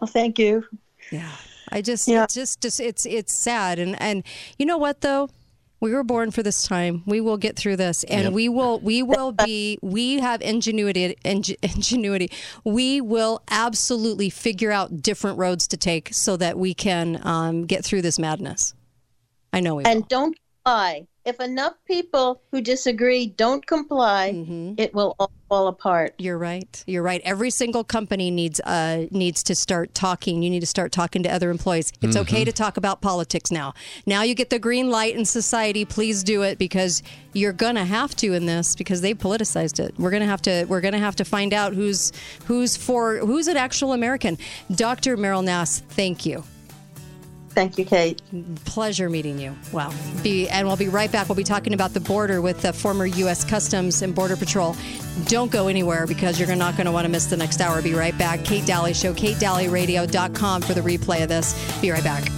Well, 0.00 0.08
thank 0.08 0.38
you. 0.38 0.64
Yeah. 1.10 1.30
I 1.70 1.80
just, 1.80 2.08
it's 2.08 2.34
just, 2.34 2.60
just, 2.60 2.80
it's, 2.80 3.06
it's 3.06 3.42
sad. 3.42 3.78
And, 3.78 4.00
and 4.00 4.22
you 4.58 4.66
know 4.66 4.78
what 4.78 5.00
though? 5.00 5.28
We 5.80 5.92
were 5.92 6.04
born 6.04 6.30
for 6.30 6.42
this 6.42 6.62
time. 6.62 7.02
We 7.04 7.20
will 7.20 7.36
get 7.36 7.56
through 7.56 7.76
this, 7.76 8.04
and 8.04 8.22
Yep. 8.24 8.32
we 8.32 8.48
will. 8.48 8.80
We 8.80 9.02
will 9.02 9.32
be. 9.32 9.78
We 9.82 10.18
have 10.20 10.40
ingenuity. 10.40 11.14
Ingenuity. 11.26 12.30
We 12.64 13.02
will 13.02 13.42
absolutely 13.50 14.30
figure 14.30 14.70
out 14.70 15.02
different 15.02 15.36
roads 15.36 15.68
to 15.68 15.76
take 15.76 16.08
so 16.14 16.38
that 16.38 16.56
we 16.56 16.72
can 16.72 17.20
um, 17.26 17.66
get 17.66 17.84
through 17.84 18.00
this 18.00 18.18
madness. 18.18 18.72
I 19.52 19.60
know 19.60 19.74
we. 19.74 19.84
and 19.84 20.08
don't 20.08 20.38
comply. 20.64 21.06
If 21.24 21.40
enough 21.40 21.72
people 21.86 22.42
who 22.50 22.60
disagree 22.60 23.26
don't 23.28 23.66
comply, 23.66 24.26
it 24.76 24.92
will 24.94 25.16
all 25.18 25.30
fall 25.48 25.68
apart. 25.68 26.14
You're 26.18 26.36
right. 26.36 26.84
You're 26.86 27.02
right. 27.02 27.22
Every 27.24 27.48
single 27.50 27.82
company 27.82 28.30
needs 28.30 28.60
uh, 28.60 29.06
needs 29.10 29.42
to 29.44 29.54
start 29.54 29.94
talking. 29.94 30.42
You 30.42 30.50
need 30.50 30.60
to 30.60 30.66
start 30.66 30.92
talking 30.92 31.22
to 31.22 31.30
other 31.32 31.50
employees. 31.50 31.92
It's 32.02 32.16
okay 32.16 32.42
Mhm. 32.42 32.46
to 32.46 32.52
talk 32.52 32.76
about 32.76 33.00
politics 33.00 33.50
now. 33.50 33.72
Now 34.04 34.22
you 34.22 34.34
get 34.34 34.50
the 34.50 34.58
green 34.58 34.90
light 34.90 35.16
in 35.16 35.24
society. 35.24 35.86
Please 35.86 36.22
do 36.24 36.42
it 36.42 36.58
because 36.58 37.02
you're 37.32 37.52
gonna 37.54 37.84
have 37.86 38.14
to 38.16 38.34
in 38.34 38.44
this 38.44 38.74
because 38.76 39.00
they 39.00 39.14
politicized 39.14 39.80
it. 39.80 39.94
We're 39.98 40.10
gonna 40.10 40.26
have 40.26 40.42
to. 40.42 40.64
We're 40.66 40.82
gonna 40.82 40.98
have 40.98 41.16
to 41.16 41.24
find 41.24 41.54
out 41.54 41.72
who's 41.72 42.12
who's 42.44 42.76
for 42.76 43.16
who's 43.18 43.48
an 43.48 43.56
actual 43.56 43.92
American. 43.94 44.36
Dr. 44.74 45.16
Meryl 45.16 45.42
Nass, 45.42 45.80
thank 45.88 46.26
you. 46.26 46.44
Thank 47.54 47.78
you, 47.78 47.84
Kate. 47.84 48.20
Pleasure 48.64 49.08
meeting 49.08 49.38
you. 49.38 49.56
Wow. 49.72 49.92
Be, 50.22 50.48
and 50.48 50.66
we'll 50.66 50.76
be 50.76 50.88
right 50.88 51.10
back. 51.10 51.28
We'll 51.28 51.36
be 51.36 51.44
talking 51.44 51.72
about 51.72 51.94
the 51.94 52.00
border 52.00 52.40
with 52.42 52.62
the 52.62 52.72
former 52.72 53.06
U.S. 53.06 53.44
Customs 53.44 54.02
and 54.02 54.14
Border 54.14 54.36
Patrol. 54.36 54.74
Don't 55.26 55.52
go 55.52 55.68
anywhere 55.68 56.06
because 56.06 56.40
you're 56.40 56.54
not 56.56 56.76
going 56.76 56.86
to 56.86 56.92
want 56.92 57.04
to 57.04 57.08
miss 57.08 57.26
the 57.26 57.36
next 57.36 57.60
hour. 57.60 57.80
Be 57.80 57.94
right 57.94 58.16
back. 58.18 58.44
Kate 58.44 58.66
Dalley 58.66 58.92
Show, 58.92 59.14
katedalleyradio.com 59.14 60.62
for 60.62 60.74
the 60.74 60.80
replay 60.80 61.22
of 61.22 61.28
this. 61.28 61.80
Be 61.80 61.90
right 61.92 62.04
back. 62.04 62.28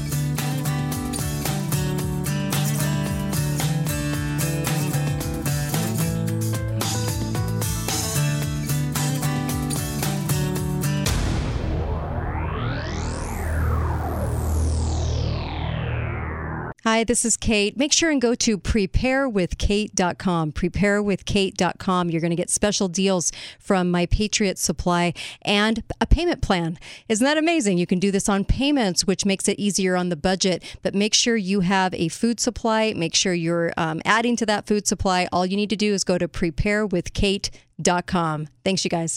Hi, 16.97 17.05
this 17.05 17.27
is 17.27 17.37
Kate. 17.37 17.77
Make 17.77 17.93
sure 17.93 18.11
and 18.11 18.23
go 18.23 18.35
to 18.37 18.57
preparewithkate.com. 18.57 20.53
Preparewithkate.com. 20.53 22.09
You're 22.09 22.23
going 22.23 22.31
to 22.31 22.37
get 22.37 22.49
special 22.49 22.89
deals 22.89 23.33
from 23.61 23.91
My 23.91 24.07
Patriot 24.07 24.59
Supply 24.59 25.13
and 25.43 25.83
a 26.01 26.07
payment 26.07 26.41
plan. 26.41 26.79
Isn't 27.11 27.23
that 27.23 27.37
amazing? 27.37 27.77
You 27.77 27.87
can 27.87 27.99
do 27.99 28.11
this 28.11 28.31
on 28.31 28.47
payments, 28.47 29.07
which 29.07 29.27
makes 29.27 29.47
it 29.47 29.59
easier 29.59 29.95
on 29.95 30.09
the 30.09 30.17
budget. 30.17 30.65
But 30.81 30.95
make 30.95 31.13
sure 31.13 31.37
you 31.37 31.61
have 31.61 31.93
a 31.93 32.09
food 32.09 32.41
supply. 32.41 32.95
Make 32.97 33.15
sure 33.15 33.35
you're 33.35 33.75
um, 33.77 34.01
adding 34.07 34.35
to 34.37 34.47
that 34.47 34.67
food 34.67 34.87
supply. 34.87 35.29
All 35.31 35.45
you 35.45 35.59
need 35.59 35.69
to 35.69 35.77
do 35.77 35.93
is 35.93 36.03
go 36.03 36.17
to 36.17 36.27
preparewithkate.com. 36.27 38.49
Thanks, 38.65 38.85
you 38.85 38.89
guys. 38.89 39.15